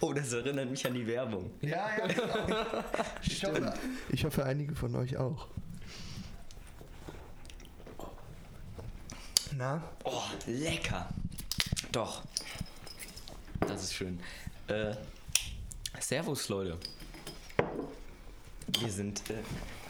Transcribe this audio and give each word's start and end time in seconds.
Oh, 0.02 0.12
das 0.14 0.32
erinnert 0.32 0.70
mich 0.70 0.86
an 0.86 0.94
die 0.94 1.06
Werbung. 1.06 1.50
Ja, 1.60 1.90
ja, 1.98 2.06
genau. 2.06 2.84
ich, 3.22 3.44
hoffe, 3.44 3.74
ich 4.08 4.24
hoffe, 4.24 4.44
einige 4.44 4.74
von 4.74 4.94
euch 4.96 5.16
auch. 5.18 5.46
Na? 9.56 9.82
Oh, 10.04 10.22
lecker. 10.46 11.08
Doch. 11.92 12.22
Das 13.60 13.82
ist 13.82 13.94
schön. 13.94 14.18
Äh, 14.68 14.94
servus, 15.98 16.48
Leute. 16.48 16.78
Wir 18.80 18.90
sind 18.90 19.28
äh, 19.28 19.34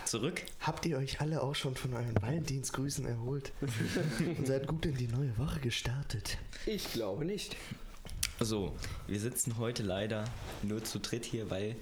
zurück. 0.05 0.43
Habt 0.61 0.87
ihr 0.87 0.99
euch 0.99 1.21
alle 1.21 1.41
auch 1.41 1.55
schon 1.55 1.77
von 1.77 1.95
euren 1.95 2.21
Valentinsgrüßen 2.21 3.07
erholt? 3.07 3.53
Und 4.19 4.47
seid 4.47 4.67
gut 4.67 4.87
in 4.87 4.97
die 4.97 5.07
neue 5.07 5.37
Woche 5.39 5.61
gestartet? 5.61 6.39
Ich 6.67 6.93
glaube 6.93 7.25
nicht. 7.25 7.55
So, 8.43 8.73
wir 9.07 9.21
sitzen 9.21 9.59
heute 9.59 9.83
leider 9.83 10.25
nur 10.63 10.83
zu 10.83 10.99
dritt 10.99 11.27
hier, 11.27 11.51
weil 11.51 11.77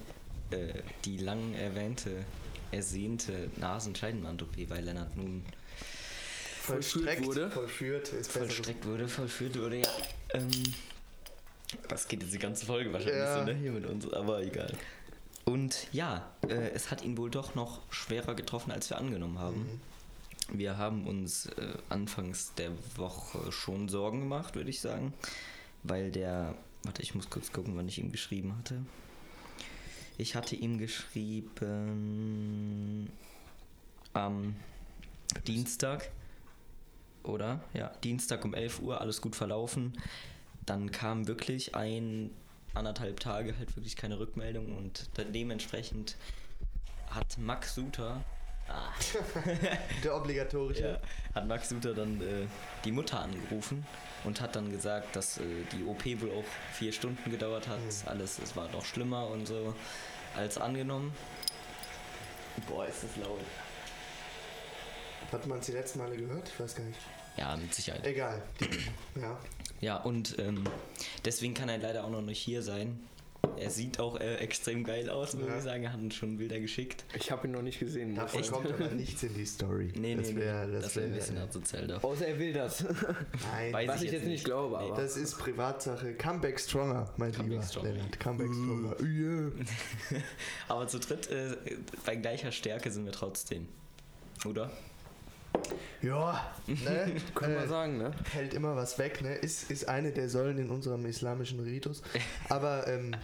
äh, 0.51 0.73
die 1.05 1.17
lang 1.17 1.53
erwähnte, 1.53 2.25
ersehnte 2.71 3.49
Nasenscheidenwand-OP 3.55 4.67
bei 4.67 4.81
Lennart 4.81 5.15
nun 5.15 5.45
Vollstreckt 6.61 7.25
wurde. 7.25 7.49
Vollführt 7.49 8.09
ist 8.09 8.33
vollstreckt 8.33 8.85
wurde, 8.85 9.07
vollführt 9.07 9.57
wurde, 9.57 9.77
ja. 9.77 9.87
Ähm, 10.33 10.51
das 11.87 12.09
geht 12.09 12.23
jetzt 12.23 12.33
die 12.33 12.39
ganze 12.39 12.65
Folge 12.65 12.91
wahrscheinlich 12.91 13.19
Ja. 13.19 13.39
so 13.39 13.45
ne, 13.45 13.53
hier 13.53 13.71
mit 13.71 13.85
uns, 13.85 14.11
aber 14.11 14.41
egal. 14.43 14.75
Und 15.45 15.87
ja, 15.93 16.29
äh, 16.47 16.71
es 16.75 16.91
hat 16.91 17.03
ihn 17.05 17.17
wohl 17.17 17.31
doch 17.31 17.55
noch 17.55 17.79
schwerer 17.89 18.35
getroffen, 18.35 18.71
als 18.71 18.89
wir 18.89 18.97
angenommen 18.97 19.39
haben. 19.39 19.81
Wir 20.51 20.77
haben 20.77 21.07
uns 21.07 21.45
äh, 21.45 21.77
anfangs 21.87 22.53
der 22.55 22.71
Woche 22.97 23.49
schon 23.53 23.87
Sorgen 23.87 24.19
gemacht, 24.19 24.55
würde 24.55 24.69
ich 24.69 24.81
sagen. 24.81 25.13
Weil 25.83 26.11
der. 26.11 26.55
Warte, 26.83 27.01
ich 27.01 27.13
muss 27.13 27.29
kurz 27.29 27.51
gucken, 27.51 27.75
wann 27.75 27.87
ich 27.89 27.99
ihm 27.99 28.11
geschrieben 28.11 28.55
hatte. 28.57 28.81
Ich 30.17 30.35
hatte 30.35 30.55
ihm 30.55 30.77
geschrieben 30.77 31.49
am 34.13 34.55
Dienstag, 35.47 36.09
oder? 37.23 37.63
Ja, 37.73 37.89
Dienstag 38.03 38.43
um 38.45 38.53
11 38.53 38.81
Uhr, 38.81 39.01
alles 39.01 39.21
gut 39.21 39.35
verlaufen. 39.35 39.93
Dann 40.65 40.91
kam 40.91 41.27
wirklich 41.27 41.75
ein, 41.75 42.31
anderthalb 42.73 43.19
Tage 43.19 43.57
halt 43.57 43.75
wirklich 43.75 43.95
keine 43.95 44.19
Rückmeldung 44.19 44.77
und 44.77 45.09
dementsprechend 45.33 46.17
hat 47.09 47.37
Max 47.37 47.75
Suter, 47.75 48.23
ah, 48.69 48.93
Der 50.03 50.15
obligatorische. 50.15 50.81
ja, 50.81 51.35
hat 51.35 51.47
Max 51.47 51.69
Suter 51.69 51.93
dann 51.93 52.21
äh, 52.21 52.45
die 52.85 52.91
Mutter 52.91 53.19
angerufen 53.21 53.85
und 54.23 54.39
hat 54.41 54.55
dann 54.55 54.71
gesagt, 54.71 55.15
dass 55.15 55.37
äh, 55.39 55.43
die 55.71 55.83
OP 55.85 56.05
wohl 56.21 56.31
auch 56.31 56.73
vier 56.73 56.91
Stunden 56.91 57.29
gedauert 57.31 57.67
hat. 57.67 57.79
Alles, 58.05 58.39
es 58.39 58.55
war 58.55 58.69
noch 58.69 58.85
schlimmer 58.85 59.27
und 59.27 59.47
so 59.47 59.73
als 60.35 60.57
angenommen. 60.57 61.13
Boah, 62.67 62.85
ist 62.85 63.03
das 63.03 63.15
laut. 63.17 63.39
Hat 65.31 65.45
man 65.47 65.59
es 65.59 65.67
die 65.67 65.71
letzten 65.73 65.99
Male 65.99 66.17
gehört? 66.17 66.49
Ich 66.49 66.59
weiß 66.59 66.75
gar 66.75 66.83
nicht. 66.83 66.99
Ja, 67.37 67.55
mit 67.55 67.73
Sicherheit. 67.73 68.05
Egal. 68.05 68.41
Ja. 69.15 69.39
Ja, 69.79 69.97
und 69.97 70.37
ähm, 70.39 70.63
deswegen 71.23 71.53
kann 71.53 71.69
er 71.69 71.77
leider 71.77 72.03
auch 72.03 72.09
noch 72.09 72.21
nicht 72.21 72.39
hier 72.39 72.61
sein. 72.63 72.99
Er 73.59 73.69
sieht 73.69 73.99
auch 73.99 74.19
äh, 74.19 74.35
extrem 74.35 74.83
geil 74.83 75.09
aus, 75.09 75.33
muss 75.35 75.47
Ja. 75.47 75.57
ich 75.57 75.63
sagen. 75.63 75.83
Er 75.83 75.93
hat 75.93 75.99
uns 75.99 76.15
schon 76.15 76.37
Bilder 76.37 76.59
geschickt. 76.59 77.05
Ich 77.15 77.31
habe 77.31 77.47
ihn 77.47 77.51
noch 77.51 77.61
nicht 77.61 77.79
gesehen. 77.79 78.15
Davon 78.15 78.39
ich 78.41 78.51
kommt 78.51 78.71
aber 78.71 78.87
nichts 78.89 79.21
in 79.23 79.33
die 79.33 79.45
Story. 79.45 79.91
Nee, 79.95 80.15
das 80.15 80.29
nee, 80.31 80.35
wär, 80.37 80.65
nee. 80.65 80.73
Das 80.73 80.83
Das 80.83 80.95
wäre 80.95 81.05
ein 81.07 81.11
wär- 81.11 81.19
bisschen 81.19 81.37
asozial 81.37 81.87
sagen. 81.87 82.03
Außer 82.03 82.27
er 82.27 82.39
will 82.39 82.53
das. 82.53 82.83
Nein, 83.53 83.73
Weiß 83.73 83.89
Was 83.89 84.01
ich 84.03 84.11
jetzt 84.11 84.25
nicht 84.25 84.43
glaube, 84.45 84.77
aber. 84.79 84.95
das 84.95 85.17
ist 85.17 85.37
Privatsache. 85.37 86.13
Comeback 86.13 86.59
stronger, 86.59 87.13
mein 87.17 87.31
Comeback 87.31 87.51
lieber 87.51 87.63
stronger. 87.63 87.91
Lennart. 87.91 88.19
Comeback 88.19 88.47
stronger. 88.53 88.95
Yeah. 89.01 89.51
Aber 90.67 90.87
zu 90.87 90.99
dritt, 90.99 91.29
äh, 91.29 91.55
bei 92.05 92.15
gleicher 92.15 92.51
Stärke 92.51 92.89
sind 92.91 93.05
wir 93.05 93.11
trotzdem. 93.11 93.67
Oder? 94.45 94.71
Ja, 96.01 96.53
ne? 96.67 97.15
Kann 97.35 97.51
äh, 97.51 97.55
man 97.55 97.69
sagen, 97.69 97.97
ne? 97.97 98.11
hält 98.31 98.53
immer 98.53 98.75
was 98.75 98.97
weg, 98.97 99.21
ne? 99.21 99.35
Ist, 99.35 99.69
ist 99.69 99.87
eine 99.89 100.11
der 100.11 100.29
Säulen 100.29 100.57
in 100.57 100.69
unserem 100.69 101.05
islamischen 101.05 101.59
Ritus. 101.59 102.01
Aber 102.47 102.87
ähm, 102.87 103.15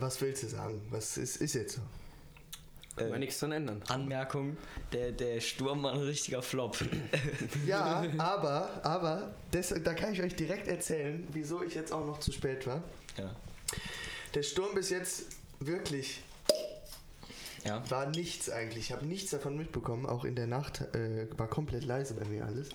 was 0.00 0.20
willst 0.20 0.42
du 0.42 0.48
sagen? 0.48 0.80
Was 0.90 1.16
ist, 1.16 1.36
ist 1.36 1.54
jetzt 1.54 1.76
so? 1.76 1.82
Kann 2.96 3.10
man 3.10 3.20
nichts 3.20 3.40
dran 3.40 3.50
ändern. 3.50 3.82
Anmerkung, 3.88 4.56
der, 4.92 5.10
der 5.10 5.40
Sturm 5.40 5.82
war 5.82 5.94
ein 5.94 6.00
richtiger 6.00 6.42
Flop. 6.42 6.78
Ja, 7.66 8.04
aber, 8.18 8.84
aber, 8.84 9.34
das, 9.50 9.74
da 9.82 9.94
kann 9.94 10.12
ich 10.12 10.22
euch 10.22 10.36
direkt 10.36 10.68
erzählen, 10.68 11.26
wieso 11.32 11.62
ich 11.62 11.74
jetzt 11.74 11.92
auch 11.92 12.06
noch 12.06 12.20
zu 12.20 12.30
spät 12.30 12.66
war. 12.66 12.82
ja. 13.18 13.34
Der 14.34 14.42
Sturm 14.42 14.74
bis 14.74 14.90
jetzt 14.90 15.26
wirklich 15.60 16.22
Ja. 17.64 17.82
war 17.90 18.06
nichts 18.10 18.50
eigentlich. 18.50 18.86
Ich 18.86 18.92
habe 18.92 19.06
nichts 19.06 19.30
davon 19.30 19.56
mitbekommen. 19.56 20.06
Auch 20.06 20.24
in 20.24 20.34
der 20.36 20.46
Nacht 20.46 20.82
äh, 20.94 21.26
war 21.38 21.48
komplett 21.48 21.84
leise 21.84 22.14
bei 22.14 22.24
mir 22.26 22.44
alles. 22.46 22.68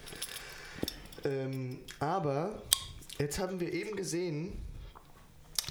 Ähm, 1.25 1.79
aber 1.99 2.61
jetzt 3.19 3.39
haben 3.39 3.59
wir 3.59 3.71
eben 3.73 3.95
gesehen, 3.95 4.53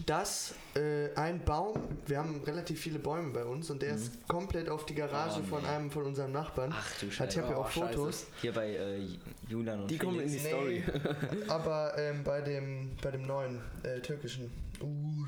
dass 0.07 0.55
äh, 0.77 1.13
ein 1.17 1.45
Baum, 1.45 1.75
wir 2.07 2.19
haben 2.19 2.41
relativ 2.45 2.81
viele 2.81 3.01
Bäume 3.01 3.33
bei 3.33 3.45
uns 3.45 3.69
und 3.71 3.83
der 3.83 3.95
ist 3.97 4.29
komplett 4.29 4.69
auf 4.69 4.87
die 4.87 4.95
Garage 4.95 5.41
Oh, 5.43 5.47
von 5.49 5.63
nee. 5.63 5.69
einem 5.69 5.91
von 5.91 6.05
unseren 6.05 6.31
Nachbarn. 6.31 6.73
Ach 6.73 6.89
du 7.01 7.07
Ich 7.07 7.15
Scheiße. 7.17 7.43
habe 7.43 7.53
ja 7.53 7.59
Oh, 7.59 7.63
auch 7.63 7.71
Scheiße. 7.71 7.95
Fotos. 7.99 8.27
Hier 8.41 8.53
bei 8.53 8.77
äh, 8.77 9.01
Julian 9.49 9.81
und 9.83 9.91
Die 9.91 9.99
kommen 9.99 10.21
in 10.21 10.29
die 10.31 10.39
Felix. 10.39 10.85
Story. 10.85 10.85
aber 11.49 11.99
ähm, 11.99 12.23
bei 12.23 12.41
dem 12.43 12.91
bei 13.03 13.11
dem 13.11 13.23
neuen 13.27 13.61
äh, 13.83 13.99
türkischen 14.01 14.53
uh, 14.81 15.27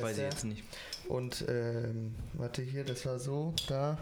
Weiß 0.00 0.16
ich 0.16 0.22
jetzt 0.22 0.44
nicht. 0.44 0.62
Und 1.08 1.44
ähm, 1.48 2.14
warte 2.34 2.62
hier, 2.62 2.84
das 2.84 3.04
war 3.06 3.18
so, 3.18 3.52
da, 3.68 3.98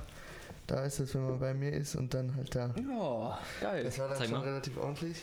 da 0.67 0.85
ist 0.85 1.01
es, 1.01 1.15
wenn 1.15 1.25
man 1.25 1.39
bei 1.41 1.55
mir 1.55 1.73
ist 1.73 1.95
und 1.97 2.13
dann 2.15 2.35
halt 2.37 2.55
da. 2.55 2.67
Ja, 2.89 3.39
geil. 3.61 3.85
Das 3.85 3.99
war 3.99 4.09
dann 4.09 4.19
Zeig 4.19 4.29
schon 4.29 4.39
mal. 4.39 4.45
relativ 4.49 4.77
ordentlich. 4.77 5.23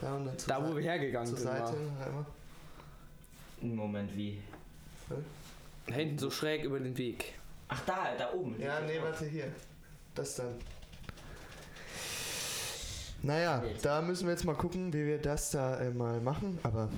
Da 0.00 0.16
und 0.16 0.26
dann 0.26 0.38
zur 0.38 0.48
Da, 0.48 0.58
wo 0.60 0.64
Seite- 0.66 0.76
wir 0.76 0.82
hergegangen 0.82 1.28
zur 1.28 1.38
sind. 1.38 1.48
Seite 1.48 1.62
War. 1.98 2.06
einmal. 2.06 2.26
Moment, 3.60 4.16
wie? 4.16 4.42
Da 5.86 5.94
hinten 5.94 6.18
so 6.18 6.30
schräg 6.30 6.64
über 6.64 6.78
den 6.80 6.96
Weg. 6.98 7.34
Ach, 7.68 7.80
da, 7.86 8.14
da 8.18 8.32
oben. 8.32 8.60
Ja, 8.60 8.80
nee, 8.80 8.98
warte 9.00 9.24
hier. 9.26 9.46
Das 10.14 10.34
dann. 10.36 10.54
Naja, 13.22 13.62
da 13.82 14.02
müssen 14.02 14.26
wir 14.26 14.32
jetzt 14.32 14.44
mal 14.44 14.56
gucken, 14.56 14.92
wie 14.92 15.06
wir 15.06 15.18
das 15.18 15.52
da 15.52 15.78
äh, 15.80 15.90
mal 15.90 16.20
machen. 16.20 16.58
Aber 16.64 16.88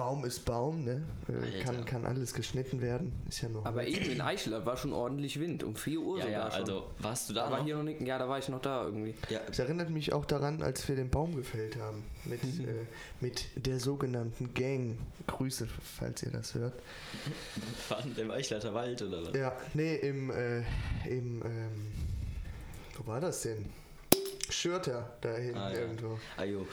Baum 0.00 0.24
ist 0.24 0.46
Baum, 0.46 0.82
ne? 0.84 1.02
Äh, 1.28 1.62
kann, 1.62 1.84
kann 1.84 2.06
alles 2.06 2.32
geschnitten 2.32 2.80
werden. 2.80 3.12
Ist 3.28 3.42
ja 3.42 3.50
noch. 3.50 3.66
Aber 3.66 3.86
eben 3.86 4.10
in 4.10 4.22
Eichel 4.22 4.64
war 4.64 4.76
schon 4.78 4.94
ordentlich 4.94 5.38
Wind. 5.38 5.62
Um 5.62 5.76
4 5.76 6.00
Uhr 6.00 6.18
Ja, 6.18 6.24
sogar 6.24 6.40
ja, 6.40 6.50
schon. 6.50 6.60
also 6.60 6.90
warst 7.00 7.28
du 7.28 7.34
da, 7.34 7.44
da 7.44 7.50
war 7.50 7.58
noch? 7.58 7.64
hier 7.66 7.76
noch 7.76 7.82
nicht. 7.82 8.00
Ja, 8.00 8.18
da 8.18 8.26
war 8.26 8.38
ich 8.38 8.48
noch 8.48 8.62
da 8.62 8.84
irgendwie. 8.84 9.14
Ja, 9.28 9.40
Es 9.50 9.58
erinnert 9.58 9.90
mich 9.90 10.14
auch 10.14 10.24
daran, 10.24 10.62
als 10.62 10.88
wir 10.88 10.96
den 10.96 11.10
Baum 11.10 11.36
gefällt 11.36 11.76
haben. 11.76 12.02
Mit, 12.24 12.42
äh, 12.42 12.86
mit 13.20 13.44
der 13.66 13.78
sogenannten 13.78 14.54
Gang. 14.54 14.96
Grüße, 15.26 15.68
falls 15.98 16.22
ihr 16.22 16.30
das 16.30 16.54
hört. 16.54 16.72
war 17.90 18.02
in 18.02 18.14
dem 18.14 18.30
Eichleiter 18.30 18.72
Wald 18.72 19.02
oder 19.02 19.22
was? 19.26 19.36
Ja, 19.36 19.52
nee, 19.74 19.96
im, 19.96 20.30
äh, 20.30 20.60
im, 21.06 21.42
ähm, 21.44 21.92
wo 22.96 23.06
war 23.06 23.20
das 23.20 23.42
denn? 23.42 23.66
Schürter, 24.48 25.12
da 25.20 25.34
hinten 25.36 25.58
Ah, 25.58 25.70
ja. 25.72 25.78
irgendwo. 25.80 26.18
Ajo. 26.38 26.66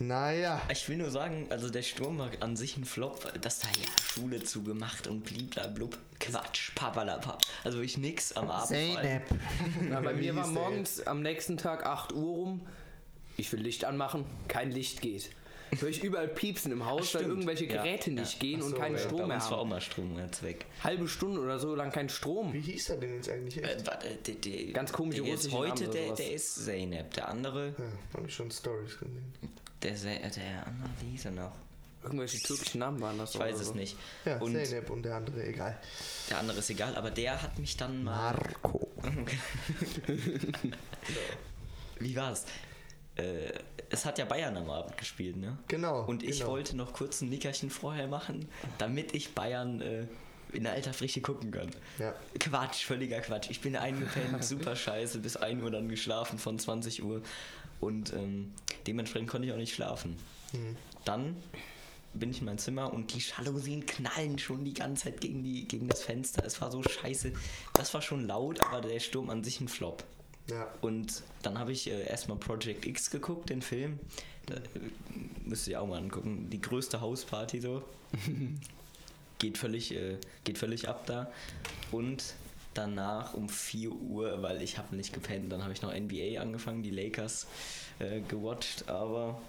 Naja, 0.00 0.62
Ich 0.70 0.88
will 0.88 0.96
nur 0.98 1.10
sagen, 1.10 1.46
also 1.50 1.70
der 1.70 1.82
Sturm 1.82 2.18
war 2.18 2.30
an 2.40 2.56
sich 2.56 2.76
ein 2.76 2.84
Flop, 2.84 3.32
dass 3.40 3.58
da 3.58 3.66
ja 3.68 3.88
Schule 4.00 4.42
zugemacht 4.44 5.08
und 5.08 5.24
bliblablub. 5.24 5.98
Quatsch, 6.20 6.72
papalapap. 6.76 7.42
Also 7.64 7.80
ich 7.80 7.98
nix 7.98 8.32
am 8.32 8.48
Abend. 8.50 8.70
allem. 8.96 9.22
Na, 9.88 10.00
bei 10.00 10.16
Wie 10.16 10.22
mir 10.26 10.36
war 10.36 10.46
morgens 10.46 11.00
am 11.06 11.20
nächsten 11.22 11.56
Tag 11.56 11.84
8 11.84 12.12
Uhr 12.12 12.22
rum. 12.34 12.60
Ich 13.36 13.52
will 13.52 13.60
Licht 13.60 13.84
anmachen, 13.84 14.24
kein 14.46 14.70
Licht 14.70 15.00
geht. 15.00 15.30
Höre 15.80 15.90
ich 15.90 16.02
überall 16.02 16.28
piepsen 16.28 16.72
im 16.72 16.86
Haus, 16.86 17.14
weil 17.14 17.24
irgendwelche 17.24 17.66
Ja, 17.66 17.82
Geräte 17.82 18.10
ja. 18.10 18.20
nicht 18.20 18.40
gehen 18.40 18.60
Ach 18.62 18.66
und 18.66 18.70
so, 18.70 18.76
keinen 18.78 18.96
ja. 18.96 19.02
Bei 19.02 19.06
Strom 19.08 19.26
mehr 19.28 19.36
uns 19.36 19.44
war 19.50 19.58
auch 19.58 19.60
haben. 19.62 19.68
mal 19.68 19.80
Strom 19.80 20.18
jetzt 20.18 20.42
weg. 20.42 20.64
Halbe 20.82 21.08
Stunde 21.08 21.40
oder 21.40 21.58
so 21.58 21.74
lang 21.74 21.90
kein 21.92 22.08
Strom. 22.08 22.52
wie 22.54 22.60
hieß 22.60 22.90
er 22.90 22.96
denn 22.96 23.14
jetzt 23.16 23.28
eigentlich? 23.28 23.62
Echt? 23.62 23.82
Äh, 23.82 23.86
warte, 23.86 24.08
der, 24.26 24.34
der, 24.36 24.72
Ganz 24.72 24.92
komische 24.92 25.22
der 25.22 25.32
russische 25.32 25.56
heute, 25.56 25.88
der, 25.88 26.14
der 26.14 26.32
ist 26.32 26.64
Zeynep. 26.64 27.12
Der 27.14 27.28
andere, 27.28 27.74
Ja, 27.76 27.84
habe 28.16 28.26
ich 28.28 28.34
schon 28.34 28.50
Stories 28.50 28.92
gesehen. 28.98 29.32
Der, 29.82 29.92
äh, 29.92 30.30
der 30.30 30.66
andere, 30.66 30.90
wie 31.00 31.10
hieß 31.12 31.26
er 31.26 31.30
noch? 31.32 31.52
Irgendwelche 32.02 32.38
türkischen 32.38 32.78
Namen 32.78 33.00
waren 33.00 33.18
das 33.18 33.34
Ich 33.34 33.40
weiß 33.40 33.54
oder 33.54 33.62
es 33.62 33.68
so. 33.68 33.74
nicht. 33.74 33.96
Ja, 34.24 34.38
und 34.38 34.52
Zeynep 34.52 34.88
und 34.90 35.02
der 35.02 35.16
andere, 35.16 35.44
egal. 35.44 35.78
der 36.30 36.38
andere 36.38 36.58
ist 36.58 36.70
egal, 36.70 36.94
aber 36.96 37.10
der 37.10 37.42
hat 37.42 37.58
mich 37.58 37.76
dann 37.76 38.04
mal. 38.04 38.34
Marco. 38.34 38.88
Wie 41.98 42.14
war's? 42.14 42.44
Äh, 43.16 43.52
es 43.90 44.04
hat 44.04 44.18
ja 44.18 44.24
Bayern 44.26 44.56
am 44.56 44.70
Abend 44.70 44.96
gespielt, 44.96 45.36
ne? 45.36 45.58
Genau, 45.66 46.04
Und 46.04 46.22
ich 46.22 46.38
genau. 46.38 46.52
wollte 46.52 46.76
noch 46.76 46.92
kurz 46.92 47.20
ein 47.20 47.30
Nickerchen 47.30 47.70
vorher 47.70 48.06
machen, 48.06 48.48
damit 48.78 49.14
ich 49.14 49.34
Bayern 49.34 49.80
äh, 49.80 50.06
in 50.52 50.66
alter 50.66 50.92
Frische 50.92 51.20
gucken 51.20 51.50
kann. 51.50 51.70
Ja. 51.98 52.14
Quatsch, 52.38 52.84
völliger 52.84 53.20
Quatsch. 53.20 53.50
Ich 53.50 53.60
bin 53.60 53.76
eingepennt, 53.76 54.42
super 54.44 54.76
scheiße, 54.76 55.18
bis 55.18 55.36
1 55.36 55.62
Uhr 55.62 55.70
dann 55.70 55.88
geschlafen 55.88 56.38
von 56.38 56.58
20 56.58 57.02
Uhr. 57.02 57.22
Und 57.80 58.12
ähm, 58.12 58.52
dementsprechend 58.86 59.28
konnte 59.28 59.46
ich 59.46 59.52
auch 59.52 59.58
nicht 59.58 59.74
schlafen. 59.74 60.16
Mhm. 60.52 60.76
Dann 61.04 61.36
bin 62.14 62.30
ich 62.30 62.40
in 62.40 62.46
mein 62.46 62.58
Zimmer 62.58 62.92
und 62.92 63.14
die 63.14 63.20
Jalousien 63.20 63.86
knallen 63.86 64.38
schon 64.38 64.64
die 64.64 64.74
ganze 64.74 65.04
Zeit 65.04 65.20
gegen, 65.20 65.42
die, 65.42 65.66
gegen 65.68 65.88
das 65.88 66.02
Fenster. 66.02 66.44
Es 66.44 66.60
war 66.60 66.70
so 66.70 66.82
scheiße. 66.82 67.32
Das 67.74 67.94
war 67.94 68.02
schon 68.02 68.26
laut, 68.26 68.60
aber 68.60 68.80
der 68.80 69.00
Sturm 69.00 69.30
an 69.30 69.44
sich 69.44 69.60
ein 69.60 69.68
Flop. 69.68 70.04
Ja. 70.48 70.66
Und 70.80 71.22
dann 71.42 71.58
habe 71.58 71.72
ich 71.72 71.90
äh, 71.90 72.06
erstmal 72.08 72.38
Project 72.38 72.86
X 72.86 73.10
geguckt, 73.10 73.50
den 73.50 73.62
Film. 73.62 73.98
Da, 74.46 74.56
äh, 74.56 74.60
müsst 75.44 75.68
ihr 75.68 75.80
auch 75.80 75.86
mal 75.86 75.98
angucken. 75.98 76.48
Die 76.50 76.60
größte 76.60 77.00
Hausparty 77.00 77.60
so. 77.60 77.82
geht, 79.38 79.58
völlig, 79.58 79.94
äh, 79.94 80.16
geht 80.44 80.58
völlig 80.58 80.88
ab 80.88 81.06
da. 81.06 81.30
Und 81.92 82.34
danach 82.78 83.34
um 83.34 83.48
4 83.48 83.90
Uhr, 83.92 84.42
weil 84.42 84.62
ich 84.62 84.78
habe 84.78 84.94
nicht 84.96 85.12
gepennt, 85.12 85.52
dann 85.52 85.62
habe 85.62 85.72
ich 85.72 85.82
noch 85.82 85.92
NBA 85.92 86.40
angefangen, 86.40 86.82
die 86.82 86.90
Lakers 86.90 87.46
äh, 87.98 88.20
gewatcht. 88.20 88.88
Aber 88.88 89.40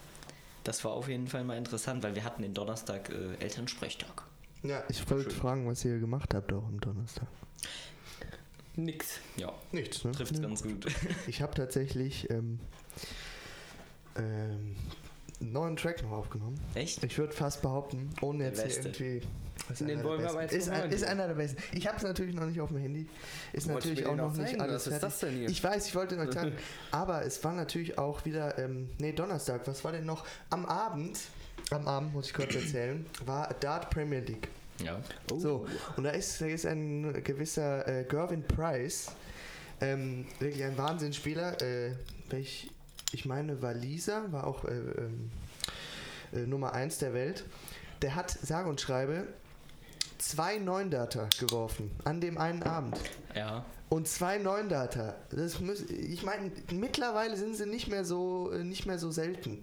das 0.64 0.84
war 0.84 0.92
auf 0.92 1.08
jeden 1.08 1.28
Fall 1.28 1.44
mal 1.44 1.58
interessant, 1.58 2.04
weil 2.04 2.16
wir 2.16 2.24
hatten 2.24 2.42
den 2.42 2.54
Donnerstag 2.54 3.10
äh, 3.10 3.36
Elternsprechtag. 3.44 4.24
Ja, 4.64 4.84
ich 4.90 5.10
wollte 5.10 5.30
Schön. 5.30 5.40
fragen, 5.40 5.68
was 5.70 5.86
ihr 5.86 6.00
gemacht 6.00 6.34
habt 6.34 6.52
auch 6.52 6.66
am 6.66 6.80
Donnerstag. 6.82 7.28
Nix. 8.76 9.20
Ja, 9.38 9.54
Nichts, 9.72 10.04
ne? 10.04 10.12
trifft 10.12 10.36
Ja. 10.36 10.42
ganz 10.42 10.64
gut. 10.64 10.86
Ich 11.28 11.42
habe 11.42 11.54
tatsächlich 11.54 12.30
ähm, 12.30 12.60
ähm, 14.16 14.76
einen 15.42 15.52
neuen 15.52 15.76
Track 15.76 16.04
noch 16.04 16.12
aufgenommen. 16.12 16.60
Echt? 16.76 17.04
Ich 17.04 17.18
würde 17.18 17.34
fast 17.34 17.62
behaupten, 17.62 18.10
ohne 18.22 18.46
jetzt 18.46 18.62
hier 18.62 18.84
irgendwie. 18.84 19.22
ist 19.70 19.82
Den 19.82 20.04
wollen 20.04 20.22
wir 20.22 20.30
aber 20.30 20.42
jetzt 20.42 20.54
ist, 20.54 20.70
ein, 20.70 20.92
ist 20.92 21.04
einer 21.04 21.28
der 21.28 21.36
besten. 21.36 21.62
Ich 21.72 21.88
habe 21.88 21.98
es 21.98 22.04
natürlich 22.04 22.36
noch 22.36 22.46
nicht 22.46 22.60
auf 22.60 22.70
dem 22.70 22.78
Handy. 22.78 23.08
Ist 23.54 23.68
Du 23.68 23.74
wolltest 23.74 23.92
natürlich 23.92 24.08
auch 24.08 24.16
noch 24.16 24.32
auch 24.32 24.38
nicht 24.38 24.48
zeigen, 24.48 24.62
alles 24.62 24.88
was 24.88 24.94
ist 24.94 25.04
das 25.04 25.20
denn 25.20 25.36
hier? 25.36 25.50
Ich 25.50 25.64
weiß, 25.64 25.88
ich 25.88 25.96
wollte 25.96 26.18
euch 26.18 26.34
sagen. 26.34 26.54
aber 26.92 27.26
es 27.26 27.44
war 27.44 27.54
natürlich 27.54 27.98
auch 27.98 28.26
wieder, 28.26 28.58
ähm, 28.58 28.90
nee, 29.00 29.12
Donnerstag, 29.12 29.62
was 29.66 29.84
war 29.84 29.92
denn 29.92 30.06
noch? 30.06 30.26
Am 30.50 30.66
Abend, 30.66 31.20
am 31.72 31.88
Abend 31.88 32.14
muss 32.14 32.28
ich 32.28 32.34
kurz 32.34 32.56
erzählen, 32.56 33.06
war 33.26 33.54
Dart 33.60 33.90
Premier 33.90 34.20
League. 34.20 34.50
Ja. 34.84 35.00
So, 35.38 35.68
und 35.98 36.04
da 36.04 36.12
ist, 36.12 36.40
da 36.42 36.46
ist 36.46 36.66
ein 36.66 37.22
gewisser 37.24 37.88
äh, 37.88 38.04
Gervin 38.06 38.44
Price, 38.44 39.12
ähm, 39.82 40.26
wirklich 40.40 40.64
ein 40.64 40.78
Wahnsinnsspieler, 40.78 41.62
äh, 41.62 41.92
welch, 42.30 42.72
ich 43.12 43.26
meine, 43.26 43.62
Waliser, 43.62 44.32
war 44.32 44.46
auch 44.46 44.66
äh, 44.66 44.78
ähm, 44.78 45.32
äh, 46.34 46.40
Nummer 46.40 46.74
1 46.74 47.00
der 47.00 47.14
Welt. 47.14 47.44
Der 48.02 48.16
hat, 48.16 48.30
sage 48.32 48.70
und 48.70 48.80
schreibe, 48.80 49.28
zwei 50.18 50.58
Neundata 50.58 51.28
geworfen 51.40 51.92
an 52.04 52.22
dem 52.22 52.38
einen 52.38 52.64
Abend. 52.64 52.98
Ja. 53.36 53.66
Und 53.90 54.08
zwei 54.08 54.38
Neundata. 54.38 55.16
Das 55.32 55.60
ich 55.90 56.24
meine, 56.24 56.52
mittlerweile 56.72 57.36
sind 57.36 57.56
sie 57.56 57.66
nicht 57.66 57.88
mehr 57.88 58.06
so, 58.06 58.52
äh, 58.52 58.64
nicht 58.64 58.86
mehr 58.86 59.00
so 59.00 59.12
selten. 59.12 59.62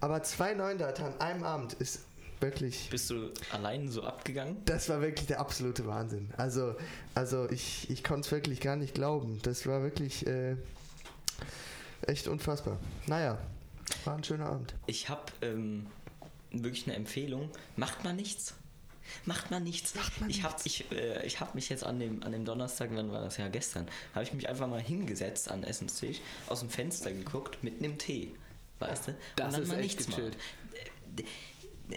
Aber 0.00 0.22
zwei 0.22 0.54
Neundata 0.54 1.06
an 1.06 1.20
einem 1.20 1.44
Abend 1.44 1.74
ist 1.74 2.00
wirklich. 2.40 2.88
Bist 2.90 3.08
du 3.08 3.30
allein 3.52 3.88
so 3.88 4.02
abgegangen? 4.02 4.58
Das 4.66 4.88
war 4.88 5.00
wirklich 5.00 5.26
der 5.26 5.40
absolute 5.40 5.86
Wahnsinn. 5.86 6.28
Also, 6.36 6.74
also 7.14 7.48
ich, 7.50 7.88
ich 7.88 8.04
konnte 8.04 8.26
es 8.26 8.32
wirklich 8.32 8.60
gar 8.60 8.76
nicht 8.76 8.94
glauben. 8.94 9.38
Das 9.42 9.66
war 9.66 9.82
wirklich 9.82 10.26
äh, 10.26 10.56
echt 12.06 12.28
unfassbar. 12.28 12.78
Naja, 13.06 13.38
war 14.04 14.16
ein 14.16 14.24
schöner 14.24 14.46
Abend. 14.46 14.74
Ich 14.86 15.08
habe 15.08 15.32
ähm, 15.42 15.86
wirklich 16.50 16.86
eine 16.86 16.96
Empfehlung. 16.96 17.50
Macht 17.76 18.04
mal 18.04 18.14
nichts. 18.14 18.54
Macht 19.24 19.50
mal 19.50 19.60
nichts. 19.60 19.94
Macht 19.94 20.20
mal 20.20 20.30
ich 20.30 20.42
habe 20.42 20.54
nichts. 20.54 20.66
ich, 20.66 20.92
äh, 20.92 21.26
ich 21.26 21.40
hab 21.40 21.54
mich 21.54 21.68
jetzt 21.68 21.84
an 21.84 21.98
dem, 21.98 22.22
an 22.22 22.32
dem 22.32 22.44
Donnerstag, 22.44 22.90
wann 22.92 23.12
war 23.12 23.20
das 23.20 23.36
ja 23.36 23.48
gestern, 23.48 23.86
habe 24.14 24.24
ich 24.24 24.32
mich 24.32 24.48
einfach 24.48 24.68
mal 24.68 24.80
hingesetzt 24.80 25.50
an 25.50 25.62
den 25.62 25.70
Essenstisch, 25.70 26.20
aus 26.46 26.60
dem 26.60 26.70
Fenster 26.70 27.12
geguckt 27.12 27.62
mit 27.62 27.78
einem 27.78 27.98
Tee. 27.98 28.34
Weißt 28.78 29.08
du? 29.08 29.14
Das 29.36 29.58
ist 29.58 29.72
echt 29.72 30.06
gechillt. 30.06 30.36
machen. 31.16 31.26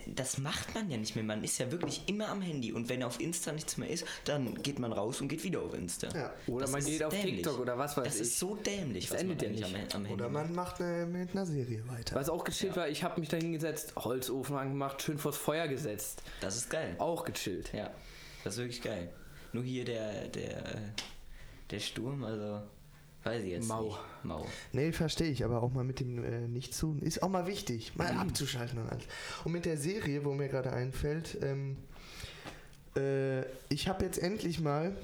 Das 0.08 0.38
macht 0.38 0.74
man 0.76 0.90
ja 0.90 0.98
nicht 0.98 1.16
mehr. 1.16 1.24
Man 1.24 1.44
ist 1.44 1.58
ja 1.58 1.72
wirklich 1.72 2.04
immer 2.08 2.30
am 2.30 2.42
Handy. 2.42 2.72
Und 2.74 2.90
wenn 2.90 3.04
auf 3.04 3.20
Insta 3.20 3.52
nichts 3.52 3.78
mehr 3.78 3.90
ist, 3.90 4.06
dann 4.26 4.62
geht 4.62 4.80
man 4.80 4.92
raus 4.94 5.22
und 5.22 5.28
geht 5.28 5.44
wieder 5.44 5.62
auf 5.62 5.74
Insta. 5.74 6.08
Ja. 6.16 6.34
Oder 6.48 6.62
Das 6.62 6.72
man 6.72 6.86
geht 6.86 7.04
auf 7.04 7.14
dämlich. 7.14 7.36
TikTok 7.36 7.60
oder 7.60 7.78
was 7.78 7.96
weiß 7.98 8.04
Das 8.06 8.16
ich. 8.16 8.22
ist 8.22 8.40
so 8.40 8.56
dämlich, 8.56 9.08
Das 9.08 9.18
was 9.18 9.24
man 9.24 9.32
endet 9.32 9.42
ja 9.60 9.66
eigentlich 9.68 9.82
nicht. 9.84 9.96
am, 9.96 10.02
am 10.02 10.06
Handy 10.08 10.22
Oder 10.24 10.30
man 10.32 10.54
macht 10.54 10.82
eine, 10.82 11.06
mit 11.06 11.32
einer 11.32 11.46
Serie 11.46 11.88
weiter. 11.88 12.16
Was 12.16 12.30
auch 12.30 12.44
gechillt 12.44 12.76
war, 12.76 12.88
ich 12.90 13.04
habe 13.04 13.20
mich 13.20 13.30
da 13.30 13.38
hingesetzt, 13.38 13.94
Holzofen 13.96 14.56
angemacht, 14.56 15.02
schön 15.02 15.18
vors 15.18 15.38
Feuer 15.38 15.68
gesetzt. 15.68 16.22
Das 16.42 16.56
ist 16.56 16.70
geil. 16.70 16.96
Auch 17.00 17.24
gechillt. 17.26 17.72
Ja, 17.74 17.92
das 18.44 18.54
ist 18.56 18.60
wirklich 18.60 18.82
geil. 18.82 19.10
Nur 19.54 19.64
hier 19.64 19.86
der, 19.86 20.28
der, 20.28 20.58
äh, 20.76 20.78
der 21.72 21.80
Sturm, 21.80 22.24
also 22.24 22.62
weiß 23.26 23.44
ich 23.44 23.50
jetzt 23.52 23.68
Mau. 23.68 23.84
nicht. 23.84 23.98
Mau. 24.24 24.48
Nee, 24.72 24.92
verstehe 24.92 25.30
ich, 25.30 25.44
aber 25.44 25.62
auch 25.62 25.72
mal 25.74 25.84
mit 25.84 26.00
dem 26.00 26.24
äh, 26.24 26.48
Nicht-Tun 26.48 27.00
ist 27.02 27.22
auch 27.24 27.30
mal 27.30 27.48
wichtig, 27.48 27.96
mal 27.96 28.08
abzuschalten 28.12 28.80
und 28.80 28.90
alles. 28.90 29.04
Und 29.44 29.52
mit 29.52 29.66
der 29.66 29.78
Serie, 29.78 30.24
wo 30.24 30.34
mir 30.34 30.48
gerade 30.48 30.72
einfällt, 30.72 31.38
ähm, 31.42 31.76
äh, 32.96 33.42
ich 33.70 33.88
habe 33.88 34.06
jetzt 34.06 34.20
endlich 34.20 34.60
mal 34.60 34.96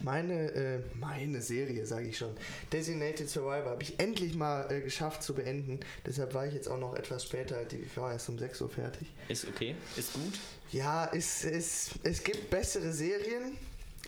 meine, 0.00 0.52
äh, 0.52 0.78
meine 0.98 1.40
Serie, 1.40 1.86
sage 1.86 2.08
ich 2.08 2.18
schon, 2.18 2.30
Designated 2.72 3.28
Survivor, 3.28 3.70
habe 3.70 3.82
ich 3.82 3.98
endlich 4.00 4.34
mal 4.34 4.70
äh, 4.70 4.80
geschafft 4.80 5.22
zu 5.22 5.34
beenden. 5.34 5.80
Deshalb 6.06 6.34
war 6.34 6.46
ich 6.46 6.54
jetzt 6.54 6.68
auch 6.68 6.78
noch 6.78 6.94
etwas 6.94 7.24
später, 7.24 7.64
die- 7.64 7.76
ich 7.78 7.96
war 7.96 8.12
erst 8.12 8.28
um 8.28 8.38
6 8.38 8.60
Uhr 8.60 8.68
fertig. 8.68 9.08
Ist 9.28 9.46
okay, 9.46 9.74
ist 9.96 10.12
gut. 10.14 10.34
Ja, 10.72 11.10
es, 11.12 11.44
es, 11.44 11.90
es 12.02 12.22
gibt 12.22 12.50
bessere 12.50 12.92
Serien. 12.92 13.56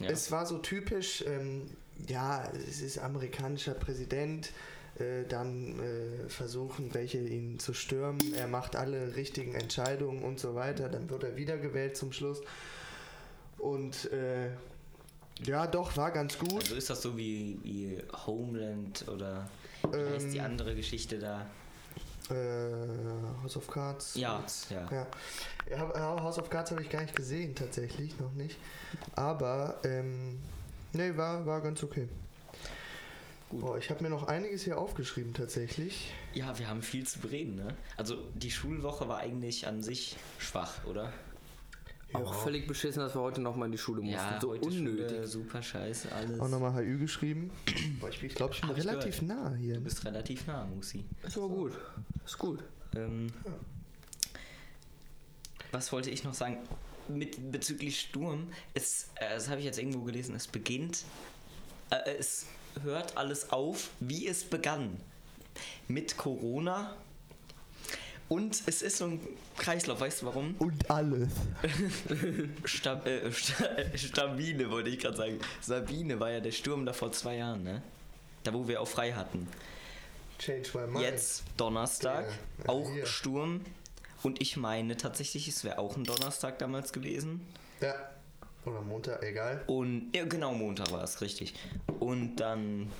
Ja. 0.00 0.08
Es 0.10 0.30
war 0.30 0.44
so 0.46 0.58
typisch, 0.58 1.24
ähm, 1.26 1.62
ja, 2.08 2.44
es 2.68 2.80
ist 2.80 2.98
amerikanischer 2.98 3.74
Präsident, 3.74 4.52
äh, 4.98 5.24
dann 5.28 5.78
äh, 5.78 6.28
versuchen 6.28 6.92
welche 6.94 7.18
ihn 7.18 7.58
zu 7.58 7.74
stürmen, 7.74 8.34
er 8.34 8.48
macht 8.48 8.76
alle 8.76 9.16
richtigen 9.16 9.54
Entscheidungen 9.54 10.22
und 10.22 10.38
so 10.38 10.54
weiter, 10.54 10.88
dann 10.88 11.08
wird 11.10 11.24
er 11.24 11.36
wiedergewählt 11.36 11.96
zum 11.96 12.12
Schluss. 12.12 12.40
Und 13.58 14.10
äh, 14.12 14.50
ja, 15.44 15.66
doch, 15.66 15.96
war 15.96 16.10
ganz 16.10 16.38
gut. 16.38 16.62
Also 16.62 16.74
ist 16.74 16.90
das 16.90 17.02
so 17.02 17.16
wie, 17.16 17.58
wie 17.62 17.98
Homeland 18.26 19.06
oder 19.08 19.48
wie 19.90 20.14
heißt 20.14 20.32
die 20.32 20.38
Ähm, 20.38 20.44
andere 20.44 20.74
Geschichte 20.74 21.18
da? 21.18 21.46
Äh, 22.30 23.42
House 23.42 23.56
of 23.56 23.66
Cards. 23.68 24.14
Ja. 24.14 24.44
Ja. 24.70 25.06
ja, 25.70 26.22
House 26.22 26.38
of 26.38 26.48
Cards 26.50 26.70
habe 26.70 26.82
ich 26.82 26.90
gar 26.90 27.02
nicht 27.02 27.16
gesehen, 27.16 27.54
tatsächlich, 27.54 28.18
noch 28.20 28.32
nicht. 28.34 28.56
Aber, 29.16 29.80
ähm, 29.84 30.38
nee, 30.92 31.16
war, 31.16 31.46
war 31.46 31.60
ganz 31.60 31.82
okay. 31.82 32.08
Gut. 33.48 33.60
Boah, 33.62 33.78
ich 33.78 33.90
habe 33.90 34.02
mir 34.04 34.10
noch 34.10 34.28
einiges 34.28 34.62
hier 34.62 34.78
aufgeschrieben, 34.78 35.34
tatsächlich. 35.34 36.12
Ja, 36.34 36.56
wir 36.58 36.68
haben 36.68 36.82
viel 36.82 37.06
zu 37.06 37.18
bereden, 37.18 37.56
ne? 37.56 37.74
Also 37.96 38.16
die 38.34 38.50
Schulwoche 38.50 39.08
war 39.08 39.18
eigentlich 39.18 39.66
an 39.66 39.82
sich 39.82 40.16
schwach, 40.38 40.84
oder? 40.84 41.12
Auch 42.12 42.34
völlig 42.34 42.66
beschissen, 42.66 43.00
dass 43.00 43.14
wir 43.14 43.20
heute 43.20 43.40
nochmal 43.40 43.66
in 43.66 43.72
die 43.72 43.78
Schule 43.78 44.02
mussten. 44.02 44.16
Ja, 44.16 44.38
so 44.40 44.50
heute 44.50 44.66
unnötig. 44.66 45.08
Schule, 45.10 45.26
super 45.26 45.62
scheiße, 45.62 46.12
alles. 46.12 46.40
Auch 46.40 46.48
nochmal 46.48 46.74
HÜ 46.74 46.98
geschrieben. 46.98 47.50
Boah, 48.00 48.08
ich 48.08 48.34
glaube, 48.34 48.54
ich 48.54 48.60
bin 48.60 48.70
Hab 48.70 48.78
ich 48.78 48.84
relativ 48.84 49.22
nah 49.22 49.54
hier. 49.54 49.74
Du 49.74 49.80
bist 49.80 50.04
relativ 50.04 50.46
nah, 50.46 50.64
Musi. 50.64 51.04
Ist 51.22 51.36
aber 51.36 51.48
gut. 51.48 51.72
Ist 52.24 52.38
gut. 52.38 52.64
Ähm, 52.96 53.32
was 55.70 55.92
wollte 55.92 56.10
ich 56.10 56.24
noch 56.24 56.34
sagen? 56.34 56.58
Mit, 57.08 57.50
bezüglich 57.50 58.00
Sturm, 58.00 58.52
es, 58.74 59.10
äh, 59.16 59.34
das 59.34 59.48
habe 59.48 59.60
ich 59.60 59.66
jetzt 59.66 59.78
irgendwo 59.78 60.02
gelesen, 60.02 60.34
es 60.34 60.46
beginnt, 60.46 61.04
äh, 61.90 62.10
es 62.18 62.46
hört 62.82 63.16
alles 63.16 63.50
auf, 63.50 63.90
wie 64.00 64.26
es 64.28 64.44
begann. 64.44 65.00
Mit 65.88 66.16
Corona. 66.16 66.96
Und 68.28 68.62
es 68.66 68.82
ist 68.82 68.98
so 68.98 69.06
ein 69.06 69.20
Kreislauf, 69.56 70.00
weißt 70.00 70.22
du 70.22 70.26
warum? 70.26 70.54
Und 70.60 70.88
alles. 70.88 71.32
Stab 72.64 73.04
äh, 73.04 73.32
Sta 73.32 73.66
Stabile 73.96 74.70
wollte 74.70 74.88
ich 74.88 75.00
gerade 75.00 75.16
sagen. 75.16 75.38
Sabine 75.60 76.20
war 76.20 76.30
ja 76.30 76.38
der 76.38 76.52
Sturm 76.52 76.86
da 76.86 76.92
vor 76.92 77.10
zwei 77.10 77.36
Jahren, 77.38 77.64
ne? 77.64 77.82
Da 78.44 78.54
wo 78.54 78.68
wir 78.68 78.80
auch 78.80 78.88
frei 78.88 79.12
hatten. 79.12 79.48
Change 80.38 80.70
my 80.74 80.86
mind. 80.86 81.00
Jetzt 81.00 81.42
Donnerstag, 81.56 82.24
Ja, 82.24 82.64
ja, 82.64 82.68
auch 82.68 82.90
hier. 82.92 83.06
Sturm. 83.06 83.62
Und 84.22 84.40
ich 84.40 84.56
meine 84.56 84.96
tatsächlich, 84.96 85.48
es 85.48 85.64
wäre 85.64 85.78
auch 85.78 85.96
ein 85.96 86.04
Donnerstag 86.04 86.58
damals 86.58 86.92
gewesen. 86.92 87.46
Ja. 87.80 87.94
Oder 88.66 88.82
Montag, 88.82 89.22
egal. 89.22 89.62
Und 89.66 90.10
ja, 90.14 90.24
genau, 90.26 90.52
Montag 90.52 90.92
war 90.92 91.02
es, 91.02 91.20
richtig. 91.22 91.54
Und 91.98 92.36
dann 92.36 92.90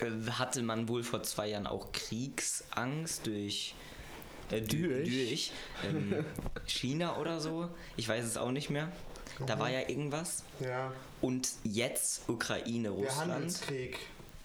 äh, 0.00 0.30
hatte 0.32 0.62
man 0.62 0.88
wohl 0.88 1.04
vor 1.04 1.22
zwei 1.22 1.48
Jahren 1.48 1.66
auch 1.68 1.92
Kriegsangst 1.92 3.26
durch, 3.26 3.74
äh, 4.50 4.60
Durch? 4.62 5.04
durch 5.08 5.52
ähm, 5.84 6.24
China 6.66 7.16
oder 7.18 7.40
so. 7.40 7.68
Ich 7.96 8.08
weiß 8.08 8.24
es 8.24 8.36
auch 8.36 8.50
nicht 8.50 8.68
mehr. 8.70 8.90
Da 9.46 9.58
war 9.58 9.70
ja 9.70 9.88
irgendwas. 9.88 10.42
Ja. 10.60 10.92
Und 11.20 11.48
jetzt 11.64 12.28
Ukraine, 12.28 12.82
Der 12.82 12.90
Russland. 12.90 13.32
Handelskrieg. 13.32 13.98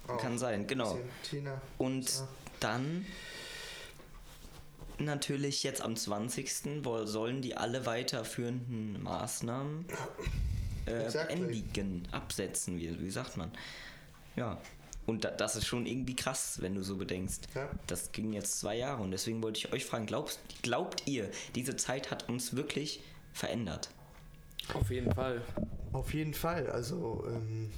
Auch. 0.08 0.18
Kann 0.18 0.38
sein, 0.38 0.66
genau. 0.68 0.98
China. 1.24 1.60
Und 1.78 2.08
Ja. 2.10 2.28
dann 2.60 3.06
natürlich 5.00 5.64
jetzt 5.64 5.82
am 5.82 5.96
20. 5.96 6.84
wo- 6.86 7.06
sollen 7.06 7.42
die 7.42 7.56
alle 7.58 7.86
weiterführenden 7.86 9.02
Maßnahmen 9.04 9.86
äh, 10.86 11.06
Exactly. 11.06 11.36
beendigen, 11.38 12.08
absetzen, 12.12 12.78
wie, 12.78 13.00
wie 13.00 13.10
sagt 13.10 13.38
man. 13.38 13.52
Ja. 14.36 14.60
Und 15.06 15.24
da, 15.24 15.32
das 15.32 15.56
ist 15.56 15.66
schon 15.66 15.86
irgendwie 15.86 16.16
krass, 16.16 16.58
wenn 16.62 16.76
du 16.76 16.84
so 16.84 16.98
bedenkst. 16.98 17.48
Ja. 17.56 17.70
Das 17.88 18.12
ging 18.12 18.34
jetzt 18.34 18.60
zwei 18.60 18.76
Jahre 18.78 19.02
und 19.04 19.12
deswegen 19.12 19.42
wollte 19.42 19.58
ich 19.60 19.72
euch 19.72 19.86
fragen, 19.86 20.06
glaubst, 20.06 20.40
glaubt 20.64 21.04
ihr, 21.08 21.30
diese 21.56 21.76
Zeit 21.78 22.12
hat 22.12 22.28
uns 22.28 22.56
wirklich 22.56 23.02
verändert? 23.32 23.90
Auf 24.74 24.90
jeden 24.92 25.14
Fall. 25.14 25.42
Auf 25.94 26.14
jeden 26.14 26.34
Fall. 26.34 26.70
Also, 26.70 27.24
ähm, 27.30 27.72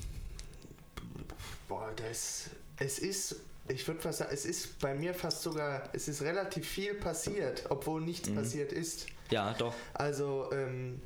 boah, 1.68 1.92
das, 1.96 2.50
es 2.78 2.98
ist, 2.98 3.36
ich 3.70 3.88
würde 3.88 4.00
fast 4.00 4.20
sagen, 4.20 4.32
es 4.34 4.46
ist 4.46 4.80
bei 4.80 4.94
mir 4.94 5.14
fast 5.14 5.44
sogar, 5.44 5.90
es 5.94 6.08
ist 6.08 6.22
relativ 6.22 6.68
viel 6.68 6.96
passiert, 6.96 7.66
obwohl 7.70 8.02
nichts 8.02 8.30
passiert 8.30 8.72
ist. 8.72 9.08
Ja, 9.30 9.54
doch. 9.54 9.74
Also, 9.94 10.50
ähm, 10.52 11.02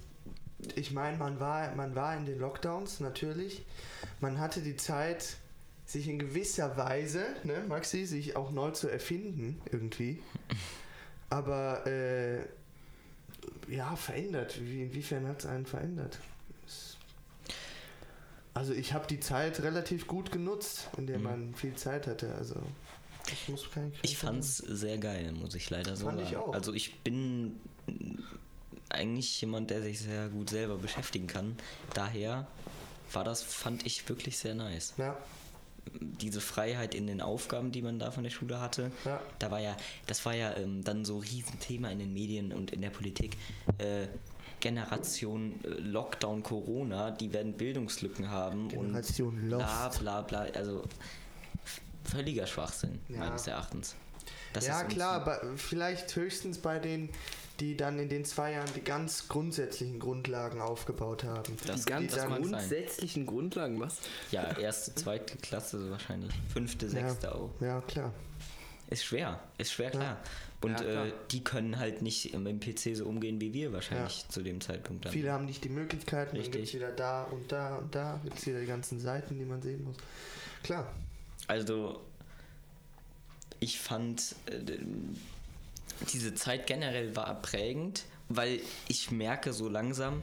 ich 0.75 0.91
meine, 0.91 1.17
man 1.17 1.39
war, 1.39 1.75
man 1.75 1.95
war 1.95 2.15
in 2.15 2.25
den 2.25 2.39
Lockdowns 2.39 2.99
natürlich. 2.99 3.65
Man 4.21 4.39
hatte 4.39 4.61
die 4.61 4.77
Zeit, 4.77 5.37
sich 5.85 6.07
in 6.07 6.19
gewisser 6.19 6.77
Weise, 6.77 7.23
ne, 7.43 7.63
Maxi, 7.67 8.05
sich 8.05 8.35
auch 8.35 8.51
neu 8.51 8.71
zu 8.71 8.87
erfinden, 8.87 9.61
irgendwie. 9.71 10.23
Aber, 11.29 11.85
äh, 11.85 12.39
ja, 13.67 13.95
verändert. 13.95 14.59
Wie, 14.61 14.83
inwiefern 14.83 15.27
hat 15.27 15.39
es 15.39 15.45
einen 15.45 15.65
verändert? 15.65 16.19
Also, 18.53 18.73
ich 18.73 18.93
habe 18.93 19.07
die 19.07 19.19
Zeit 19.19 19.59
relativ 19.61 20.05
gut 20.07 20.31
genutzt, 20.31 20.89
in 20.97 21.07
der 21.07 21.17
Mhm. 21.17 21.23
man 21.23 21.55
viel 21.55 21.73
Zeit 21.75 22.05
hatte. 22.07 22.33
Also, 22.35 22.55
ich 23.31 23.49
muss 23.49 23.69
kein 23.71 23.91
Ich 24.03 24.17
fand's 24.17 24.57
sehr 24.57 24.97
geil, 24.97 25.31
muss 25.31 25.55
ich 25.55 25.69
leider 25.69 25.95
so 25.95 26.05
Fand 26.05 26.19
sagen. 26.19 26.29
ich 26.29 26.37
auch. 26.37 26.53
Also 26.53 26.73
ich 26.73 26.99
bin 26.99 27.55
eigentlich 28.89 29.39
jemand, 29.41 29.69
der 29.71 29.81
sich 29.81 29.99
sehr 30.01 30.29
gut 30.29 30.49
selber 30.49 30.77
beschäftigen 30.77 31.27
kann. 31.27 31.55
Daher 31.93 32.47
war 33.11 33.23
das, 33.23 33.41
fand 33.41 33.85
ich 33.85 34.07
wirklich 34.09 34.37
sehr 34.37 34.55
nice. 34.55 34.93
Ja, 34.97 35.17
Diese 35.99 36.41
Freiheit 36.41 36.95
in 36.95 37.07
den 37.07 37.21
Aufgaben, 37.21 37.71
die 37.71 37.81
man 37.81 37.97
da 37.99 38.11
von 38.11 38.23
der 38.23 38.29
Schule 38.29 38.59
hatte, 38.61 38.91
Ja. 39.05 39.21
da 39.39 39.51
war 39.51 39.59
ja, 39.59 39.75
das 40.07 40.25
war 40.25 40.33
ja 40.35 40.55
ähm, 40.57 40.83
dann 40.83 41.03
so 41.05 41.15
ein 41.17 41.21
Riesenthema 41.21 41.89
in 41.89 41.99
den 41.99 42.13
Medien 42.13 42.51
und 42.53 42.71
in 42.71 42.81
der 42.81 42.89
Politik. 42.89 43.37
Äh, 43.79 44.07
Generation 44.63 45.59
äh, 45.65 45.67
Lockdown 45.67 46.41
Corona, 46.41 47.11
die 47.11 47.33
werden 47.33 47.51
Bildungslücken 47.53 48.29
haben 48.31 48.69
Generation 48.69 49.37
und 49.41 49.47
bla 49.49 49.85
Lost. 49.87 49.99
bla 49.99 50.21
bla. 50.21 50.39
Also 50.55 50.83
völliger 52.05 52.47
Schwachsinn, 52.47 52.99
Ja. 53.09 53.19
meines 53.19 53.45
Erachtens. 53.45 53.95
Das 54.53 54.65
ja 54.67 54.83
klar, 54.83 55.13
aber 55.21 55.41
vielleicht 55.57 56.15
höchstens 56.15 56.59
bei 56.59 56.79
denen, 56.79 57.09
die 57.59 57.75
dann 57.75 57.99
in 57.99 58.07
den 58.07 58.23
zwei 58.23 58.53
Jahren 58.53 58.69
die 58.73 58.81
ganz 58.81 59.27
grundsätzlichen 59.27 59.99
Grundlagen 59.99 60.61
aufgebaut 60.61 61.25
haben. 61.25 61.57
Das- 61.67 61.81
Die 61.83 61.91
ganz 61.91 62.15
mag 62.15 62.21
sein. 62.21 62.41
grundsätzlichen 62.41 63.25
Grundlagen, 63.25 63.79
was? 63.81 63.97
Ja, 64.31 64.57
erste, 64.57 64.95
zweite 64.95 65.35
Klasse 65.37 65.79
so 65.81 65.89
wahrscheinlich. 65.91 66.31
Fünfte, 66.53 66.85
ja, 66.85 66.91
sechste 66.91 67.35
auch. 67.35 67.49
ja, 67.59 67.81
klar. 67.81 68.13
Ist 68.89 69.03
schwer, 69.03 69.39
ist 69.57 69.71
schwer, 69.73 69.89
klar. 69.91 70.17
Und 70.63 70.79
Ja. 70.79 71.05
Äh, 71.05 71.13
die 71.31 71.43
können 71.43 71.77
halt 71.77 72.01
nicht 72.01 72.33
mit 72.37 72.47
dem 72.47 72.59
PC 72.59 72.95
so 72.95 73.05
umgehen 73.05 73.41
wie 73.41 73.53
wir 73.53 73.73
wahrscheinlich 73.73 74.25
zu 74.29 74.41
dem 74.41 74.61
Zeitpunkt 74.61 75.05
dann. 75.05 75.11
Viele 75.11 75.31
haben 75.31 75.45
nicht 75.45 75.63
die 75.63 75.69
Möglichkeiten, 75.69 76.31
dann 76.31 76.37
Richtig. 76.37 76.53
gibt 76.53 76.67
es 76.67 76.73
wieder 76.73 76.91
da 76.91 77.23
und 77.23 77.51
da 77.51 77.77
und 77.77 77.93
da, 77.93 78.19
gibt 78.23 78.37
es 78.37 78.45
wieder 78.47 78.59
die 78.61 78.65
ganzen 78.67 78.99
Seiten, 78.99 79.37
die 79.37 79.45
man 79.45 79.61
sehen 79.61 79.83
muss. 79.83 79.97
Klar. 80.63 80.91
Also, 81.47 82.01
ich 83.59 83.79
fand, 83.79 84.35
äh, 84.45 84.59
diese 86.11 86.33
Zeit 86.35 86.67
generell 86.67 87.15
war 87.15 87.41
prägend, 87.41 88.05
weil 88.29 88.61
ich 88.87 89.11
merke 89.11 89.53
so 89.53 89.69
langsam, 89.69 90.21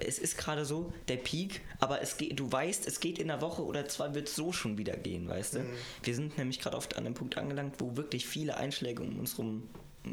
es 0.00 0.18
ist 0.18 0.36
gerade 0.38 0.64
so 0.64 0.92
der 1.08 1.16
Peak, 1.16 1.60
aber 1.80 2.00
es 2.02 2.16
geht, 2.16 2.38
du 2.38 2.50
weißt, 2.50 2.86
es 2.86 3.00
geht 3.00 3.18
in 3.18 3.30
einer 3.30 3.40
Woche 3.42 3.64
oder 3.64 3.86
zwei 3.88 4.14
wird 4.14 4.28
es 4.28 4.36
so 4.36 4.52
schon 4.52 4.78
wieder 4.78 4.96
gehen, 4.96 5.28
weißt 5.28 5.54
du? 5.54 5.66
Wir 6.02 6.14
sind 6.14 6.36
nämlich 6.38 6.60
gerade 6.60 6.76
oft 6.76 6.96
an 6.96 7.04
einem 7.06 7.14
Punkt 7.14 7.36
angelangt, 7.38 7.76
wo 7.78 7.96
wirklich 7.96 8.26
viele 8.26 8.56
Einschläge 8.56 9.02
um 9.02 9.18
uns 9.18 9.38
rum 9.38 9.68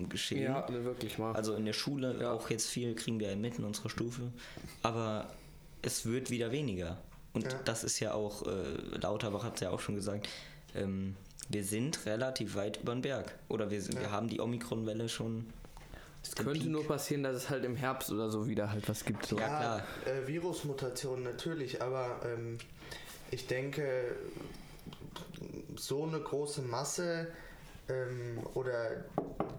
geschehen. 0.09 0.43
Ja, 0.43 0.69
ne, 0.69 0.83
wirklich 0.83 1.17
mal. 1.17 1.33
Also 1.35 1.53
in 1.55 1.65
der 1.65 1.73
Schule 1.73 2.17
Ja. 2.19 2.33
auch 2.33 2.49
jetzt 2.49 2.67
viel 2.67 2.95
kriegen 2.95 3.19
wir 3.19 3.35
mit 3.35 3.57
in 3.59 3.63
unserer 3.63 3.89
Stufe. 3.89 4.31
Aber 4.81 5.29
es 5.81 6.05
wird 6.05 6.29
wieder 6.31 6.51
weniger. 6.51 6.97
Und 7.33 7.43
Ja. 7.51 7.59
das 7.65 7.83
ist 7.83 7.99
ja 7.99 8.13
auch, 8.13 8.45
äh, 8.47 8.97
Lauterbach 9.01 9.43
hat 9.43 9.55
es 9.55 9.61
ja 9.61 9.69
auch 9.69 9.79
schon 9.79 9.95
gesagt, 9.95 10.27
ähm, 10.73 11.15
wir 11.49 11.63
sind 11.63 12.05
relativ 12.05 12.55
weit 12.55 12.81
über 12.81 12.93
den 12.93 13.01
Berg. 13.03 13.35
Oder 13.49 13.69
wir, 13.69 13.81
sind- 13.81 13.95
wir 13.95 14.03
Ja. 14.07 14.11
haben 14.11 14.27
die 14.27 14.39
Omikron-Welle 14.41 15.07
schon. 15.09 15.45
Es 16.27 16.35
könnte 16.35 16.59
Peak. 16.61 16.69
nur 16.69 16.85
passieren, 16.87 17.23
dass 17.23 17.35
es 17.35 17.49
halt 17.49 17.63
im 17.65 17.75
Herbst 17.75 18.11
oder 18.11 18.29
so 18.29 18.47
wieder 18.47 18.71
halt 18.71 18.87
was 18.89 19.03
gibt. 19.05 19.25
So. 19.25 19.37
Ja, 19.37 19.47
klar. 19.47 19.83
Äh, 20.05 20.27
Virusmutationen 20.27 21.23
natürlich, 21.23 21.81
aber 21.81 22.19
ähm, 22.25 22.57
ich 23.31 23.47
denke, 23.47 24.15
so 25.75 26.03
eine 26.05 26.19
große 26.19 26.61
Masse 26.61 27.27
ähm, 27.89 28.39
oder 28.53 29.03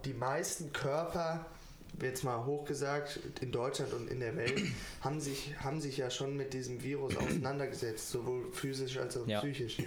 die 0.05 0.13
meisten 0.13 0.71
Körper, 0.73 1.45
jetzt 2.01 2.23
mal 2.23 2.45
hochgesagt, 2.45 3.19
in 3.41 3.51
Deutschland 3.51 3.93
und 3.93 4.09
in 4.09 4.19
der 4.19 4.35
Welt, 4.35 4.61
haben 5.01 5.19
sich, 5.19 5.55
haben 5.59 5.79
sich 5.81 5.97
ja 5.97 6.09
schon 6.09 6.35
mit 6.35 6.53
diesem 6.53 6.81
Virus 6.83 7.15
auseinandergesetzt, 7.17 8.09
sowohl 8.11 8.51
physisch 8.51 8.97
als 8.97 9.17
auch 9.17 9.27
Ja. 9.27 9.39
psychisch. 9.39 9.77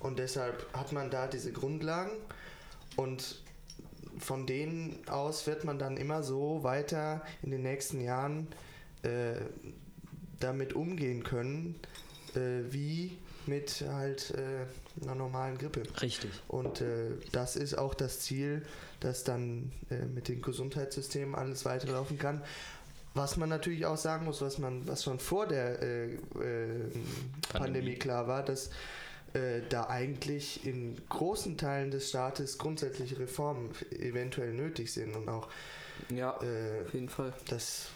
Und 0.00 0.18
deshalb 0.18 0.66
hat 0.72 0.92
man 0.92 1.10
da 1.10 1.26
diese 1.26 1.52
Grundlagen 1.52 2.12
und 2.96 3.40
von 4.20 4.46
denen 4.46 5.06
aus 5.08 5.46
wird 5.46 5.64
man 5.64 5.78
dann 5.78 5.96
immer 5.96 6.22
so 6.22 6.62
weiter 6.62 7.22
in 7.42 7.50
den 7.50 7.62
nächsten 7.62 8.00
Jahren 8.00 8.46
äh, 9.02 9.34
damit 10.38 10.74
umgehen 10.74 11.22
können, 11.22 11.76
äh, 12.34 12.72
wie 12.72 13.18
mit 13.46 13.84
halt 13.88 14.32
äh, 14.32 15.02
einer 15.02 15.14
normalen 15.14 15.58
Grippe. 15.58 15.82
Richtig. 16.00 16.30
Und 16.48 16.80
äh, 16.80 17.12
das 17.32 17.56
ist 17.56 17.76
auch 17.76 17.94
das 17.94 18.20
Ziel, 18.20 18.62
dass 19.00 19.24
dann 19.24 19.72
äh, 19.90 20.04
mit 20.04 20.28
dem 20.28 20.42
Gesundheitssystem 20.42 21.34
alles 21.34 21.64
weiterlaufen 21.64 22.18
kann. 22.18 22.42
Was 23.14 23.36
man 23.36 23.48
natürlich 23.48 23.86
auch 23.86 23.96
sagen 23.96 24.26
muss, 24.26 24.40
was 24.40 24.58
man, 24.58 24.86
was 24.86 25.02
schon 25.02 25.18
vor 25.18 25.46
der 25.46 25.82
äh, 25.82 26.14
äh, 26.14 26.90
Pandemie 27.52 27.96
klar 27.96 28.28
war, 28.28 28.44
dass 28.44 28.70
äh, 29.34 29.60
da 29.68 29.88
eigentlich 29.88 30.64
in 30.66 30.96
großen 31.08 31.56
Teilen 31.56 31.90
des 31.90 32.08
Staates 32.08 32.58
grundsätzliche 32.58 33.18
Reformen 33.18 33.70
eventuell 33.90 34.52
nötig 34.52 34.92
sind 34.92 35.14
und 35.14 35.28
auch 35.28 35.48
Ja, 36.08 36.38
äh, 36.42 36.82
auf 36.86 36.94
jeden 36.94 37.08
Fall. 37.08 37.32
dass 37.48 37.88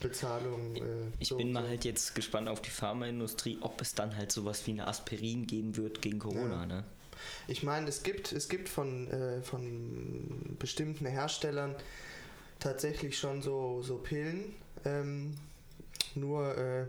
Bezahlung. 0.00 0.76
Äh, 0.76 0.80
Ich 1.18 1.28
so 1.28 1.36
bin 1.36 1.52
mal 1.52 1.62
so. 1.62 1.68
halt 1.68 1.84
jetzt 1.84 2.14
gespannt 2.14 2.48
auf 2.48 2.62
die 2.62 2.70
Pharmaindustrie, 2.70 3.58
ob 3.60 3.80
es 3.80 3.94
dann 3.94 4.16
halt 4.16 4.32
sowas 4.32 4.66
wie 4.66 4.70
eine 4.72 4.86
Aspirin 4.86 5.46
geben 5.46 5.76
wird 5.76 6.00
gegen 6.02 6.18
Corona, 6.18 6.60
Ja. 6.60 6.66
ne? 6.66 6.84
Ich 7.48 7.62
meine, 7.62 7.86
es 7.88 8.02
gibt, 8.02 8.32
es 8.32 8.48
gibt 8.48 8.70
von, 8.70 9.08
äh, 9.10 9.42
von 9.42 10.56
bestimmten 10.58 11.04
Herstellern 11.04 11.74
tatsächlich 12.60 13.18
schon 13.18 13.42
so, 13.42 13.82
so 13.82 13.98
Pillen. 13.98 14.54
Ähm, 14.86 15.34
nur 16.14 16.56
äh, 16.56 16.86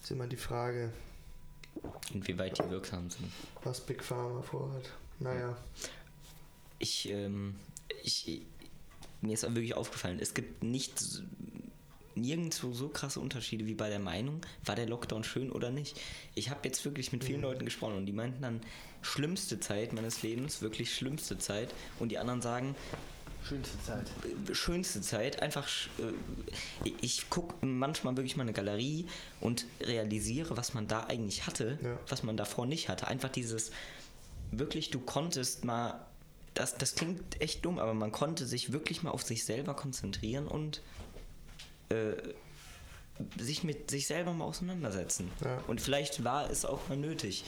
ist 0.00 0.12
immer 0.12 0.28
die 0.28 0.36
Frage, 0.36 0.90
Inwieweit 2.12 2.58
die 2.58 2.70
wirksam 2.70 3.10
sind. 3.10 3.30
was 3.62 3.80
Big 3.80 4.02
Pharma 4.02 4.42
vorhat. 4.42 4.90
Naja, 5.20 5.56
Ich, 6.78 7.08
ähm, 7.08 7.56
ich, 8.02 8.42
mir 9.20 9.34
ist 9.34 9.42
wirklich 9.42 9.74
aufgefallen, 9.74 10.18
es 10.20 10.34
gibt 10.34 10.62
nicht 10.62 11.22
nirgendwo 12.16 12.72
so 12.72 12.88
krasse 12.88 13.20
Unterschiede 13.20 13.66
wie 13.66 13.74
bei 13.74 13.88
der 13.88 13.98
Meinung, 13.98 14.40
war 14.64 14.76
der 14.76 14.86
Lockdown 14.86 15.24
schön 15.24 15.50
oder 15.50 15.70
nicht. 15.70 16.00
Ich 16.34 16.50
habe 16.50 16.60
jetzt 16.64 16.84
wirklich 16.84 17.12
mit 17.12 17.24
vielen 17.24 17.40
Leuten 17.40 17.64
gesprochen 17.64 17.96
und 17.96 18.06
die 18.06 18.12
meinten 18.12 18.42
dann, 18.42 18.60
schlimmste 19.02 19.60
Zeit 19.60 19.92
meines 19.92 20.22
Lebens, 20.22 20.62
wirklich 20.62 20.94
schlimmste 20.94 21.38
Zeit. 21.38 21.74
Und 21.98 22.10
die 22.10 22.18
anderen 22.18 22.40
sagen, 22.42 22.74
Schönste 23.48 23.78
Zeit. 23.82 24.06
schönste 24.52 25.00
Zeit. 25.02 25.42
Einfach, 25.42 25.68
äh, 25.98 26.90
ich 27.00 27.28
gucke 27.28 27.64
manchmal 27.66 28.16
wirklich 28.16 28.36
mal 28.36 28.42
eine 28.44 28.52
Galerie 28.54 29.06
und 29.40 29.66
realisiere, 29.80 30.56
was 30.56 30.72
man 30.74 30.88
da 30.88 31.04
eigentlich 31.04 31.46
hatte, 31.46 31.78
Ja. 31.82 31.98
was 32.08 32.22
man 32.22 32.36
davor 32.36 32.66
nicht 32.66 32.88
hatte. 32.88 33.06
Einfach 33.06 33.28
dieses, 33.28 33.70
wirklich, 34.50 34.90
du 34.90 35.00
konntest 35.00 35.64
mal, 35.64 36.00
das, 36.54 36.76
das 36.78 36.94
klingt 36.94 37.40
echt 37.40 37.64
dumm, 37.64 37.78
aber 37.78 37.92
man 37.94 38.12
konnte 38.12 38.46
sich 38.46 38.72
wirklich 38.72 39.02
mal 39.02 39.10
auf 39.10 39.22
sich 39.22 39.44
selber 39.44 39.74
konzentrieren 39.74 40.46
und 40.48 40.80
äh, 41.90 42.12
sich 43.38 43.62
mit 43.62 43.90
sich 43.90 44.06
selber 44.06 44.32
mal 44.32 44.44
auseinandersetzen. 44.44 45.30
Ja. 45.44 45.58
Und 45.68 45.80
vielleicht 45.80 46.24
war 46.24 46.50
es 46.50 46.64
auch 46.64 46.88
mal 46.88 46.96
nötig. 46.96 47.44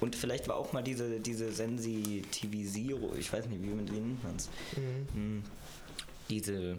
Und 0.00 0.16
vielleicht 0.16 0.48
war 0.48 0.56
auch 0.56 0.72
mal 0.72 0.82
diese, 0.82 1.20
diese 1.20 1.52
Sensitivisierung, 1.52 3.16
ich 3.18 3.30
weiß 3.32 3.46
nicht, 3.46 3.62
wie, 3.62 3.68
wie 3.68 3.74
nennt 4.00 4.22
man 4.24 4.36
es? 4.36 4.48
Hm, 4.74 5.42
Diese, 6.30 6.78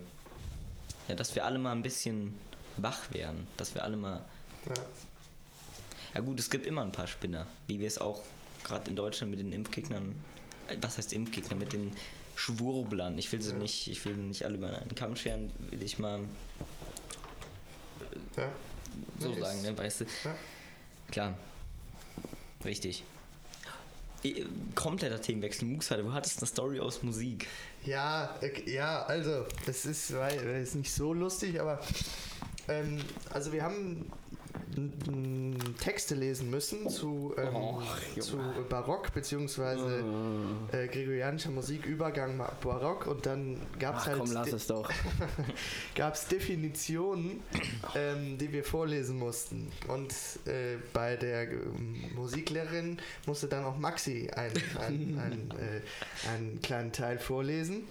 ja, 1.08 1.16
dass 1.16 1.36
wir 1.36 1.46
alle 1.46 1.60
mal 1.60 1.72
ein 1.74 1.84
bisschen 1.84 2.34
wach 2.78 3.12
werden, 3.14 3.46
dass 3.58 3.76
wir 3.76 3.84
alle 3.84 3.98
mal, 3.98 4.24
ja. 4.66 4.74
ja 6.16 6.22
gut, 6.22 6.40
es 6.40 6.50
gibt 6.50 6.66
immer 6.66 6.82
ein 6.82 6.92
paar 6.92 7.06
Spinner, 7.08 7.46
wie 7.68 7.80
wir 7.80 7.88
es 7.88 8.00
auch 8.00 8.22
gerade 8.64 8.90
in 8.90 8.96
Deutschland 8.96 9.30
mit 9.32 9.40
den 9.40 9.52
Impfgegnern, 9.52 10.16
äh, 10.68 10.78
was 10.82 10.98
heißt 10.98 11.14
Impfgegner, 11.14 11.56
mit 11.58 11.74
den 11.74 11.92
Schwurblern, 12.36 13.18
ich 13.20 13.32
will 13.32 13.42
sie 13.42 13.52
Ja. 13.52 13.58
nicht, 13.58 13.88
ich 13.88 14.04
will 14.06 14.16
nicht 14.16 14.46
alle 14.46 14.56
über 14.56 14.68
einen 14.76 14.96
Kamm 14.96 15.16
scheren, 15.16 15.52
will 15.70 15.84
ich 15.84 16.00
mal 16.00 16.22
ja. 18.38 18.50
so 19.20 19.30
Ja, 19.34 19.40
sagen, 19.42 19.62
ne, 19.62 19.78
weißt 19.78 20.02
du? 20.02 20.06
Ja. 20.24 20.36
Klar. 21.12 21.38
Richtig. 22.64 23.04
Eh, 24.24 24.46
kompletter 24.76 25.22
Themenwechsel. 25.22 25.68
Muxa, 25.68 25.98
du 25.98 26.12
hattest 26.14 26.40
eine 26.40 26.48
Story 26.48 26.80
aus 26.80 27.04
Musik. 27.04 27.48
Ja, 27.86 28.36
äh, 28.42 28.72
ja, 28.72 29.04
also, 29.04 29.46
das 29.66 29.86
ist, 29.86 30.14
weil, 30.14 30.40
äh, 30.40 30.64
ist 30.64 30.76
nicht 30.76 30.92
so 30.92 31.14
lustig, 31.14 31.60
aber 31.60 31.80
ähm, 32.68 33.00
also 33.32 33.52
wir 33.52 33.64
haben 33.64 34.12
Texte 35.80 36.16
lesen 36.16 36.50
müssen 36.50 36.90
zu, 36.90 37.34
ähm, 37.38 37.54
Junge. 37.54 37.86
zu 38.20 38.38
Barock 38.70 39.14
beziehungsweise 39.14 40.04
äh, 40.72 40.88
gregorianischer 40.88 41.52
Musik, 41.52 41.86
Übergang 41.86 42.38
Barock 42.62 43.08
und 43.08 43.26
dann 43.26 43.58
gab 43.80 43.98
es 43.98 44.06
halt 44.06 44.20
komm, 44.20 44.32
lass 44.32 44.54
es 44.54 44.68
doch. 44.68 44.90
gab's 45.96 46.28
Definitionen, 46.28 47.42
ähm, 47.96 48.38
die 48.38 48.52
wir 48.52 48.64
vorlesen 48.64 49.18
mussten. 49.18 49.72
Und 49.88 50.14
äh, 50.46 50.78
bei 50.94 51.16
der 51.16 51.52
ähm, 51.52 52.12
Musiklehrerin 52.16 52.98
musste 53.26 53.48
dann 53.48 53.66
auch 53.66 53.78
Maxi 53.78 54.30
ein, 54.34 54.52
ein, 54.80 55.20
ein, 55.20 55.52
äh, 55.60 56.30
einen 56.30 56.62
kleinen 56.62 56.92
Teil 56.92 57.20
vorlesen. 57.20 57.88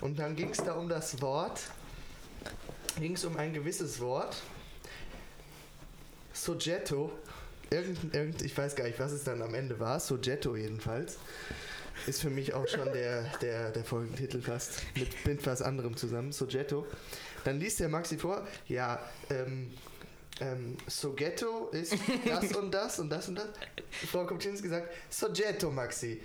Und 0.00 0.18
dann 0.18 0.36
ging 0.36 0.50
es 0.50 0.58
da 0.58 0.74
um 0.74 0.88
das 0.88 1.20
Wort, 1.22 1.60
ging 2.98 3.14
es 3.14 3.24
um 3.24 3.36
ein 3.36 3.52
gewisses 3.52 4.00
Wort. 4.00 4.42
Soggetto. 6.34 7.12
Irgend, 7.70 8.14
irgend, 8.14 8.42
ich 8.42 8.56
weiß 8.56 8.76
gar 8.76 8.84
nicht, 8.84 8.98
was 8.98 9.12
es 9.12 9.24
dann 9.24 9.40
am 9.40 9.54
Ende 9.54 9.80
war. 9.80 9.98
Soggetto 9.98 10.54
jedenfalls. 10.56 11.16
Ist 12.06 12.20
für 12.20 12.28
mich 12.28 12.52
auch 12.52 12.68
schon 12.68 12.92
der, 12.92 13.22
der, 13.38 13.70
der 13.70 13.84
Folgentitel 13.84 14.42
fast. 14.42 14.82
Mit, 14.96 15.24
mit 15.24 15.46
was 15.46 15.62
anderem 15.62 15.96
zusammen. 15.96 16.32
Soggetto. 16.32 16.86
Dann 17.44 17.58
liest 17.58 17.80
der 17.80 17.88
Maxi 17.88 18.18
vor. 18.18 18.46
Ja, 18.66 19.00
ähm, 19.30 19.70
ähm, 20.40 20.76
Soggetto 20.88 21.68
ist 21.68 21.96
das 22.26 22.52
und 22.56 22.72
das 22.72 22.98
und 22.98 23.10
das 23.10 23.28
und 23.28 23.36
das. 23.36 23.48
Frau 24.10 24.26
Kopczynski 24.26 24.68
sagt, 24.68 24.88
Soggetto, 25.08 25.70
Maxi. 25.70 26.20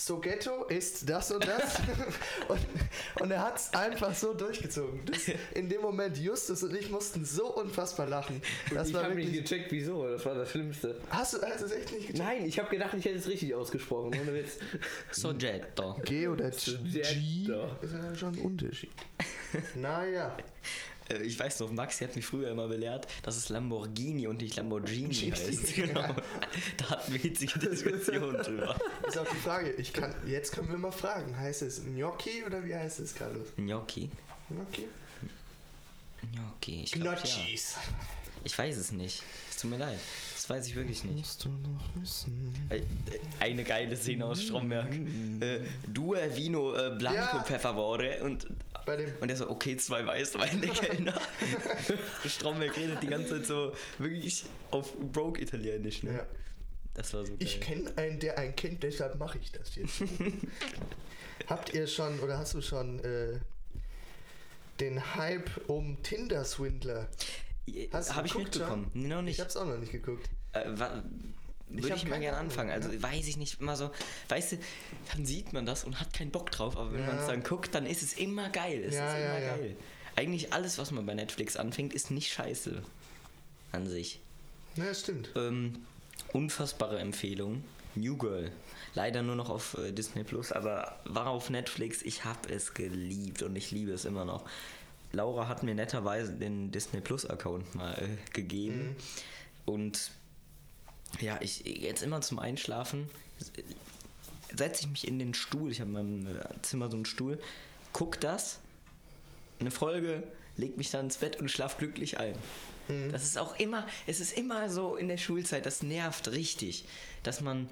Soggetto 0.00 0.64
ist 0.64 1.08
das 1.08 1.30
und 1.30 1.46
das. 1.46 1.78
und, 2.48 2.60
und 3.20 3.30
er 3.30 3.44
hat 3.44 3.56
es 3.56 3.74
einfach 3.74 4.14
so 4.14 4.32
durchgezogen. 4.32 5.04
Das, 5.04 5.30
in 5.54 5.68
dem 5.68 5.82
Moment, 5.82 6.16
Justus 6.16 6.62
und 6.62 6.74
ich 6.74 6.90
mussten 6.90 7.24
so 7.24 7.54
unfassbar 7.54 8.06
lachen. 8.06 8.40
Das 8.72 8.88
ich 8.88 8.94
habe 8.94 9.14
nicht 9.14 9.32
gecheckt, 9.32 9.70
wieso. 9.70 10.08
Das 10.08 10.24
war 10.24 10.34
das 10.34 10.50
Schlimmste. 10.50 10.98
Hast 11.10 11.34
du, 11.34 11.42
hast 11.42 11.60
du 11.60 11.66
es 11.66 11.72
echt 11.72 11.92
nicht 11.92 12.06
gecheckt? 12.06 12.18
Nein, 12.18 12.46
ich 12.46 12.58
habe 12.58 12.70
gedacht, 12.70 12.94
ich 12.94 13.04
hätte 13.04 13.18
es 13.18 13.28
richtig 13.28 13.54
ausgesprochen. 13.54 14.18
Ohne 14.18 14.34
Witz. 14.34 14.58
Soggetto. 15.10 15.96
G 16.04 16.28
oder 16.28 16.50
G 16.50 16.56
ist 16.56 17.46
ja 17.46 18.14
schon 18.16 18.34
ein 18.34 18.38
Unterschied. 18.38 18.90
naja. 19.74 20.36
Äh, 21.10 21.22
Ich 21.22 21.38
weiß 21.38 21.60
noch, 21.60 21.70
Maxi 21.72 22.04
hat 22.04 22.16
mich 22.16 22.24
früher 22.26 22.50
immer 22.50 22.68
belehrt, 22.68 23.06
dass 23.22 23.36
es 23.36 23.48
Lamborghini 23.48 24.26
und 24.26 24.40
nicht 24.40 24.56
Lamborghini 24.56 25.14
heißt. 25.14 25.74
Genau. 25.76 26.14
Da 26.76 26.90
hatten 26.90 27.12
wir 27.12 27.20
hitzige 27.20 27.58
Diskussionen 27.58 28.42
drüber. 28.42 28.76
Ist 29.06 29.18
auch 29.18 29.28
die 29.28 29.36
Frage, 29.36 29.72
ich 29.72 29.92
kann, 29.92 30.14
jetzt 30.26 30.52
können 30.52 30.68
wir 30.70 30.78
mal 30.78 30.90
fragen, 30.92 31.36
heißt 31.36 31.62
es 31.62 31.84
Gnocchi 31.84 32.44
oder 32.46 32.64
wie 32.64 32.74
heißt 32.74 33.00
es, 33.00 33.14
Carlos? 33.14 33.48
Gnocchi? 33.56 34.10
Gnocchi? 34.48 34.86
Gnocchi. 36.32 36.82
Ich, 36.84 36.92
glaub, 36.92 37.14
ja. 37.14 37.20
Gnocchis. 37.22 37.76
ich 38.44 38.58
weiß 38.58 38.76
es 38.76 38.92
nicht. 38.92 39.22
Es 39.50 39.56
tut 39.58 39.70
mir 39.70 39.78
leid. 39.78 39.98
Das 40.34 40.48
weiß 40.50 40.66
ich 40.66 40.74
wirklich 40.76 41.04
nicht. 41.04 41.16
Musst 41.18 41.44
du 41.44 41.48
noch 41.48 42.02
wissen. 42.02 42.54
Äh, 42.70 42.80
Eine 43.38 43.62
geile 43.64 43.96
Szene 43.96 44.24
aus 44.26 44.42
Stromberg. 44.42 44.92
Äh, 45.40 45.60
Due 45.86 46.18
Vino 46.36 46.74
äh, 46.74 46.90
Blanco 46.98 47.36
Ja. 47.36 47.42
Pfefferwore 47.44 48.22
und 48.22 48.46
Bei 48.86 48.96
dem 48.96 49.12
und 49.20 49.28
er 49.30 49.36
so, 49.36 49.48
okay, 49.50 49.76
zwei 49.76 50.04
Weißweine, 50.06 50.66
Kellner. 50.68 51.20
Stromberg 52.26 52.76
redet 52.76 53.02
die 53.02 53.06
ganze 53.06 53.36
Zeit 53.36 53.46
so 53.46 53.72
wirklich 53.98 54.44
auf 54.70 54.92
Broke 54.98 55.40
Italienisch, 55.40 56.02
ne? 56.02 56.14
Ja. 56.14 56.26
Das 56.94 57.14
war 57.14 57.22
so 57.24 57.28
geil. 57.32 57.38
Ich 57.40 57.60
kenne 57.60 57.92
einen, 57.96 58.18
der 58.18 58.36
einen 58.38 58.56
kennt, 58.56 58.82
deshalb 58.82 59.16
mache 59.18 59.38
ich 59.38 59.52
das 59.52 59.74
jetzt. 59.76 60.02
Habt 61.46 61.72
ihr 61.72 61.86
schon 61.86 62.18
oder 62.20 62.38
hast 62.38 62.54
du 62.54 62.60
schon 62.62 62.98
äh, 63.04 63.38
den 64.80 65.14
Hype 65.16 65.50
um 65.68 66.02
Tinder-Swindler? 66.02 67.08
Hast 67.92 68.10
du 68.10 68.14
Habe 68.14 68.26
ich 68.26 68.34
mitbekommen. 68.34 68.90
schon? 68.92 69.08
Noch 69.08 69.18
Ich 69.20 69.24
nicht. 69.24 69.40
hab's 69.40 69.56
auch 69.56 69.66
noch 69.66 69.78
nicht 69.78 69.92
geguckt. 69.92 70.28
Äh, 70.52 70.64
wa- 70.66 71.02
würde 71.70 71.90
hab 71.90 71.96
ich, 71.96 72.06
mal 72.08 72.20
gerne 72.20 72.36
anfangen. 72.38 72.70
Also 72.70 72.90
ja. 72.90 73.02
weiß 73.02 73.26
ich 73.28 73.36
nicht 73.36 73.60
immer 73.60 73.76
so, 73.76 73.90
weißt 74.28 74.52
du, 74.52 74.58
dann 75.12 75.24
sieht 75.26 75.52
man 75.52 75.66
das 75.66 75.84
und 75.84 76.00
hat 76.00 76.12
keinen 76.12 76.30
Bock 76.30 76.50
drauf, 76.50 76.76
aber 76.76 76.92
wenn 76.92 77.00
Ja. 77.00 77.06
man 77.06 77.18
es 77.18 77.26
dann 77.26 77.42
guckt, 77.42 77.74
dann 77.74 77.86
ist 77.86 78.02
es 78.02 78.14
immer 78.14 78.48
geil. 78.50 78.82
Es 78.84 78.94
Ja, 78.94 79.08
ist 79.14 79.20
ja, 79.22 79.36
immer 79.36 79.44
ja. 79.46 79.56
geil. 79.56 79.76
Eigentlich 80.16 80.52
alles, 80.52 80.78
was 80.78 80.90
man 80.90 81.06
bei 81.06 81.14
Netflix 81.14 81.56
anfängt, 81.56 81.94
ist 81.94 82.10
nicht 82.10 82.32
scheiße. 82.32 82.82
An 83.72 83.86
sich. 83.88 84.20
Ja, 84.76 84.92
stimmt. 84.92 85.30
Ähm, 85.36 85.84
unfassbare 86.32 86.98
Empfehlung. 86.98 87.62
New 87.94 88.16
Girl. 88.16 88.50
Leider 88.94 89.22
nur 89.22 89.36
noch 89.36 89.48
auf 89.50 89.76
äh, 89.78 89.92
Disney 89.92 90.24
Plus, 90.24 90.52
aber 90.52 90.98
war 91.04 91.28
auf 91.28 91.50
Netflix. 91.50 92.02
Ich 92.02 92.24
habe 92.24 92.52
es 92.52 92.74
geliebt 92.74 93.42
und 93.42 93.54
ich 93.56 93.70
liebe 93.70 93.92
es 93.92 94.04
immer 94.04 94.24
noch. 94.24 94.44
Laura 95.12 95.48
hat 95.48 95.62
mir 95.64 95.74
netterweise 95.74 96.32
den 96.32 96.70
Disney 96.70 97.00
Plus 97.00 97.26
Account 97.26 97.74
mal 97.74 97.94
äh, 97.94 98.32
gegeben. 98.32 98.94
Und 99.64 100.10
ja, 101.20 101.38
ich 101.40 101.64
jetzt 101.64 102.02
immer 102.02 102.20
zum 102.20 102.38
Einschlafen 102.38 103.10
setze 104.54 104.82
ich 104.82 104.88
mich 104.88 105.06
in 105.08 105.18
den 105.18 105.34
Stuhl. 105.34 105.70
Ich 105.70 105.80
habe 105.80 105.88
in 105.90 106.24
meinem 106.24 106.26
äh, 106.38 106.40
Zimmer 106.62 106.90
so 106.90 106.96
einen 106.96 107.04
Stuhl. 107.06 107.38
Guck 107.92 108.20
das, 108.20 108.58
eine 109.60 109.70
Folge, 109.70 110.22
leg 110.56 110.76
mich 110.76 110.90
dann 110.90 111.06
ins 111.06 111.16
Bett 111.18 111.36
und 111.40 111.50
schlaf 111.50 111.78
glücklich 111.78 112.18
ein. 112.18 112.34
Das 113.12 113.22
ist 113.22 113.38
auch 113.38 113.56
immer, 113.60 113.86
es 114.08 114.18
ist 114.18 114.36
immer 114.36 114.68
so 114.68 114.96
in 114.96 115.06
der 115.06 115.16
Schulzeit, 115.16 115.64
das 115.64 115.82
nervt 115.84 116.32
richtig, 116.32 116.84
dass 117.22 117.40
man 117.40 117.68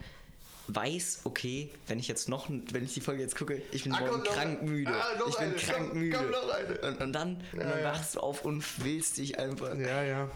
weiß, 0.68 1.22
okay, 1.24 1.70
wenn 1.88 1.98
ich 1.98 2.06
jetzt 2.06 2.28
noch, 2.28 2.48
wenn 2.48 2.84
ich 2.84 2.94
die 2.94 3.00
Folge 3.00 3.22
jetzt 3.22 3.34
gucke, 3.34 3.60
ich 3.72 3.82
bin 3.82 3.92
Ah, 3.94 4.00
morgen 4.00 4.22
krank 4.22 4.62
müde. 4.62 4.92
ah, 4.92 5.04
ich 5.28 5.34
bin 5.36 5.44
eine, 5.48 5.54
krank 5.56 5.88
komm, 5.88 5.98
müde. 5.98 6.16
komm, 6.18 6.30
noch 6.30 6.48
eine. 6.50 6.78
Und, 6.88 7.00
und 7.00 7.12
dann, 7.12 7.36
und 7.52 7.58
Ja, 7.60 7.68
dann 7.68 7.78
ja. 7.80 7.84
wachst 7.92 8.14
du 8.14 8.20
auf 8.20 8.44
und 8.44 8.62
willst 8.84 9.16
dich 9.18 9.38
einfach. 9.40 9.74
Ja, 9.76 10.04
ja. 10.04 10.30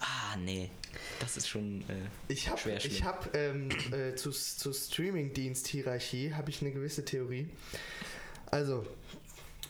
Ah, 0.00 0.36
nee. 0.38 0.70
Das 1.22 1.36
ist 1.36 1.48
schon 1.48 1.82
äh, 1.82 1.94
Ich 2.28 2.48
habe 2.48 2.58
schwer 2.58 2.80
schlimm. 2.80 2.92
ich 2.92 3.04
hab, 3.04 3.34
ähm, 3.36 3.68
äh, 3.92 4.16
zu, 4.16 4.32
zu 4.32 4.72
Streaming-Dienst-Hierarchie 4.72 6.34
habe 6.34 6.50
ich 6.50 6.60
eine 6.62 6.72
gewisse 6.72 7.04
Theorie. 7.04 7.48
Also, 8.50 8.84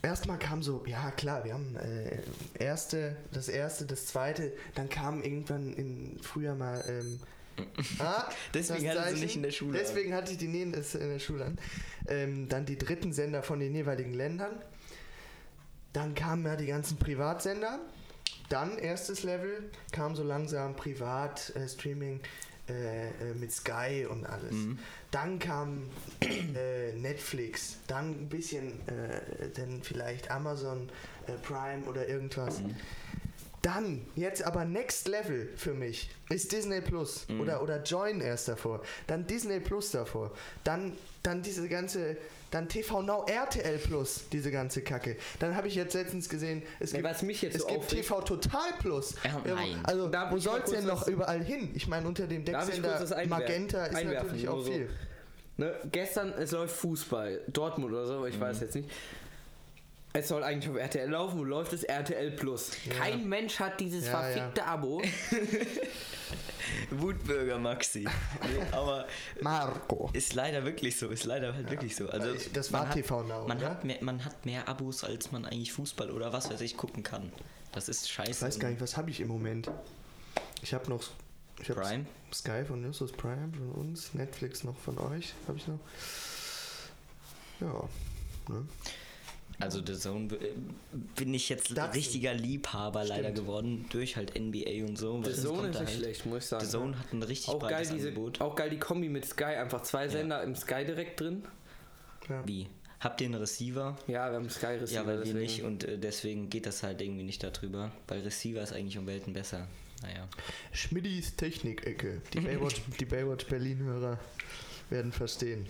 erstmal 0.03 0.39
kam 0.39 0.63
so, 0.63 0.83
ja 0.87 1.11
klar, 1.11 1.45
wir 1.45 1.53
haben 1.53 1.77
äh, 1.77 2.21
erste, 2.59 3.17
das 3.33 3.49
erste, 3.49 3.85
das 3.85 4.07
zweite, 4.07 4.53
dann 4.75 4.89
kam 4.89 5.23
irgendwann 5.23 5.75
im 5.75 6.19
Frühjahr 6.23 6.55
mal. 6.57 6.83
Ähm, 6.89 7.21
ah, 7.99 8.31
Deswegen 8.55 8.85
du 8.85 8.95
Zeichen. 8.95 9.21
nicht 9.21 9.37
in 9.37 9.43
der 9.43 9.51
Schule 9.51 9.79
an. 9.79 9.85
Deswegen 9.85 10.15
hatte 10.15 10.33
ich 10.33 10.39
die 10.39 10.49
nie 10.49 10.63
in, 10.63 10.73
in 10.73 11.09
der 11.11 11.19
Schule 11.19 11.45
an. 11.45 11.59
Ähm, 12.09 12.49
dann 12.49 12.65
die 12.65 12.79
dritten 12.79 13.13
Sender 13.13 13.43
von 13.43 13.61
den 13.61 13.75
jeweiligen 13.75 14.15
Ländern. 14.15 14.53
Dann 15.93 16.15
kamen 16.15 16.47
ja 16.47 16.57
die 16.57 16.65
ganzen 16.65 16.97
Privatsender. 16.97 17.79
Dann 18.53 18.77
erstes 18.77 19.23
Level 19.23 19.71
kam 19.93 20.15
so 20.15 20.23
langsam 20.23 20.77
Privat-Streaming 20.77 22.21
äh, 22.69 23.09
äh, 23.09 23.35
mit 23.35 23.51
Sky 23.51 24.07
und 24.07 24.27
alles. 24.27 24.55
Dann 25.11 25.39
kam 25.39 25.89
äh, 26.21 26.93
Netflix. 26.93 27.79
Dann 27.87 28.11
ein 28.11 28.29
bisschen 28.29 28.87
äh, 28.89 29.49
dann 29.55 29.83
vielleicht 29.83 30.31
Amazon 30.31 30.91
äh, 31.29 31.33
Prime 31.43 31.85
oder 31.87 32.07
irgendwas. 32.07 32.61
Dann, 33.63 34.05
jetzt 34.17 34.43
aber 34.43 34.67
Next 34.67 35.09
Level 35.09 35.49
für 35.57 35.73
mich, 35.73 36.11
ist 36.29 36.53
Disney 36.53 36.83
Plus. 36.83 37.27
Oder, 37.41 37.63
oder 37.63 37.83
Join 37.83 38.21
erst 38.21 38.49
davor. 38.49 38.83
Dann 39.07 39.27
Disney 39.27 39.61
Plus 39.61 39.93
davor. 39.93 40.31
Dann, 40.63 40.93
dann 41.23 41.43
diese 41.43 41.69
ganze, 41.71 42.19
dann 42.53 42.69
TV 42.69 43.03
Now 43.03 43.25
RTL 43.27 43.79
Plus, 43.79 44.29
diese 44.31 44.51
ganze 44.53 44.83
Kacke. 44.83 45.17
Dann 45.41 45.57
habe 45.57 45.67
ich 45.67 45.75
jetzt 45.75 45.95
letztens 45.95 46.29
gesehen, 46.29 46.63
es 46.79 46.93
Nee, 46.93 46.99
gibt, 46.99 47.11
was 47.11 47.23
mich 47.23 47.43
jetzt 47.43 47.57
es 47.57 47.63
so 47.63 47.69
gibt 47.69 47.89
TV 47.89 48.21
Total 48.23 48.73
Plus. 48.79 49.17
Ja, 49.25 49.41
nein. 49.55 49.81
Also, 49.83 50.09
Darf 50.09 50.31
wo 50.33 50.39
soll 50.39 50.61
es 50.65 50.71
denn 50.71 50.87
noch 50.87 51.09
überall 51.09 51.43
hin? 51.43 51.71
Ich 51.75 51.89
meine, 51.89 52.07
unter 52.07 52.27
dem 52.29 52.45
Decksender 52.45 53.01
Magenta 53.27 53.87
ist 53.87 54.05
natürlich 54.05 54.49
auch 54.49 54.61
so? 54.65 54.71
viel. 54.71 54.89
Ne, 55.59 55.75
gestern, 55.91 56.33
es 56.39 56.51
läuft 56.53 56.75
Fußball, 56.77 57.41
Dortmund 57.49 57.93
oder 57.93 58.07
so, 58.07 58.15
aber 58.15 58.29
ich 58.29 58.41
weiß 58.41 58.57
Mhm. 58.57 58.63
jetzt 58.63 58.75
nicht. 58.75 58.91
Es 60.15 60.29
soll 60.29 60.45
eigentlich 60.45 60.71
auf 60.71 60.77
RTL 60.77 61.09
laufen 61.11 61.41
und 61.41 61.47
läuft 61.49 61.73
es 61.73 61.85
RTL 61.85 62.33
Plus. 62.33 62.71
Kein 62.99 63.27
Mensch 63.29 63.59
hat 63.59 63.81
dieses 63.81 64.05
Ja, 64.07 64.13
ja. 64.13 64.19
verfickte 64.35 64.65
Abo. 64.67 65.03
Wutbürger 66.91 67.59
Maxi. 67.59 68.01
Nee, 68.43 68.63
aber 68.73 69.07
Marco. 69.41 70.11
ist 70.13 70.35
leider 70.35 70.65
wirklich 70.65 70.97
so, 70.99 71.09
ist 71.09 71.25
leider 71.25 71.55
halt 71.55 71.71
wirklich 71.71 71.97
so. 71.97 72.09
Also 72.09 72.33
Ich- 72.35 72.53
das 72.53 72.73
war 72.73 72.89
hat, 72.89 72.95
TV 72.95 73.23
Now, 73.23 73.47
Man 73.49 73.59
oder? 73.59 73.71
hat, 73.71 73.85
mehr, 73.85 73.99
man 74.03 74.25
hat 74.25 74.45
mehr 74.45 74.69
Abos, 74.69 75.05
als 75.05 75.33
man 75.33 75.45
eigentlich 75.47 75.73
Fußball 75.73 76.11
oder 76.11 76.33
was 76.33 76.51
weiß 76.51 76.61
ich 76.61 76.77
gucken 76.77 77.03
kann. 77.03 77.33
Das 77.73 77.89
ist 77.89 78.11
scheiße. 78.11 78.31
Ich 78.31 78.43
weiß 78.43 78.59
gar 78.59 78.69
nicht, 78.69 78.81
was 78.81 78.97
habe 78.97 79.11
ich 79.11 79.21
im 79.21 79.29
Moment? 79.29 79.71
Ich 80.63 80.75
habe 80.75 80.89
noch 80.91 81.03
ich 81.61 81.71
hab 81.71 81.77
Prime? 81.77 82.05
Sky 82.33 82.65
von 82.67 82.83
Justus 82.85 83.13
Prime 83.13 83.51
von 83.57 83.73
uns, 83.73 84.13
Netflix 84.15 84.65
noch 84.65 84.77
von 84.79 84.99
euch, 84.99 85.33
habe 85.49 85.59
ich 85.59 85.67
noch. 85.69 85.79
Ja. 87.61 87.89
Ne? 88.49 88.67
Also 89.63 89.81
The 89.85 89.95
Zone 89.95 90.29
äh, 90.35 90.53
bin 91.17 91.33
ich 91.35 91.49
jetzt 91.49 91.77
Datsen. 91.77 91.93
richtiger 91.93 92.35
Liebhaber 92.35 93.05
leider 93.05 93.31
Stimmt. 93.31 93.39
geworden 93.39 93.85
durch 93.91 94.17
halt 94.17 94.39
NBA 94.39 94.85
und 94.87 94.99
so. 94.99 95.23
The 95.23 95.31
das 95.31 95.43
Zone 95.43 95.69
ist 95.69 95.75
da 95.77 95.81
nicht 95.81 95.91
halt. 95.91 95.99
schlecht, 95.99 96.27
muss 96.27 96.43
ich 96.45 96.49
sagen. 96.49 96.65
The 96.65 96.71
Zone 96.71 96.99
hat 96.99 97.13
ein 97.13 97.23
richtig 97.23 97.55
auch 97.55 97.69
geil, 97.69 97.87
diese, 97.91 98.09
Angebot. 98.09 98.41
auch 98.41 98.57
geil 98.57 98.71
die 98.71 98.79
Kombi 98.79 99.09
mit 99.09 99.25
Sky, 99.25 99.45
einfach 99.45 99.83
zwei 99.83 100.09
Sender 100.09 100.43
im 100.43 100.57
Sky 100.57 100.85
direkt 100.85 101.21
drin. 101.21 101.45
Ja. 102.29 102.47
Wie? 102.47 102.69
Habt 103.01 103.21
ihr 103.21 103.27
einen 103.27 103.35
Receiver? 103.35 103.97
Ja, 104.07 104.31
wir 104.31 104.37
haben 104.37 104.49
Sky 104.49 104.67
Receiver. 104.67 105.01
Ja, 105.01 105.07
weil 105.07 105.25
wir 105.25 105.35
nicht 105.35 105.63
und 105.63 105.85
äh, 105.85 105.99
deswegen 105.99 106.51
geht 106.51 106.67
das 106.67 106.83
halt 106.83 107.01
irgendwie 107.01 107.25
nicht 107.25 107.43
darüber, 107.43 107.91
weil 108.09 108.21
Receiver 108.21 108.63
ist 108.63 108.73
eigentlich 108.73 108.99
um 108.99 109.07
Welten 109.07 109.33
besser. 109.33 109.67
Naja. 110.03 110.29
Schmidis 110.73 111.37
Technik-Ecke. 111.37 112.23
Die 112.33 112.41
Baywatch, 112.41 112.81
die 112.99 113.05
Baywatch 113.05 113.47
Berlin-Hörer 113.47 114.19
werden 114.91 115.13
verstehen. 115.13 115.67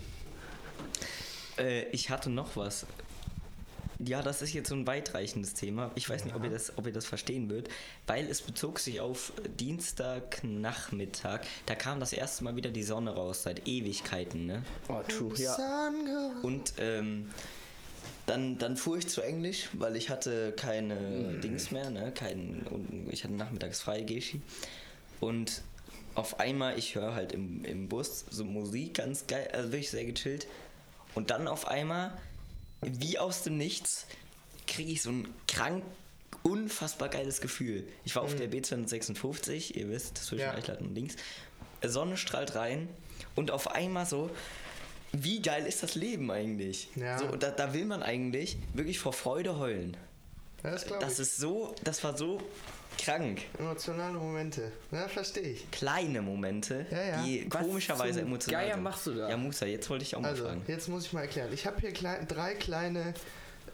Äh, 1.58 1.84
ich 1.90 2.10
hatte 2.10 2.30
noch 2.30 2.56
was. 2.56 2.86
Ja, 4.04 4.22
das 4.22 4.42
ist 4.42 4.52
jetzt 4.52 4.68
so 4.68 4.74
ein 4.74 4.86
weitreichendes 4.86 5.54
Thema. 5.54 5.92
Ich 5.94 6.08
weiß 6.08 6.24
nicht, 6.24 6.34
ob 6.34 6.42
ihr, 6.42 6.50
das, 6.50 6.76
ob 6.76 6.86
ihr 6.86 6.92
das 6.92 7.06
verstehen 7.06 7.48
würdet, 7.48 7.72
weil 8.06 8.26
es 8.28 8.42
bezog 8.42 8.80
sich 8.80 9.00
auf 9.00 9.32
Dienstagnachmittag. 9.60 11.40
Da 11.66 11.74
kam 11.74 12.00
das 12.00 12.12
erste 12.12 12.42
Mal 12.44 12.56
wieder 12.56 12.70
die 12.70 12.82
Sonne 12.82 13.14
raus, 13.14 13.44
seit 13.44 13.68
Ewigkeiten, 13.68 14.46
ne? 14.46 14.64
Oh, 14.88 15.00
true. 15.06 15.32
Ja. 15.36 15.92
Und 16.42 16.74
ähm, 16.78 17.30
dann, 18.26 18.58
dann 18.58 18.76
fuhr 18.76 18.98
ich 18.98 19.08
zu 19.08 19.20
Englisch, 19.20 19.68
weil 19.72 19.96
ich 19.96 20.10
hatte 20.10 20.52
keine 20.52 21.38
Dings 21.40 21.70
mehr, 21.70 21.90
ne? 21.90 22.12
Kein, 22.12 22.66
und 22.70 23.08
ich 23.10 23.24
hatte 23.24 23.34
nachmittags 23.34 23.80
frei, 23.80 24.02
Geschi. 24.02 24.40
Und 25.20 25.62
auf 26.14 26.40
einmal, 26.40 26.78
ich 26.78 26.94
höre 26.94 27.14
halt 27.14 27.32
im, 27.32 27.64
im 27.64 27.88
Bus 27.88 28.24
so 28.30 28.44
Musik, 28.44 28.94
ganz 28.94 29.26
geil, 29.26 29.48
also 29.52 29.72
wirklich 29.72 29.90
sehr 29.90 30.04
gechillt. 30.04 30.46
Und 31.14 31.30
dann 31.30 31.48
auf 31.48 31.68
einmal, 31.68 32.18
wie 32.82 33.18
aus 33.18 33.42
dem 33.42 33.56
Nichts, 33.56 34.06
kriege 34.66 34.92
ich 34.92 35.02
so 35.02 35.10
ein 35.10 35.28
krank, 35.48 35.84
unfassbar 36.42 37.08
geiles 37.08 37.40
Gefühl. 37.40 37.86
Ich 38.04 38.16
war 38.16 38.22
auf 38.22 38.34
der 38.34 38.50
B256, 38.50 39.74
ihr 39.76 39.88
wisst, 39.88 40.18
zwischen 40.18 40.40
Ja. 40.42 40.54
Eichlat 40.54 40.80
und 40.80 40.94
links. 40.94 41.16
Sonne 41.84 42.16
strahlt 42.16 42.54
rein 42.54 42.88
und 43.34 43.50
auf 43.50 43.70
einmal 43.72 44.06
so, 44.06 44.30
wie 45.12 45.42
geil 45.42 45.66
ist 45.66 45.82
das 45.82 45.94
Leben 45.94 46.30
eigentlich? 46.30 46.88
Ja. 46.96 47.18
So, 47.18 47.36
da, 47.36 47.50
da 47.50 47.74
will 47.74 47.84
man 47.84 48.02
eigentlich 48.02 48.56
wirklich 48.72 48.98
vor 48.98 49.12
Freude 49.12 49.58
heulen. 49.58 49.96
Das 50.62 50.84
Das 50.86 51.18
ist 51.18 51.36
so, 51.36 51.74
das 51.84 52.02
war 52.04 52.16
so 52.16 52.40
krank. 52.98 53.42
Emotionale 53.58 54.14
Momente. 54.18 54.72
Ja, 54.90 55.08
verstehe 55.08 55.42
ich. 55.50 55.70
Kleine 55.70 56.22
Momente, 56.22 56.86
Ja, 56.90 57.02
ja. 57.04 57.22
die 57.22 57.46
Was 57.50 57.62
komischerweise 57.62 58.20
emotional 58.22 58.64
Geier 58.64 58.74
sind. 58.74 58.82
machst 58.82 59.06
du 59.06 59.14
da? 59.14 59.28
Ja, 59.28 59.36
Musa, 59.36 59.66
jetzt 59.66 59.88
wollte 59.90 60.04
ich 60.04 60.14
auch 60.16 60.20
mal 60.20 60.28
Also, 60.28 60.44
fragen. 60.44 60.62
jetzt 60.66 60.88
muss 60.88 61.06
ich 61.06 61.12
mal 61.12 61.22
erklären. 61.22 61.50
Ich 61.52 61.66
habe 61.66 61.80
hier 61.80 61.92
klei 61.92 62.24
drei 62.26 62.54
kleine. 62.54 63.14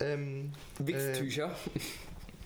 Ähm, 0.00 0.52
Wichstücher. 0.78 1.54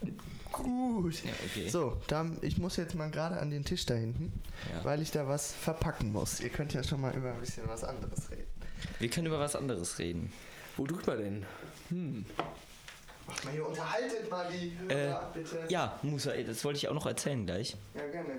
äh, 0.05 0.11
gut. 0.53 1.23
Ja, 1.25 1.31
okay. 1.47 1.69
So, 1.69 1.97
da, 2.09 2.27
ich 2.41 2.59
muss 2.59 2.77
jetzt 2.77 2.95
mal 2.95 3.11
gerade 3.11 3.39
an 3.39 3.51
den 3.51 3.65
Tisch 3.65 3.85
da 3.87 3.95
hinten, 3.95 4.33
Ja. 4.75 4.85
weil 4.85 5.03
ich 5.03 5.11
da 5.11 5.27
was 5.29 5.53
verpacken 5.53 6.13
muss. 6.13 6.41
Ihr 6.41 6.49
könnt 6.51 6.73
ja 6.75 6.83
schon 6.83 7.01
mal 7.01 7.15
über 7.15 7.33
ein 7.33 7.41
bisschen 7.41 7.67
was 7.69 7.85
anderes 7.85 8.31
reden. 8.31 8.47
Wir 8.99 9.09
können 9.11 9.27
über 9.27 9.39
was 9.39 9.55
anderes 9.57 9.99
reden. 9.99 10.33
Wo 10.77 10.87
drückt 10.87 11.07
man 11.07 11.19
denn? 11.19 11.47
Hm. 11.91 12.25
Mal 13.45 13.53
hier, 13.53 13.66
unterhaltet 13.66 14.31
mal 14.31 14.47
die 14.53 14.77
Äh, 14.92 14.95
Hörer, 15.09 15.31
bitte. 15.35 15.59
Ja, 15.68 15.99
Musa, 16.03 16.33
das 16.37 16.64
wollte 16.64 16.79
ich 16.79 16.88
auch 16.88 16.95
noch 16.95 17.07
erzählen 17.07 17.45
gleich. 17.47 17.77
Ja, 17.95 18.07
gerne. 18.09 18.38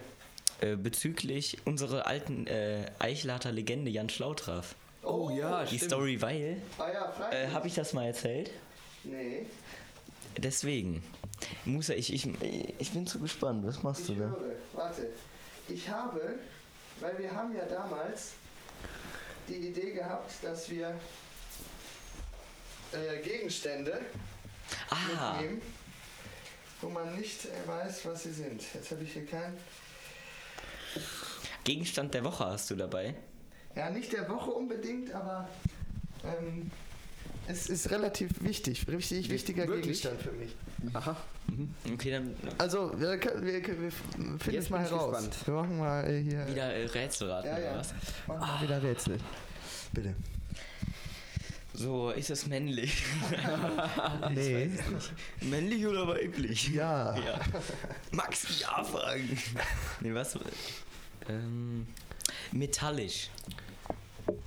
Äh, 0.62 0.76
bezüglich 0.78 1.58
unserer 1.66 2.08
alten 2.08 2.48
äh, 2.48 2.86
Eichlater 3.00 3.52
Legende 3.52 3.92
Jan 3.92 4.10
Schlautraf. 4.10 4.76
Oh, 5.04 5.30
ja, 5.30 5.64
Die 5.66 5.76
stimmt. 5.78 5.92
Story, 5.92 6.22
weil, 6.22 6.62
Ah 6.78 6.90
ja, 6.92 7.30
äh, 7.32 7.50
habe 7.50 7.68
ich 7.68 7.74
das 7.76 7.94
mal 7.94 8.06
erzählt? 8.06 8.52
Nee, 9.04 9.46
Deswegen. 10.38 11.04
Musa, 11.66 11.94
ich, 11.94 12.12
ich, 12.14 12.28
ich 12.80 12.92
bin 12.92 13.06
zu 13.06 13.20
gespannt. 13.20 13.66
Was 13.68 13.84
machst 13.84 14.02
ich 14.02 14.08
du 14.08 14.14
da? 14.16 14.30
höre. 14.30 14.56
Warte. 14.74 15.08
Ich 15.68 15.88
habe, 15.90 16.36
weil 17.02 17.18
wir 17.20 17.32
haben 17.32 17.56
ja 17.56 17.66
damals 17.66 18.32
die 19.48 19.56
Idee 19.70 19.92
gehabt, 19.92 20.32
dass 20.42 20.70
wir 20.70 20.96
äh, 22.94 23.22
Gegenstände 23.22 24.00
Ah, 24.94 25.34
mitnehmen, 25.34 25.62
wo 26.82 26.90
man 26.90 27.16
nicht 27.16 27.46
äh, 27.46 27.68
weiß, 27.68 28.06
was 28.06 28.24
sie 28.24 28.32
sind. 28.34 28.62
Jetzt 28.74 28.92
habe 28.92 29.04
ich 29.04 29.14
hier 29.14 29.26
keinen. 29.26 29.58
Gegenstand 31.64 32.14
der 32.14 32.24
Woche 32.24 32.46
hast 32.46 32.70
du 32.70 32.76
dabei. 32.76 33.16
Ja, 33.76 33.90
nicht 33.90 34.12
der 34.14 34.30
Woche 34.30 34.52
unbedingt, 34.52 35.12
aber 35.14 35.48
ähm, 36.24 36.70
es 37.48 37.68
ist 37.70 37.90
relativ 37.90 38.30
wichtig, 38.44 38.86
richtig 38.88 39.30
wichtiger 39.30 39.68
Wirklich? 39.68 40.02
Gegenstand 40.04 40.22
für 40.22 40.32
mich. 40.34 40.56
Aha. 40.94 41.16
Okay, 41.94 42.12
dann 42.12 42.36
Also, 42.58 42.92
wir, 43.00 43.18
können- 43.18 43.46
wir, 43.46 43.54
wir 43.66 43.92
finden 44.40 44.60
es 44.60 44.70
mal 44.70 44.82
heraus. 44.82 45.12
gespannt. 45.12 45.48
Wir 45.48 45.54
machen 45.54 45.78
mal 45.78 46.04
äh, 46.10 46.22
hier. 46.22 46.48
wieder 46.48 46.74
äh, 46.74 46.86
Rätselraten 46.86 47.50
ja, 47.50 47.58
oder 47.58 47.66
ja. 47.66 47.78
was? 47.78 47.94
Machen 48.28 48.40
mal 48.40 48.62
wieder 48.62 48.84
Rätsel. 48.84 49.18
Bitte. 49.94 50.16
So, 51.74 52.12
ist 52.12 52.30
es 52.30 52.46
männlich? 52.48 53.04
Nee. 54.32 54.70
männlich 55.42 55.86
oder 55.88 56.08
weiblich? 56.08 56.70
Ja. 56.70 57.18
ja. 57.18 57.40
Max, 58.12 58.60
ja 58.60 58.84
fragen. 58.84 59.38
nee, 60.02 60.14
was? 60.14 60.38
Ähm, 61.28 61.88
metallisch. 62.52 63.30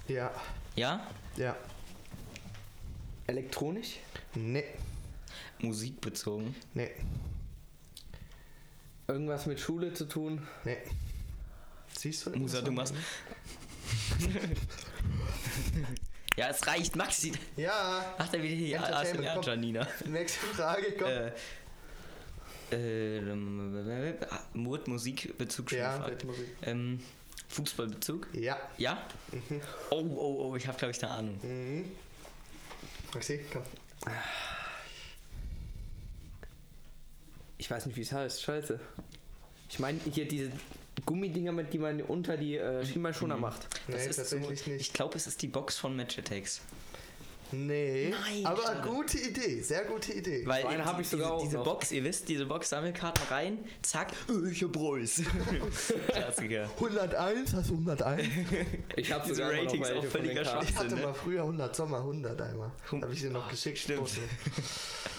Ja. 0.08 0.30
Ja? 0.76 1.06
Ja. 1.36 1.56
Elektronisch? 3.26 3.96
Nee. 4.34 4.64
Musikbezogen. 5.58 6.54
Nee. 6.74 6.90
Irgendwas 9.08 9.46
mit 9.46 9.58
Schule 9.58 9.92
zu 9.94 10.06
tun? 10.06 10.46
Nee. 10.64 10.78
Siehst 11.96 12.26
du? 12.26 12.30
Musa, 12.30 12.60
du 12.60 12.70
machst. 12.72 12.94
ja, 16.36 16.48
es 16.50 16.66
reicht. 16.66 16.96
Maxi. 16.96 17.32
Ja. 17.56 18.14
Macht 18.18 18.34
er 18.34 18.42
wieder 18.42 18.56
die 18.56 18.72
Entertainment, 18.72 19.28
ASMR. 19.28 19.42
Janina. 19.42 19.86
Nächste 20.06 20.46
Frage, 20.46 20.94
komm. 20.98 21.08
Äh, 21.08 21.32
äh, 23.18 24.14
Mut, 24.54 24.88
Musikbezug 24.88 25.70
schon 25.70 25.78
ja, 25.78 26.10
Musik. 26.24 26.48
Ähm, 26.62 27.00
Fußballbezug? 27.48 28.26
Ja. 28.32 28.58
Ja? 28.76 29.06
Oh, 29.90 30.00
oh, 30.00 30.50
oh, 30.50 30.56
ich 30.56 30.66
habe, 30.66 30.76
glaube 30.76 30.90
ich, 30.90 31.02
eine 31.02 31.12
Ahnung. 31.12 31.38
Mhm. 31.42 31.92
Maxi, 33.14 33.40
komm. 33.52 33.62
Ich 37.58 37.70
weiß 37.70 37.86
nicht, 37.86 37.96
wie 37.96 38.02
es 38.02 38.12
heißt. 38.12 38.42
Scheiße. 38.42 38.78
Ich 39.70 39.78
meine, 39.78 39.98
hier 40.12 40.28
diese 40.28 40.50
Gummidinger, 41.06 41.52
mit 41.52 41.72
die 41.72 41.78
man 41.78 42.02
unter 42.02 42.36
die 42.36 42.56
äh, 42.56 42.84
Schienbeinschoner 42.84 43.36
macht. 43.36 43.66
Nee, 43.88 43.94
Das 43.94 44.06
ist 44.06 44.16
tatsächlich 44.16 44.62
so, 44.62 44.70
nicht. 44.70 44.80
Ich 44.82 44.92
glaube, 44.92 45.16
es 45.16 45.26
ist 45.26 45.40
die 45.40 45.46
Box 45.48 45.78
von 45.78 45.96
Match 45.96 46.18
Attacks. 46.18 46.60
Nee. 47.52 48.10
Nein, 48.10 48.44
aber 48.44 48.60
schade. 48.60 48.88
gute 48.88 49.18
Idee, 49.18 49.60
sehr 49.62 49.84
gute 49.84 50.12
Idee. 50.12 50.44
Weil 50.46 50.62
So 50.62 50.68
eine 50.68 50.82
die- 50.82 50.88
hab 50.88 51.00
ich 51.00 51.08
sogar 51.08 51.26
diese, 51.28 51.36
auch 51.36 51.42
diese 51.44 51.56
noch. 51.58 51.64
Box, 51.64 51.92
ihr 51.92 52.02
wisst, 52.02 52.28
diese 52.28 52.44
Box 52.44 52.70
Sammelkarten 52.70 53.22
rein, 53.30 53.58
zack, 53.82 54.12
äh, 54.28 54.50
ich 54.50 54.64
hab 54.64 54.76
Reus. 54.76 55.22
Klassiker. 56.08 56.68
101, 56.74 57.54
hast 57.54 57.70
du 57.70 57.74
101? 57.74 58.26
Ich 58.96 59.12
habe 59.12 59.22
Diese 59.28 59.36
sogar 59.36 59.52
Ratings 59.52 59.90
auch 59.92 60.04
völliger 60.04 60.42
Karten. 60.42 60.66
Ich 60.68 60.74
hatte 60.76 60.96
ne? 60.96 61.02
mal 61.02 61.14
früher 61.14 61.42
100 61.42 61.76
Sommer 61.76 61.98
100 61.98 62.40
einmal. 62.40 62.72
Habe 62.90 63.12
ich 63.12 63.20
dir 63.20 63.30
noch 63.30 63.48
geschickt. 63.48 63.78
stimmt. 63.78 64.10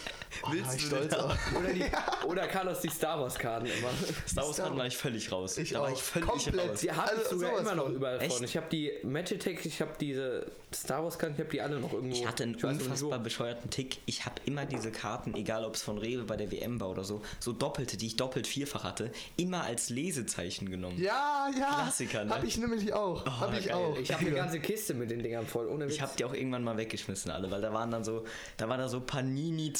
Oh, 0.47 0.53
Willst 0.53 0.75
ich 0.75 0.81
du 0.83 0.88
stolz 0.95 1.13
auf. 1.13 1.38
Oder, 1.57 1.73
die, 1.73 1.86
oder 2.27 2.47
Carlos 2.47 2.79
die 2.81 2.89
Star 2.89 3.19
Wars 3.19 3.38
Karten 3.38 3.65
immer. 3.67 3.89
Star 4.27 4.43
Wars 4.45 4.55
Star- 4.55 4.75
war 4.77 4.86
ich 4.88 4.97
völlig 4.97 5.31
raus. 5.31 5.57
Ich 5.57 5.71
da 5.71 5.81
war 5.81 5.88
auch. 5.89 5.93
ich 5.93 6.01
völlig 6.01 6.27
Komplett. 6.29 6.69
raus. 6.71 6.79
Die 6.81 6.91
habe 6.91 7.12
ich 7.13 7.17
Also 7.19 7.36
sogar 7.36 7.49
sowas 7.51 7.62
immer 7.62 7.75
noch 7.75 7.89
überall 7.89 8.21
Echt? 8.21 8.36
von. 8.36 8.43
Ich 8.45 8.57
habe 8.57 8.67
die 8.71 8.91
Magitech, 9.03 9.65
ich 9.65 9.81
habe 9.81 9.91
diese 9.99 10.45
Star 10.73 11.03
Wars 11.03 11.17
Karten, 11.17 11.36
ich 11.36 11.39
habe 11.41 11.49
die 11.51 11.62
alle 11.62 11.79
noch 11.79 11.93
irgendwo. 11.93 12.15
Ich 12.15 12.27
hatte 12.27 12.43
einen 12.43 12.51
nicht 12.53 12.63
unfassbar 12.63 13.19
bescheuerten 13.19 13.69
Tick. 13.69 13.99
Ich 14.05 14.25
habe 14.25 14.36
immer 14.45 14.65
diese 14.65 14.91
Karten, 14.91 15.33
egal 15.36 15.63
ob 15.65 15.75
es 15.75 15.81
von 15.83 15.97
Rewe 15.97 16.23
bei 16.23 16.36
der 16.38 16.51
WM 16.51 16.79
war 16.81 16.89
oder 16.89 17.03
so, 17.03 17.21
so 17.39 17.53
doppelte, 17.53 17.95
die 17.97 18.07
ich 18.07 18.15
doppelt 18.17 18.47
vierfach 18.47 18.83
hatte, 18.83 19.12
immer 19.38 19.63
als 19.63 19.89
Lesezeichen 19.89 20.69
genommen. 20.69 21.01
Ja, 21.01 21.49
ja. 21.57 21.73
Klassiker, 21.83 22.25
ne? 22.25 22.33
Hab 22.36 22.43
ich 22.43 22.57
nämlich 22.57 22.93
auch. 22.93 23.25
hab 23.39 23.57
ich 23.57 23.67
geil. 23.67 23.75
auch. 23.75 23.97
Ich 23.97 24.12
habe 24.12 24.25
eine 24.25 24.36
ganze 24.36 24.60
Kiste 24.60 24.93
mit 24.93 25.10
den 25.10 25.23
Dingern 25.23 25.45
voll, 25.47 25.67
ohne 25.67 25.86
Witz. 25.86 25.95
Ich 25.95 26.01
habe 26.01 26.12
die 26.17 26.25
auch 26.25 26.33
irgendwann 26.33 26.63
mal 26.63 26.77
weggeschmissen 26.77 27.31
alle, 27.31 27.49
weil 27.49 27.62
da 27.62 27.71
waren 27.73 27.91
dann 27.91 28.03
so, 28.03 28.25
da 28.57 28.67
war 28.69 28.77
da 28.77 28.89
so 28.89 28.99
Panini 28.99 29.71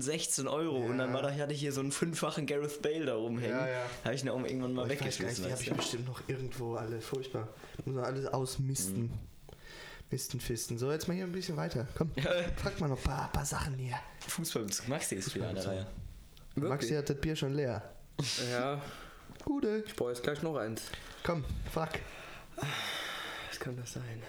2016 0.00 0.48
Euro 0.48 0.76
und 0.78 0.98
dann 0.98 1.12
war 1.12 1.22
da, 1.22 1.30
hatte 1.32 1.52
ich 1.52 1.60
hier 1.60 1.72
so 1.72 1.80
einen 1.80 1.92
fünffachen 1.92 2.46
Gareth 2.46 2.82
Bale 2.82 3.06
da 3.06 3.14
rumhängen. 3.14 3.56
Ja, 3.56 3.66
ja. 3.68 3.82
Habe 4.04 4.14
ich 4.14 4.22
ihn 4.22 4.28
auch 4.28 4.42
irgendwann 4.44 4.72
mal 4.74 4.86
Oh, 4.86 4.88
weggeschmissen. 4.88 5.44
die 5.44 5.52
habe 5.52 5.62
ich 5.62 5.72
bestimmt 5.72 6.06
noch 6.06 6.20
irgendwo 6.28 6.74
alle. 6.76 7.00
Furchtbar. 7.00 7.48
Muss 7.84 7.94
man 7.94 8.04
alles 8.04 8.26
ausmisten. 8.26 9.02
Mhm. 9.04 9.10
Misten, 10.10 10.40
fisten. 10.40 10.76
So, 10.76 10.90
jetzt 10.90 11.06
mal 11.06 11.14
hier 11.14 11.24
ein 11.24 11.30
bisschen 11.32 11.56
weiter. 11.56 11.86
Komm, 11.96 12.10
frag 12.56 12.80
mal 12.80 12.88
noch 12.88 12.96
ein 12.98 13.02
paar, 13.04 13.30
paar 13.32 13.44
Sachen 13.44 13.74
hier. 13.74 13.96
Fußballbezug. 14.26 14.88
Maxi 14.88 15.14
ist 15.14 15.32
wieder 15.34 15.48
an 15.48 15.54
der 15.54 15.66
Reihe. 15.66 15.86
Maxi 16.56 16.94
hat 16.94 17.08
das 17.08 17.16
Bier 17.20 17.36
schon 17.36 17.54
leer. 17.54 17.82
Ja, 18.50 18.82
Gute. 19.44 19.84
ich 19.86 19.94
brauche 19.94 20.10
jetzt 20.10 20.22
gleich 20.24 20.42
noch 20.42 20.56
eins. 20.56 20.82
Komm, 21.22 21.44
frag. 21.72 22.00
Was 22.56 23.60
kann 23.60 23.76
das 23.76 23.92
sein? 23.92 24.22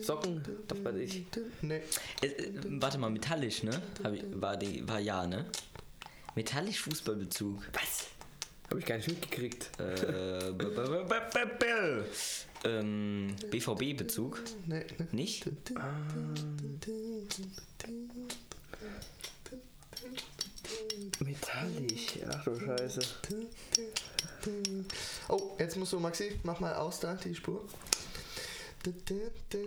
Socken, 0.00 0.42
das 0.66 0.84
weiß 0.84 0.96
ich. 0.96 1.24
Nee. 1.62 1.80
Äh, 2.22 2.26
äh, 2.26 2.52
warte 2.80 2.98
mal, 2.98 3.10
metallisch, 3.10 3.62
ne? 3.62 3.82
Hab 4.02 4.12
ich, 4.12 4.22
war, 4.34 4.56
die, 4.56 4.86
war 4.88 4.98
ja, 4.98 5.26
ne? 5.26 5.46
Metallisch 6.34 6.80
Fußballbezug. 6.80 7.62
Was? 7.72 8.08
Habe 8.70 8.80
ich 8.80 8.86
gar 8.86 8.96
nicht 8.96 9.08
mitgekriegt. 9.08 9.70
Äh, 9.78 10.48
ähm, 12.64 13.36
BVB-Bezug. 13.50 14.42
Nee, 14.66 14.84
nee. 14.98 15.06
Nicht? 15.12 15.46
Metallisch, 21.20 22.18
ach 22.28 22.44
du 22.44 22.58
Scheiße. 22.58 23.00
Oh, 25.28 25.56
jetzt 25.58 25.76
musst 25.76 25.92
du, 25.92 26.00
Maxi, 26.00 26.38
mach 26.42 26.60
mal 26.60 26.74
aus 26.74 27.00
da, 27.00 27.14
die 27.14 27.34
Spur. 27.34 27.64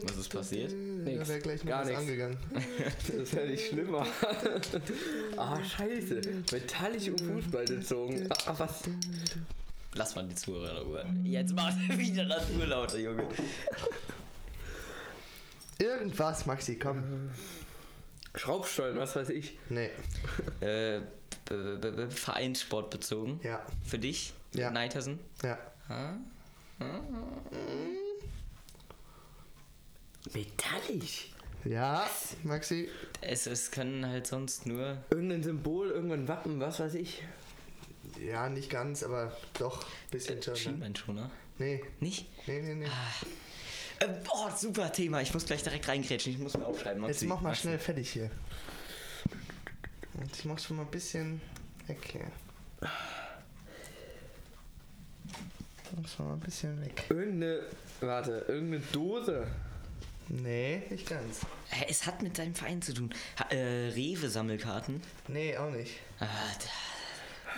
Was 0.04 0.18
ist 0.18 0.30
passiert? 0.30 0.72
Da 0.72 0.76
Nix. 0.76 1.28
wäre 1.28 1.40
gleich 1.40 1.64
noch 1.64 1.70
Gar 1.72 1.86
was 1.88 1.96
angegangen. 1.96 2.38
Das 3.18 3.34
wäre 3.34 3.48
nicht 3.48 3.68
schlimmer. 3.68 4.06
ah, 5.38 5.64
scheiße. 5.64 6.22
Metallisch 6.52 7.10
um 7.10 7.18
Fußball 7.18 7.66
gezogen. 7.66 8.28
Ach, 8.46 8.60
was? 8.60 8.82
Lass 9.96 10.16
mal 10.16 10.28
die 10.28 10.36
Zuhörer 10.36 10.82
Ruhe. 10.82 11.06
Jetzt 11.24 11.54
macht 11.56 11.78
er 11.90 11.98
wieder 11.98 12.26
Naturlaute, 12.26 13.00
Junge. 13.00 13.28
Irgendwas, 15.80 16.46
Maxi, 16.46 16.76
komm. 16.78 17.30
Schraubstollen, 18.36 18.98
was 18.98 19.16
weiß 19.16 19.30
ich. 19.30 19.58
Nee. 19.70 19.90
Äh, 20.62 21.02
b- 21.50 21.76
b- 21.82 21.92
b- 21.92 22.10
Vereinssport 22.10 22.90
bezogen. 22.92 23.40
Ja, 23.44 23.66
Für 23.86 23.98
dich? 24.00 24.34
Ja. 24.54 24.70
Neitersen? 24.72 25.20
ja. 25.44 25.58
Ha? 25.90 26.18
Metallisch? 30.34 31.30
Ja, 31.66 32.10
Maxi. 32.44 32.90
Es, 33.22 33.46
es 33.48 33.72
können 33.72 34.06
halt 34.06 34.28
sonst 34.28 34.66
nur. 34.66 34.98
Irgendein 35.10 35.44
Symbol, 35.44 35.90
irgendein 35.90 36.28
Wappen, 36.28 36.60
was 36.60 36.80
weiß 36.80 36.94
ich. 36.96 37.24
Ja, 38.26 38.50
nicht 38.50 38.70
ganz, 38.70 39.04
aber 39.04 39.36
doch, 39.60 39.86
bisschen 40.12 40.42
schon. 40.42 40.54
Ne? 40.54 40.60
Schienbeinschoner? 40.60 41.30
Nee, 41.60 41.84
Nicht? 42.00 42.28
nee, 42.48 42.62
nee, 42.62 42.76
nee. 42.76 42.86
Äh, 44.00 44.08
oh, 44.32 44.50
super 44.56 44.92
Thema. 44.92 45.22
Ich 45.22 45.34
muss 45.34 45.46
gleich 45.46 45.64
direkt 45.64 45.88
reingrätschen. 45.88 46.32
Ich 46.34 46.40
muss 46.40 46.56
mir 46.56 46.66
aufschreiben. 46.66 47.02
Jetzt 47.04 47.16
Maxi, 47.16 47.26
mach 47.26 47.42
mal 47.42 47.50
Maxi. 47.50 47.62
schnell 47.64 47.80
fertig 47.80 48.10
hier. 48.12 48.30
Und 50.14 50.36
ich 50.36 50.46
mach 50.46 50.60
schon 50.60 50.78
mal 50.78 50.84
ein 50.84 50.92
bisschen 50.92 51.42
weg 51.88 51.98
hier. 52.12 52.28
Mach 55.96 56.08
schon 56.08 56.28
mal 56.28 56.34
ein 56.34 56.40
bisschen 56.40 56.80
weg. 56.86 57.06
Irgendeine, 57.10 57.62
warte, 58.02 58.46
irgendeine 58.48 58.84
Dose. 58.92 59.48
Nee, 60.30 60.84
nicht 60.90 61.08
ganz. 61.10 61.40
Hä, 61.70 61.86
Es 61.90 62.06
hat 62.06 62.22
mit 62.22 62.38
deinem 62.38 62.54
Verein 62.56 62.82
zu 62.82 62.94
tun. 62.94 63.14
Ha, 63.40 63.46
äh, 63.50 63.90
Rewe-Sammelkarten. 63.90 65.02
Nee, 65.28 65.56
auch 65.58 65.70
nicht. 65.72 65.94
Ah, 66.20 66.26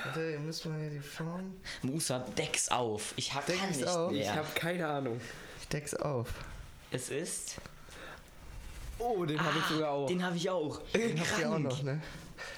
Warte, 0.05 0.32
ihr 0.32 0.39
müsst 0.39 0.65
mal 0.65 0.79
hier 0.79 0.91
die 0.91 0.99
Form. 0.99 1.55
Musa, 1.82 2.19
deck's 2.38 2.69
auf. 2.69 3.13
Ich 3.17 3.34
hab 3.34 3.45
Deck's 3.45 3.60
kann 3.60 3.69
nicht 3.71 3.88
auf. 3.88 4.12
mehr. 4.12 4.21
Ich 4.21 4.29
habe 4.29 4.47
keine 4.55 4.88
Ahnung. 4.88 5.19
Ich 5.62 5.67
deck's 5.67 5.93
auf. 5.95 6.29
es 6.91 7.10
ist. 7.10 7.55
Oh, 8.97 9.25
den 9.25 9.39
habe 9.43 9.58
ich 9.60 9.65
sogar 9.65 9.91
auch. 9.91 10.08
Den 10.08 10.23
habe 10.23 10.36
ich 10.38 10.49
auch. 10.49 10.82
Den 10.93 11.19
habt 11.19 11.39
ihr 11.39 11.51
auch 11.51 11.58
noch, 11.60 11.84
ne? 11.84 12.01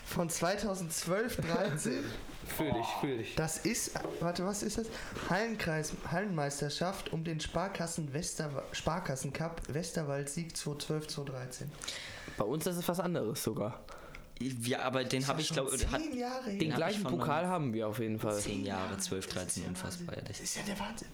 Von 0.06 0.30
2012, 0.30 1.38
13. 1.38 2.04
Fühl 2.58 2.72
dich, 2.72 2.88
fühl 3.00 3.18
dich. 3.18 3.36
Das 3.36 3.58
ist, 3.60 3.92
warte, 4.20 4.46
was 4.46 4.64
ist 4.64 4.78
das? 4.78 4.88
Hallenkreis, 5.30 5.94
Hallenmeisterschaft 6.12 7.12
um 7.14 7.24
den 7.24 7.40
Sparkassen 7.40 8.14
Wester, 8.14 8.64
Sparkassen 8.72 9.34
Cup 9.34 9.62
Westerwald 9.68 10.30
Sieg 10.30 10.56
2012, 10.56 11.08
2013. 11.08 11.72
Bei 12.38 12.44
uns 12.46 12.66
ist 12.68 12.78
es 12.78 12.88
was 12.88 13.00
anderes 13.00 13.44
sogar. 13.44 13.80
Ja, 14.40 14.82
aber 14.82 15.04
den 15.04 15.28
habe 15.28 15.42
ich, 15.42 15.50
glaube 15.50 15.78
zehn 15.78 16.18
Jahre 16.18 16.50
Den 16.50 16.60
Den 16.60 16.68
her. 16.68 16.72
hab 16.72 16.78
gleichen 16.78 17.02
ich 17.02 17.08
Pokal 17.08 17.48
haben 17.48 17.74
wir 17.74 17.88
auf 17.88 18.00
jeden 18.00 18.20
Fall. 18.20 18.40
10 18.40 18.66
Jahre, 18.66 18.98
12, 18.98 19.28
13, 19.28 19.66
unfassbar. 19.68 20.16
Ja, 20.16 20.22
das, 20.24 20.40
ist 20.40 20.56
ja 20.56 20.64
der 20.64 20.80
Wahnsinn. 20.80 21.08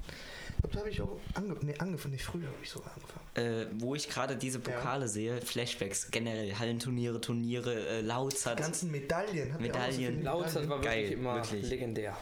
Ich 0.57 0.61
glaube, 0.61 0.73
da 0.73 0.79
habe 0.79 0.89
ich 0.89 1.01
auch 1.01 1.19
ange 1.35 1.55
nee, 1.61 1.75
angefangen. 1.77 2.13
Nicht 2.13 2.25
früher 2.25 2.47
habe 2.47 2.55
ich 2.63 2.69
sogar 2.69 2.91
angefangen. 2.95 3.25
äh, 3.35 3.67
wo 3.79 3.93
ich 3.95 4.09
gerade 4.09 4.35
diese 4.35 4.59
Pokale 4.59 5.07
sehe, 5.07 5.39
Flashbacks, 5.41 6.09
generell 6.11 6.53
Hallenturniere, 6.55 7.21
Turniere, 7.21 7.87
äh, 7.87 8.01
Lauts 8.01 8.43
Die 8.43 8.49
hat. 8.49 8.57
ganzen 8.57 8.91
Medaillen. 8.91 9.53
so 9.53 9.59
Medaillen. 9.59 10.23
Laut, 10.23 10.45
das 10.45 10.55
war 10.55 10.63
wirklich 10.69 10.83
Geil, 10.83 11.11
immer 11.11 11.35
wirklich. 11.35 11.69
legendär. 11.69 12.17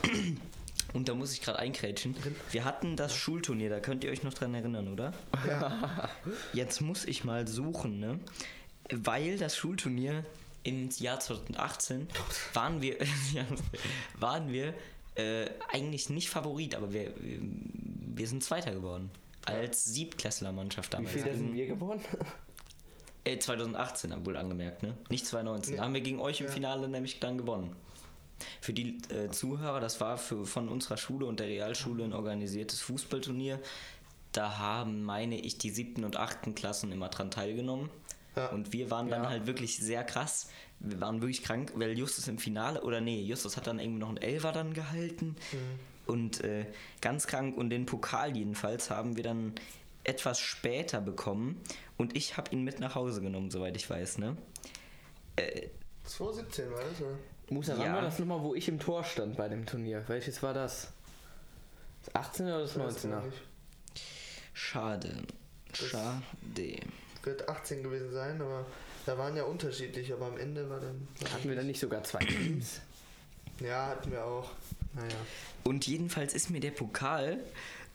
Und 0.93 1.09
da 1.09 1.13
muss 1.13 1.33
ich 1.33 1.41
gerade 1.41 1.59
einkrätschen. 1.59 2.15
Wir 2.51 2.63
hatten 2.65 2.95
das 2.95 3.15
Schulturnier, 3.15 3.69
da 3.69 3.79
könnt 3.79 4.03
ihr 4.03 4.11
euch 4.11 4.23
noch 4.23 4.33
dran 4.33 4.53
erinnern, 4.53 4.87
oder? 4.91 5.13
Jetzt 6.53 6.81
muss 6.81 7.05
ich 7.05 7.23
mal 7.23 7.47
suchen, 7.47 7.99
ne? 7.99 8.19
Weil 8.91 9.37
das 9.37 9.55
Schulturnier 9.57 10.23
im 10.63 10.89
Jahr 10.97 11.19
2018 11.19 12.07
waren 12.53 12.81
wir, 12.81 12.97
ja, 13.33 13.45
waren 14.19 14.51
wir 14.51 14.73
äh, 15.15 15.47
eigentlich 15.71 16.09
nicht 16.09 16.29
Favorit, 16.29 16.75
aber 16.75 16.91
wir, 16.93 17.11
wir, 18.17 18.27
sind 18.27 18.43
Zweiter 18.43 18.71
geworden. 18.71 19.09
Als 19.45 19.85
Siebtklässlermannschaft 19.85 20.91
Wie 20.93 20.97
damals. 20.97 21.13
viel 21.13 21.33
sind 21.33 21.53
wir 21.53 21.67
gewonnen? 21.67 22.01
Äh, 23.23 23.39
2018 23.39 24.11
haben 24.11 24.25
wohl 24.25 24.37
angemerkt, 24.37 24.83
ne? 24.83 24.95
Nicht 25.09 25.25
2019. 25.25 25.77
Da 25.77 25.83
haben 25.83 25.93
wir 25.93 26.01
gegen 26.01 26.19
euch 26.19 26.41
im 26.41 26.47
Finale 26.47 26.87
nämlich 26.87 27.19
dann 27.19 27.37
gewonnen. 27.37 27.75
Für 28.61 28.73
die 28.73 28.97
äh, 29.09 29.29
Zuhörer, 29.31 29.79
das 29.79 30.01
war 30.01 30.17
für, 30.17 30.45
von 30.45 30.67
unserer 30.69 30.97
Schule 30.97 31.25
und 31.25 31.39
der 31.39 31.47
Realschule 31.47 32.03
ein 32.03 32.13
organisiertes 32.13 32.81
Fußballturnier. 32.81 33.59
Da 34.31 34.57
haben, 34.57 35.03
meine 35.03 35.39
ich, 35.39 35.57
die 35.57 35.69
siebten 35.69 36.03
und 36.03 36.17
achten 36.17 36.53
Klassen 36.55 36.91
immer 36.91 37.09
dran 37.09 37.31
teilgenommen. 37.31 37.89
Ja. 38.35 38.47
Und 38.49 38.73
wir 38.73 38.91
waren 38.91 39.09
dann 39.09 39.23
Ja. 39.23 39.29
halt 39.29 39.47
wirklich 39.47 39.77
sehr 39.77 40.03
krass. 40.03 40.49
Wir 40.79 40.99
waren 40.99 41.21
wirklich 41.21 41.41
krank, 41.41 41.71
weil 41.75 41.97
Justus 41.97 42.27
im 42.27 42.37
Finale, 42.37 42.81
oder 42.83 42.99
nee, 42.99 43.21
Justus 43.21 43.55
hat 43.55 43.65
dann 43.67 43.79
irgendwie 43.79 43.99
noch 44.01 44.09
einen 44.09 44.17
Elfer 44.17 44.51
dann 44.51 44.73
gehalten. 44.73 45.37
Und 46.07 46.43
äh, 46.43 46.65
ganz 47.01 47.27
krank. 47.27 47.57
Und 47.57 47.69
den 47.69 47.85
Pokal 47.85 48.35
jedenfalls 48.35 48.89
haben 48.89 49.15
wir 49.17 49.23
dann 49.23 49.53
etwas 50.03 50.39
später 50.39 51.01
bekommen. 51.01 51.61
Und 51.97 52.15
ich 52.15 52.37
habe 52.37 52.51
ihn 52.51 52.63
mit 52.63 52.79
nach 52.79 52.95
Hause 52.95 53.21
genommen, 53.21 53.49
soweit 53.51 53.75
ich 53.75 53.89
weiß, 53.89 54.19
ne? 54.19 54.37
2017 56.03 56.71
war 56.71 56.79
das, 56.81 57.01
oder? 57.01 57.17
Musa, 57.49 57.73
Ja. 57.73 57.79
wann 57.79 57.93
war 57.93 58.01
das 58.01 58.19
nochmal, 58.19 58.41
wo 58.41 58.55
ich 58.55 58.67
im 58.67 58.79
Tor 58.79 59.03
stand 59.03 59.37
bei 59.37 59.47
dem 59.49 59.65
Turnier? 59.65 60.03
Welches 60.07 60.41
war 60.41 60.53
das? 60.53 60.91
Das 62.05 62.15
18 62.15 62.45
oder 62.47 62.61
das 62.61 62.71
Ich 62.71 62.79
weiß 62.79 63.05
19er? 63.05 63.09
gar 63.09 63.25
nicht. 63.25 63.37
Schade. 64.53 65.17
Schade. 65.73 66.79
Wird 67.23 67.49
18 67.49 67.83
gewesen 67.83 68.11
sein, 68.13 68.41
aber 68.41 68.65
da 69.05 69.17
waren 69.17 69.35
ja 69.35 69.43
unterschiedlich, 69.43 70.13
aber 70.13 70.27
am 70.27 70.37
Ende 70.37 70.69
war 70.69 70.79
dann. 70.79 71.07
Hatten 71.33 71.49
wir 71.49 71.55
da 71.55 71.63
nicht 71.63 71.79
sogar 71.79 72.03
zwei 72.03 72.19
Teams? 72.19 72.81
Ja, 73.59 73.87
hatten 73.87 74.11
wir 74.11 74.23
auch. 74.25 74.51
Naja. 74.95 75.15
Und 75.63 75.87
jedenfalls 75.87 76.33
ist 76.33 76.49
mir 76.49 76.59
der 76.59 76.71
Pokal 76.71 77.39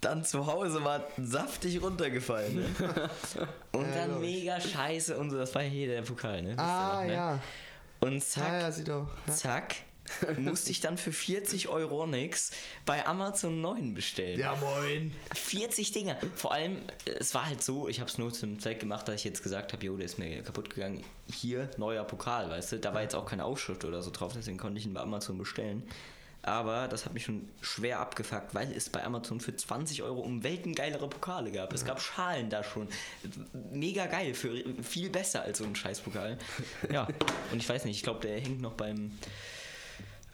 dann 0.01 0.25
zu 0.25 0.47
Hause 0.47 0.81
mal 0.81 1.05
saftig 1.19 1.83
runtergefallen. 1.83 2.55
Ne? 2.57 2.65
Und 3.73 3.87
Ja, 3.87 3.95
dann 4.07 4.23
ich. 4.23 4.37
mega 4.45 4.59
scheiße 4.61 5.19
und 5.19 5.31
so. 5.31 5.37
Das 5.37 5.55
war 5.55 5.63
hier 5.63 5.89
der 5.89 6.03
Pokal, 6.03 6.41
ne? 6.43 6.55
Ah, 6.59 7.01
noch, 7.01 7.07
ne? 7.07 7.13
ja. 7.13 7.43
Und 8.01 8.23
zack, 8.25 8.49
Ah, 8.51 8.71
ja, 8.71 8.85
doch. 8.85 9.09
Ja. 9.27 9.33
zack, 9.35 9.77
musste 10.39 10.71
ich 10.71 10.81
dann 10.81 10.97
für 10.97 11.13
40 11.13 11.69
Euro 11.69 12.07
nix 12.07 12.51
bei 12.87 13.07
Amazon 13.07 13.61
9 13.61 13.93
bestellen. 13.93 14.41
ja, 14.41 14.57
moin. 14.57 15.13
40 15.35 15.93
Dinger. 15.93 16.17
Vor 16.35 16.53
allem, 16.55 16.79
äh, 17.05 17.11
es 17.19 17.35
war 17.35 17.45
halt 17.47 17.63
so, 17.63 17.87
ich 17.87 18.01
habe 18.01 18.11
es 18.11 18.17
nur 18.17 18.33
zum 18.33 18.59
Zweck 18.59 18.81
gemacht, 18.81 19.07
dass 19.07 19.17
ich 19.17 19.25
jetzt 19.25 19.43
gesagt 19.43 19.75
habe, 19.75 19.85
jo, 19.85 19.97
der 19.99 20.07
ist 20.07 20.19
mir 20.19 20.43
kaputt 20.43 20.71
gegangen. 20.75 21.05
Hier, 21.31 21.69
neuer 21.77 22.05
Pokal, 22.05 22.49
weißt 22.49 22.73
du. 22.73 22.79
Da 22.79 22.95
war 22.95 23.03
jetzt 23.03 23.15
auch 23.15 23.27
keine 23.27 23.45
Aufschrift 23.45 23.85
oder 23.85 24.01
so 24.03 24.11
drauf, 24.11 24.33
deswegen 24.35 24.57
konnte 24.57 24.79
ich 24.81 24.87
ihn 24.87 24.95
bei 24.95 25.03
Amazon 25.03 25.37
bestellen. 25.37 25.83
Aber 26.43 26.89
das 26.89 27.05
hat 27.05 27.13
mich 27.13 27.25
schon 27.25 27.49
schwer 27.61 28.01
abgefuckt, 28.01 28.55
weil 28.55 28.73
es 28.73 28.89
bei 28.89 29.05
Amazon 29.05 29.41
für 29.41 29.55
20 29.55 30.03
Euro 30.03 30.21
um 30.21 30.43
Welten 30.43 30.75
geilere 30.75 31.09
Pokale 31.09 31.53
gab. 31.53 31.73
Es 31.75 31.85
gab 31.85 32.01
Schalen 32.01 32.49
da 32.49 32.65
schon. 32.65 32.89
Mega 33.71 34.07
geil, 34.07 34.33
für 34.33 34.65
viel 34.83 35.11
besser 35.11 35.43
als 35.43 35.59
so 35.59 35.65
ein 35.65 35.77
Scheißpokal. 35.77 36.39
Ja, 36.91 37.07
und 37.53 37.59
ich 37.59 37.69
weiß 37.69 37.85
nicht, 37.85 37.97
ich 37.97 38.03
glaube, 38.03 38.21
der 38.21 38.41
hängt 38.41 38.61
noch 38.63 38.73
beim 38.73 39.13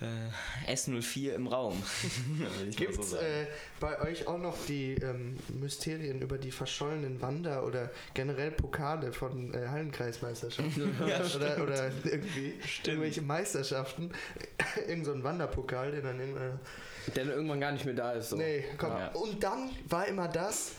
äh, 0.01 0.73
S04 0.73 1.33
im 1.33 1.47
Raum. 1.47 1.83
Gibt 2.77 2.99
es 2.99 3.11
sagen. 3.11 3.25
äh, 3.25 3.47
bei 3.81 4.01
euch 4.01 4.27
auch 4.27 4.39
noch 4.39 4.57
die 4.67 4.95
ähm, 4.95 5.37
Mysterien 5.49 6.21
über 6.21 6.39
die 6.39 6.51
verschollenen 6.51 7.21
Wander 7.23 7.65
oder 7.65 7.91
generell 8.15 8.51
Pokale 8.51 9.13
von 9.13 9.55
äh, 9.55 9.69
Hallenkreismeisterschaften? 9.69 10.95
oder, 11.03 11.63
oder 11.63 11.91
irgendwie 12.05 12.55
irgendwelche 12.85 13.23
Meisterschaften? 13.23 14.11
Irgend 14.89 15.07
so 15.07 15.13
ein 15.13 15.25
Wanderpokal, 15.25 15.91
der 15.93 16.03
dann 16.03 16.21
irgendwann. 16.21 16.61
Der 17.15 17.25
dann 17.25 17.35
irgendwann 17.35 17.61
gar 17.61 17.73
nicht 17.73 17.85
mehr 17.85 17.95
da 17.95 18.13
ist. 18.13 18.31
So. 18.31 18.37
Nee, 18.37 18.65
komm. 18.77 18.91
Ja. 18.91 19.09
Und 19.13 19.43
dann 19.43 19.71
war 19.89 20.07
immer 20.09 20.29
das. 20.29 20.73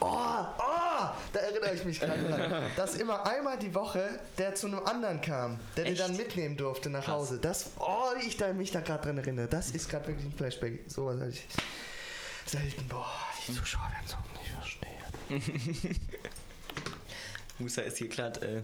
Oh, 0.00 0.06
oh, 0.06 1.06
da 1.32 1.40
erinnere 1.40 1.74
ich 1.74 1.84
mich 1.84 2.00
gerade 2.00 2.22
dran. 2.22 2.62
Dass 2.76 2.94
immer 2.96 3.26
einmal 3.26 3.58
die 3.58 3.74
Woche 3.74 4.20
der 4.38 4.54
zu 4.54 4.66
einem 4.66 4.84
anderen 4.84 5.20
kam, 5.20 5.58
der 5.76 5.84
den 5.84 5.96
dann 5.96 6.16
mitnehmen 6.16 6.56
durfte 6.56 6.90
nach 6.90 7.04
Krass. 7.04 7.14
Hause. 7.14 7.38
Das, 7.38 7.70
oh, 7.78 8.10
wie 8.18 8.26
ich 8.26 8.36
da, 8.36 8.52
mich 8.52 8.70
da 8.70 8.80
gerade 8.80 9.04
dran 9.04 9.18
erinnere. 9.18 9.46
Das 9.46 9.70
ist 9.70 9.88
gerade 9.88 10.08
wirklich 10.08 10.26
ein 10.26 10.32
Flashback. 10.32 10.84
So 10.88 11.06
was 11.06 11.20
hatte 11.20 11.30
ich 11.30 11.46
selten. 12.46 12.86
Boah, 12.88 13.06
die 13.46 13.54
Zuschauer 13.54 13.90
werden 13.90 14.06
so 14.06 14.16
nicht 14.40 14.52
verstehen. 14.52 16.00
Musa 17.58 17.82
ist 17.82 17.98
hier 17.98 18.08
gerade 18.08 18.40
äh, 18.40 18.62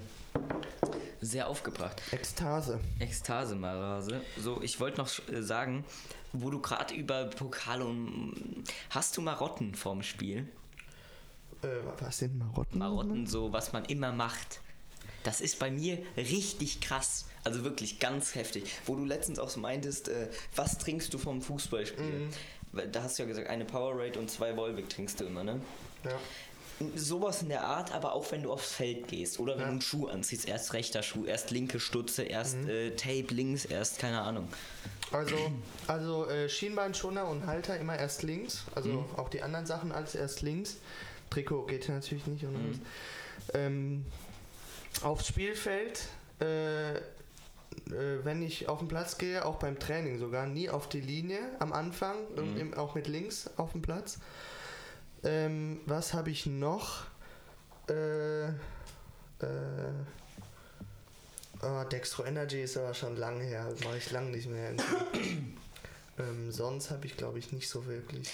sehr 1.21 1.49
aufgebracht. 1.49 2.01
Ekstase. 2.11 2.81
Ekstase, 2.99 3.55
Marase. 3.55 4.21
So, 4.39 4.61
ich 4.63 4.81
wollte 4.81 4.99
noch 4.99 5.11
äh, 5.29 5.43
sagen, 5.43 5.85
wo 6.33 6.51
du 6.51 6.61
gerade 6.61 6.95
über 6.95 7.25
Pokale 7.27 7.85
und. 7.85 8.65
Hast 8.91 9.17
du 9.17 9.23
Marotten 9.23 9.75
vorm 9.75 10.03
Spiel? 10.03 10.49
Äh, 11.63 11.67
was 12.01 12.19
sind 12.19 12.39
Marotten? 12.39 12.79
Marotten, 12.79 13.27
so 13.27 13.53
was 13.53 13.73
man 13.73 13.85
immer 13.87 14.13
macht. 14.13 14.61
Das 15.25 15.41
ist 15.41 15.59
bei 15.59 15.71
mir 15.71 15.99
richtig 16.17 16.81
krass. 16.81 17.27
Also 17.45 17.65
wirklich 17.65 17.99
ganz 17.99 18.35
heftig. 18.35 18.71
Wo 18.87 18.95
du 18.95 19.05
letztens 19.05 19.39
auch 19.39 19.49
so 19.51 19.61
meintest, 19.61 20.09
äh, 20.09 20.29
was 20.55 20.79
trinkst 20.79 21.13
du 21.13 21.19
vom 21.19 21.43
Fußballspiel? 21.43 22.29
Weil 22.73 22.89
Da 22.89 23.03
hast 23.03 23.19
du 23.19 23.23
ja 23.23 23.29
gesagt, 23.29 23.49
eine 23.49 23.65
Powerade 23.65 24.19
und 24.19 24.31
zwei 24.31 24.57
Volvic 24.57 24.89
trinkst 24.89 25.21
du 25.21 25.25
immer, 25.25 25.43
ne? 25.45 25.61
Ja. 26.05 26.13
Sowas 26.95 27.43
in 27.43 27.49
der 27.49 27.65
Art, 27.65 27.93
aber 27.93 28.13
auch 28.13 28.31
wenn 28.31 28.45
du 28.45 28.53
aufs 28.53 28.71
Feld 28.73 29.09
gehst 29.09 29.41
oder 29.41 29.55
wenn 29.55 29.61
Ja. 29.61 29.67
du 29.67 29.73
einen 29.73 29.81
Schuh 29.81 30.07
anziehst. 30.07 30.47
Erst 30.47 30.75
rechter 30.75 31.03
Schuh, 31.03 31.25
erst 31.25 31.51
linke 31.51 31.81
Stutze, 31.81 32.23
erst 32.23 32.57
äh, 32.69 32.95
Tape 32.95 33.35
links, 33.35 33.65
erst 33.65 33.99
keine 33.99 34.21
Ahnung. 34.21 34.47
Also, 35.11 35.37
also 35.89 36.27
äh, 36.29 36.49
Schienbeinschoner 36.49 37.27
und 37.27 37.47
Halter 37.47 37.77
immer 37.79 37.99
erst 37.99 38.23
links. 38.23 38.65
Also 38.77 39.05
auch 39.17 39.29
die 39.29 39.43
anderen 39.43 39.67
Sachen 39.67 39.91
alles 39.91 40.15
erst 40.15 40.43
links. 40.43 40.77
Trikot 41.31 41.67
geht 41.67 41.89
natürlich 41.89 42.27
nicht 42.27 42.45
und 42.45 42.57
alles. 42.57 42.79
Ähm, 43.55 44.05
aufs 45.03 45.27
Spielfeld, 45.29 46.09
äh, 46.41 46.97
äh, 46.97 47.01
wenn 48.25 48.43
ich 48.43 48.69
auf 48.69 48.79
den 48.81 48.89
Platz 48.89 49.19
gehe, 49.19 49.45
auch 49.45 49.57
beim 49.57 49.79
Training 49.79 50.19
sogar, 50.19 50.47
nie 50.47 50.69
auf 50.71 50.89
die 50.89 51.01
Linie 51.01 51.41
am 51.59 51.73
Anfang, 51.73 52.17
und 52.37 52.57
im, 52.57 52.75
auch 52.75 52.95
mit 52.95 53.07
links 53.09 53.51
auf 53.57 53.73
dem 53.73 53.83
Platz. 53.83 54.19
Ähm, 55.25 55.81
was 55.87 56.15
habe 56.15 56.31
ich 56.31 56.47
noch? 56.47 57.05
Äh, 57.89 58.49
äh, 58.49 58.53
oh, 61.63 61.85
Dextro 61.91 62.25
Energy 62.25 62.63
ist 62.63 62.77
aber 62.77 62.95
schon 62.95 63.17
lange 63.17 63.45
her, 63.45 63.73
mache 63.85 63.99
ich 63.99 64.11
lange 64.11 64.31
nicht 64.31 64.49
mehr. 64.49 64.73
ähm, 66.19 66.53
sonst 66.53 66.91
habe 66.91 67.07
ich, 67.07 67.17
glaube 67.17 67.39
ich, 67.39 67.53
nicht 67.53 67.69
so 67.69 67.87
wirklich. 67.87 68.31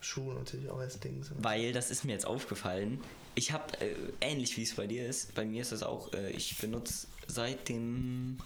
Schuhe 0.00 0.34
natürlich 0.34 0.70
auch 0.70 0.78
als 0.78 0.98
Ding. 1.00 1.22
So. 1.22 1.34
Weil, 1.38 1.72
das 1.72 1.90
ist 1.90 2.04
mir 2.04 2.12
jetzt 2.12 2.26
aufgefallen, 2.26 3.00
ich 3.34 3.52
habe, 3.52 3.80
äh, 3.80 3.94
ähnlich 4.20 4.56
wie 4.56 4.62
es 4.62 4.74
bei 4.74 4.86
dir 4.86 5.06
ist, 5.06 5.34
bei 5.34 5.44
mir 5.44 5.62
ist 5.62 5.72
es 5.72 5.82
auch, 5.82 6.12
äh, 6.12 6.30
ich 6.30 6.56
benutze 6.58 7.06
seit 7.26 7.68
dem 7.68 8.38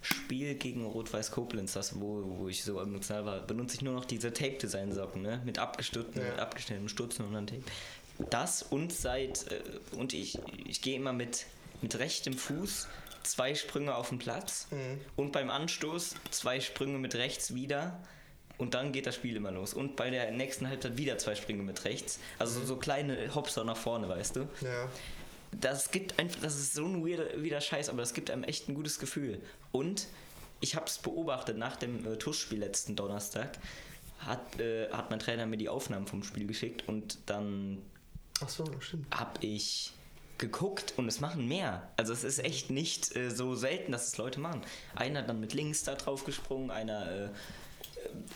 Spiel 0.00 0.54
gegen 0.56 0.84
Rot-Weiß 0.84 1.30
Koblenz, 1.30 1.74
das 1.74 2.00
wo, 2.00 2.24
wo 2.38 2.48
ich 2.48 2.64
so 2.64 2.80
emotional 2.80 3.24
war, 3.24 3.40
benutze 3.40 3.76
ich 3.76 3.82
nur 3.82 3.94
noch 3.94 4.04
diese 4.04 4.32
Tape-Design-Socken, 4.32 5.22
ne? 5.22 5.40
Mit 5.44 5.58
abgestutzten, 5.58 6.22
Ja. 6.22 6.30
mit 6.30 6.38
abgeschnittenen 6.40 6.88
Stutzen 6.88 7.24
und 7.26 7.34
dann 7.34 7.46
Tape. 7.46 7.62
Das 8.30 8.62
und 8.62 8.92
seit, 8.92 9.50
äh, 9.52 9.60
und 9.96 10.12
ich, 10.12 10.38
ich 10.66 10.82
gehe 10.82 10.96
immer 10.96 11.12
mit, 11.12 11.46
mit 11.82 11.98
rechtem 11.98 12.34
Fuß 12.34 12.88
zwei 13.22 13.54
Sprünge 13.54 13.94
auf 13.94 14.08
den 14.08 14.18
Platz 14.18 14.66
Mhm. 14.72 15.00
und 15.14 15.30
beim 15.32 15.50
Anstoß 15.50 16.16
zwei 16.32 16.60
Sprünge 16.60 16.98
mit 16.98 17.14
rechts 17.14 17.54
wieder 17.54 18.02
und 18.58 18.74
dann 18.74 18.92
geht 18.92 19.06
das 19.06 19.14
Spiel 19.14 19.36
immer 19.36 19.50
los. 19.50 19.74
Und 19.74 19.96
bei 19.96 20.10
der 20.10 20.30
nächsten 20.30 20.68
Halbzeit 20.68 20.96
wieder 20.96 21.18
zwei 21.18 21.34
Sprünge 21.34 21.62
mit 21.62 21.84
rechts. 21.84 22.18
Also 22.38 22.60
so, 22.60 22.66
so 22.66 22.76
kleine 22.76 23.34
Hopser 23.34 23.64
nach 23.64 23.76
vorne, 23.76 24.08
weißt 24.08 24.36
du? 24.36 24.40
Ja. 24.60 24.88
Das 25.60 25.90
gibt 25.90 26.18
einfach, 26.18 26.40
das 26.40 26.56
ist 26.56 26.74
so 26.74 26.84
ein 26.84 27.04
weirder, 27.06 27.42
weirder 27.42 27.60
Scheiß, 27.60 27.88
aber 27.88 27.98
das 27.98 28.14
gibt 28.14 28.30
einem 28.30 28.44
echt 28.44 28.68
ein 28.68 28.74
gutes 28.74 28.98
Gefühl. 28.98 29.40
Und 29.70 30.06
ich 30.60 30.76
habe 30.76 30.86
es 30.86 30.98
beobachtet 30.98 31.58
nach 31.58 31.76
dem 31.76 32.06
äh, 32.06 32.16
TUS-Spiel 32.16 32.58
letzten 32.58 32.96
Donnerstag. 32.96 33.58
Hat, 34.20 34.60
äh, 34.60 34.88
hat 34.90 35.10
mein 35.10 35.18
Trainer 35.18 35.46
mir 35.46 35.56
die 35.56 35.68
Aufnahmen 35.68 36.06
vom 36.06 36.22
Spiel 36.22 36.46
geschickt 36.46 36.88
und 36.88 37.18
dann 37.26 37.82
Ach 38.40 38.48
so, 38.48 38.64
stimmt. 38.80 39.12
habe 39.14 39.44
ich 39.44 39.92
geguckt 40.38 40.94
und 40.96 41.08
es 41.08 41.20
machen 41.20 41.46
mehr. 41.48 41.88
Also 41.96 42.12
es 42.12 42.24
ist 42.24 42.38
echt 42.38 42.70
nicht 42.70 43.14
äh, 43.16 43.30
so 43.30 43.54
selten, 43.54 43.92
dass 43.92 44.06
es 44.06 44.16
Leute 44.18 44.40
machen. 44.40 44.62
Einer 44.94 45.22
dann 45.22 45.40
mit 45.40 45.54
links 45.54 45.84
da 45.84 45.94
drauf 45.94 46.24
gesprungen, 46.24 46.70
einer 46.70 47.10
äh, 47.10 47.28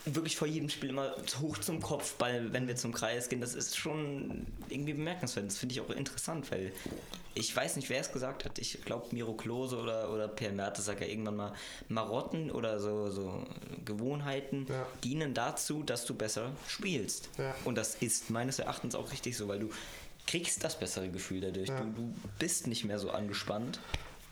wirklich 0.04 0.36
vor 0.36 0.46
jedem 0.48 0.68
Spiel 0.68 0.90
immer 0.90 1.14
hoch 1.40 1.58
zum 1.58 1.80
Kopfball, 1.80 2.52
wenn 2.52 2.68
wir 2.68 2.76
zum 2.76 2.92
Kreis 2.92 3.28
gehen. 3.28 3.40
Das 3.40 3.54
ist 3.54 3.76
schon 3.76 4.46
irgendwie 4.68 4.94
bemerkenswert. 4.94 5.46
Das 5.46 5.58
finde 5.58 5.74
ich 5.74 5.80
auch 5.80 5.90
interessant, 5.90 6.50
weil 6.50 6.72
ich 7.34 7.54
weiß 7.54 7.76
nicht, 7.76 7.90
wer 7.90 8.00
es 8.00 8.12
gesagt 8.12 8.44
hat. 8.44 8.58
Ich 8.58 8.80
glaube, 8.84 9.06
Miro 9.12 9.34
Klose 9.34 9.76
oder, 9.78 10.10
oder 10.12 10.26
Per 10.28 10.52
Mertesacker 10.52 11.06
irgendwann 11.06 11.36
mal 11.36 11.54
Marotten 11.88 12.50
oder 12.50 12.80
so, 12.80 13.10
so 13.10 13.44
Gewohnheiten 13.84 14.66
Ja. 14.68 14.86
dienen 15.04 15.34
dazu, 15.34 15.82
dass 15.82 16.04
du 16.06 16.14
besser 16.14 16.52
spielst. 16.68 17.28
Ja. 17.38 17.54
Und 17.64 17.76
das 17.76 17.96
ist 17.96 18.30
meines 18.30 18.58
Erachtens 18.58 18.94
auch 18.94 19.12
richtig 19.12 19.36
so, 19.36 19.48
weil 19.48 19.58
du 19.60 19.70
kriegst 20.26 20.64
das 20.64 20.78
bessere 20.78 21.08
Gefühl 21.08 21.40
dadurch. 21.40 21.68
Ja. 21.68 21.80
Du, 21.80 21.90
du 21.92 22.14
bist 22.38 22.66
nicht 22.66 22.84
mehr 22.84 22.98
so 22.98 23.10
angespannt. 23.10 23.80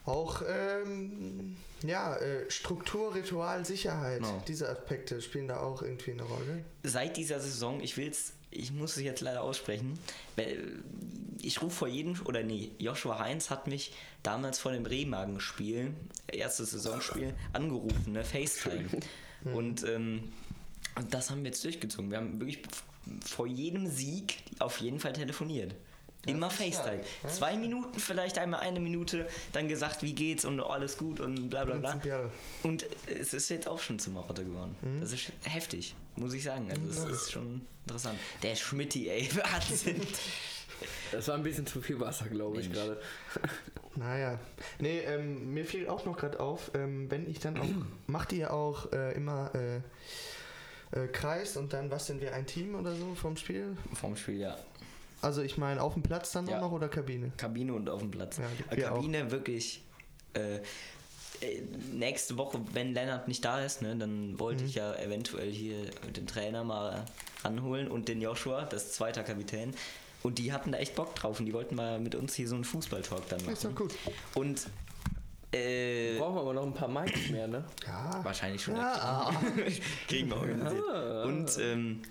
Auch, 0.04 0.42
ähm, 0.46 1.56
ja, 1.82 2.16
äh, 2.16 2.50
Struktur, 2.50 3.14
Ritual, 3.14 3.64
Sicherheit. 3.64 4.20
Genau. 4.20 4.42
Diese 4.46 4.68
Aspekte 4.68 5.20
spielen 5.22 5.48
da 5.48 5.60
auch 5.60 5.82
irgendwie 5.82 6.12
eine 6.12 6.24
Rolle. 6.24 6.64
Seit 6.82 7.16
dieser 7.16 7.40
Saison, 7.40 7.80
ich 7.80 7.96
will's, 7.96 8.34
ich 8.50 8.72
muss 8.72 8.96
es 8.96 9.02
jetzt 9.02 9.22
leider 9.22 9.42
aussprechen, 9.42 9.98
weil 10.36 10.82
ich 11.40 11.62
rufe 11.62 11.74
vor 11.74 11.88
jedem, 11.88 12.20
oder 12.26 12.42
nee, 12.42 12.72
Joshua 12.78 13.18
Heinz 13.18 13.50
hat 13.50 13.66
mich 13.66 13.94
damals 14.22 14.58
vor 14.58 14.72
dem 14.72 14.86
Remagen-Spiel, 14.86 15.94
erstes 16.28 16.72
Saisonspiel, 16.72 17.34
angerufen, 17.52 18.12
ne, 18.12 18.24
FaceTime. 18.24 18.88
Und 19.52 19.84
ähm, 19.84 20.32
und 20.96 21.12
das 21.12 21.30
haben 21.30 21.42
wir 21.42 21.50
jetzt 21.50 21.64
durchgezogen. 21.64 22.10
Wir 22.10 22.18
haben 22.18 22.40
wirklich 22.40 22.62
vor 23.24 23.46
jedem 23.46 23.86
Sieg 23.86 24.38
auf 24.58 24.80
jeden 24.80 25.00
Fall 25.00 25.12
telefoniert. 25.12 25.74
Immer 26.26 26.50
FaceTime. 26.50 27.00
Ja, 27.22 27.28
Zwei 27.28 27.56
Minuten, 27.56 27.98
vielleicht 27.98 28.38
einmal 28.38 28.60
eine 28.60 28.80
Minute, 28.80 29.28
dann 29.52 29.68
gesagt, 29.68 30.02
wie 30.02 30.14
geht's 30.14 30.44
und 30.44 30.60
alles 30.60 30.96
gut 30.98 31.20
und 31.20 31.48
bla 31.50 31.64
bla 31.64 31.76
bla. 31.76 31.90
Prinzipiell. 31.90 32.30
Und 32.62 32.86
es 33.06 33.34
ist 33.34 33.48
jetzt 33.50 33.68
auch 33.68 33.80
schon 33.80 33.98
zum 33.98 34.14
Marotte 34.14 34.44
geworden. 34.44 34.76
Mhm. 34.82 35.00
Das 35.00 35.12
ist 35.12 35.32
heftig, 35.44 35.94
muss 36.16 36.32
ich 36.34 36.42
sagen. 36.42 36.70
Also 36.70 37.08
es 37.08 37.22
ist 37.22 37.32
schon 37.32 37.62
interessant. 37.84 38.18
Der 38.42 38.56
Schmitti, 38.56 39.08
ey, 39.08 39.28
Wahnsinn. 39.36 40.00
Das 41.12 41.28
war 41.28 41.36
ein 41.36 41.42
bisschen 41.42 41.66
zu 41.66 41.80
viel 41.80 42.00
Wasser, 42.00 42.26
glaube 42.26 42.60
ich, 42.60 42.72
gerade. 42.72 43.00
Naja. 43.96 44.40
Nee, 44.80 44.98
ähm, 45.06 45.54
mir 45.54 45.64
fiel 45.64 45.88
auch 45.88 46.04
noch 46.04 46.16
gerade 46.16 46.40
auf, 46.40 46.72
ähm, 46.74 47.08
wenn 47.12 47.30
ich 47.30 47.38
dann 47.38 47.56
auch, 47.58 47.68
macht 48.08 48.32
ihr 48.32 48.52
auch 48.52 48.92
äh, 48.92 49.14
immer 49.14 49.52
äh, 49.54 49.76
äh, 50.94 51.06
Kreis 51.08 51.56
und 51.56 51.72
dann, 51.72 51.90
was 51.90 52.06
sind 52.06 52.20
wir, 52.20 52.34
ein 52.34 52.46
Team 52.46 52.74
oder 52.74 52.94
so 52.94 53.14
vom 53.14 53.36
Spiel? 53.36 53.76
Vom 53.92 54.16
Spiel, 54.16 54.40
ja. 54.40 54.56
Also 55.24 55.42
ich 55.42 55.56
meine, 55.58 55.82
auf 55.82 55.94
dem 55.94 56.02
Platz 56.02 56.32
dann 56.32 56.46
Ja. 56.46 56.58
auch 56.58 56.62
noch 56.62 56.72
oder 56.72 56.88
Kabine? 56.88 57.32
Kabine 57.36 57.72
und 57.74 57.88
auf 57.88 58.00
dem 58.00 58.10
Platz. 58.10 58.38
Ja, 58.38 58.44
wir 58.76 58.92
auch. 58.92 58.96
Kabine 58.96 59.30
wirklich. 59.30 59.82
Äh, 60.34 60.56
äh, 61.40 61.62
nächste 61.92 62.36
Woche, 62.38 62.60
wenn 62.72 62.94
Lennart 62.94 63.26
nicht 63.28 63.44
da 63.44 63.60
ist, 63.60 63.82
ne, 63.82 63.96
dann 63.96 64.38
wollte 64.38 64.62
Mhm. 64.62 64.68
ich 64.68 64.74
ja 64.76 64.94
eventuell 64.96 65.50
hier 65.50 65.90
den 66.16 66.26
Trainer 66.26 66.62
mal 66.64 67.04
ranholen 67.42 67.88
und 67.88 68.08
den 68.08 68.20
Joshua, 68.20 68.64
das 68.64 68.84
ist 68.84 68.94
zweiter 68.94 69.22
Kapitän. 69.24 69.74
Und 70.22 70.38
die 70.38 70.52
hatten 70.52 70.72
da 70.72 70.78
echt 70.78 70.94
Bock 70.94 71.14
drauf 71.16 71.38
und 71.40 71.46
die 71.46 71.52
wollten 71.52 71.74
mal 71.74 71.98
mit 72.00 72.14
uns 72.14 72.34
hier 72.34 72.48
so 72.48 72.54
einen 72.54 72.64
Fußballtalk 72.64 73.28
dann 73.28 73.40
machen. 73.40 73.52
Ist 73.52 73.64
doch 73.64 73.74
gut. 73.74 73.94
Und 74.34 74.66
äh, 75.52 76.18
Brauchen 76.18 76.34
wir 76.36 76.40
aber 76.40 76.54
noch 76.54 76.62
ein 76.64 76.72
paar 76.74 76.88
Mikes 76.88 77.30
mehr, 77.30 77.46
ne? 77.46 77.64
Ja. 77.86 78.20
Wahrscheinlich 78.24 78.62
schon. 78.62 78.76
Ja. 78.76 79.30
Kriegen 80.08 80.28
wir 80.30 80.36
organisiert. 80.36 80.84
Ah. 80.92 81.22
Und 81.24 81.58
ähm, 81.60 82.02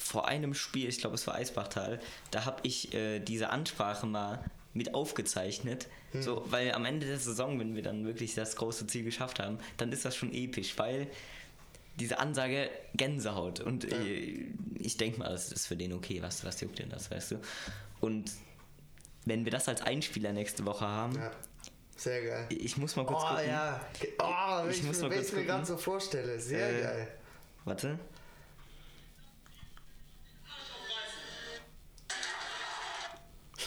vor 0.00 0.26
einem 0.26 0.54
Spiel, 0.54 0.88
ich 0.88 0.98
glaube 0.98 1.14
es 1.14 1.26
war 1.26 1.34
Eisbachtal, 1.34 2.00
da 2.30 2.44
habe 2.44 2.60
ich 2.64 2.92
äh, 2.94 3.20
diese 3.20 3.50
Ansprache 3.50 4.06
mal 4.06 4.42
mit 4.72 4.94
aufgezeichnet. 4.94 5.86
So, 6.12 6.44
weil 6.50 6.72
am 6.72 6.84
Ende 6.84 7.06
der 7.06 7.18
Saison, 7.18 7.58
wenn 7.60 7.76
wir 7.76 7.82
dann 7.82 8.04
wirklich 8.04 8.34
das 8.34 8.56
große 8.56 8.86
Ziel 8.88 9.04
geschafft 9.04 9.38
haben, 9.38 9.58
dann 9.76 9.92
ist 9.92 10.04
das 10.04 10.16
schon 10.16 10.32
episch, 10.32 10.76
weil 10.76 11.06
diese 12.00 12.18
Ansage 12.18 12.68
Gänsehaut. 12.94 13.60
Und 13.60 13.84
äh, 13.92 14.46
ich 14.78 14.96
denke 14.96 15.18
mal, 15.20 15.28
das 15.28 15.52
ist 15.52 15.66
für 15.66 15.76
den 15.76 15.92
okay, 15.92 16.20
was, 16.22 16.44
was 16.44 16.60
juckt 16.60 16.78
denn 16.80 16.88
das, 16.88 17.10
weißt 17.10 17.32
du? 17.32 17.40
Und 18.00 18.30
wenn 19.24 19.44
wir 19.44 19.52
das 19.52 19.68
als 19.68 19.82
Einspieler 19.82 20.32
nächste 20.32 20.64
Woche 20.64 20.86
haben, 20.86 21.14
ja. 21.16 21.30
Sehr 21.96 22.24
geil. 22.24 22.46
ich 22.48 22.76
muss 22.78 22.96
mal 22.96 23.04
kurz 23.04 23.22
Oh 23.24 23.28
gucken. 23.34 23.46
ja. 23.48 23.80
Oh, 24.18 24.68
Ich 24.70 24.78
ich, 24.78 24.82
muss 24.84 24.96
ich, 24.96 25.02
mal 25.02 25.10
kurz 25.10 25.26
ich 25.26 25.32
mir 25.32 25.38
gucken. 25.40 25.46
gerade 25.48 25.66
so 25.66 25.76
vorstelle. 25.76 26.40
Sehr 26.40 26.78
Äh, 26.78 26.82
geil. 26.82 27.08
Warte. 27.66 27.98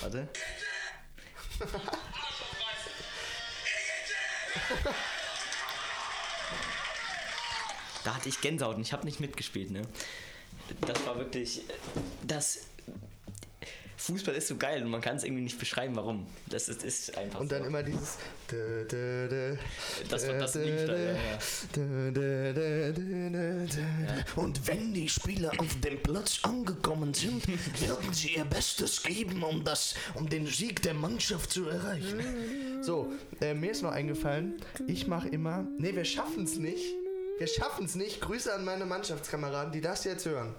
Warte. 0.04 0.28
Da 8.04 8.16
hatte 8.16 8.28
ich 8.28 8.42
Gänsehaut 8.42 8.76
und 8.76 8.82
ich 8.82 8.92
habe 8.92 9.06
nicht 9.06 9.22
mitgespielt, 9.22 9.72
ne? 9.72 9.84
Das 10.82 11.06
war 11.06 11.18
wirklich 11.18 11.62
das 12.22 12.60
Fußball 14.04 14.36
ist 14.36 14.50
so 14.50 14.58
geil 14.58 14.84
und 14.84 14.90
man 14.90 15.00
kann 15.00 15.16
es 15.16 15.24
irgendwie 15.24 15.44
nicht 15.44 15.58
beschreiben, 15.58 15.96
warum. 15.96 16.28
Das 16.48 16.68
ist, 16.68 16.84
ist 16.84 17.18
einfach 17.18 17.40
Und 17.40 17.50
so. 17.50 17.56
dann 17.56 17.66
immer 17.66 17.82
dieses. 17.84 18.18
Das 20.10 20.28
war 20.28 20.34
das 20.34 20.56
Lied 20.56 20.90
da, 20.90 20.98
ja. 20.98 21.40
Und 24.36 24.68
wenn 24.68 24.94
die 24.94 25.08
Spieler 25.08 25.52
auf 25.58 25.80
dem 25.80 26.04
Platz 26.04 26.40
angekommen 26.44 27.14
sind, 27.14 27.48
werden 27.82 28.12
sie 28.14 28.36
ihr 28.36 28.44
Bestes 28.44 29.02
geben, 29.02 29.42
um, 29.42 29.64
das, 29.64 29.96
um 30.16 30.28
den 30.28 30.48
Sieg 30.48 30.82
der 30.82 30.96
Mannschaft 30.96 31.52
zu 31.52 31.70
erreichen. 31.70 32.20
So, 32.82 33.14
äh, 33.40 33.54
mir 33.54 33.72
ist 33.72 33.84
noch 33.84 33.94
eingefallen, 33.94 34.56
ich 34.86 35.08
mache 35.08 35.30
immer. 35.30 35.66
Nee, 35.78 35.96
wir 35.96 36.04
schaffen 36.04 36.44
es 36.44 36.58
nicht. 36.58 36.84
Wir 37.38 37.48
schaffen 37.48 37.86
es 37.86 37.96
nicht. 37.96 38.20
Grüße 38.20 38.54
an 38.54 38.66
meine 38.66 38.86
Mannschaftskameraden, 38.86 39.72
die 39.72 39.80
das 39.82 40.04
jetzt 40.04 40.26
hören. 40.26 40.54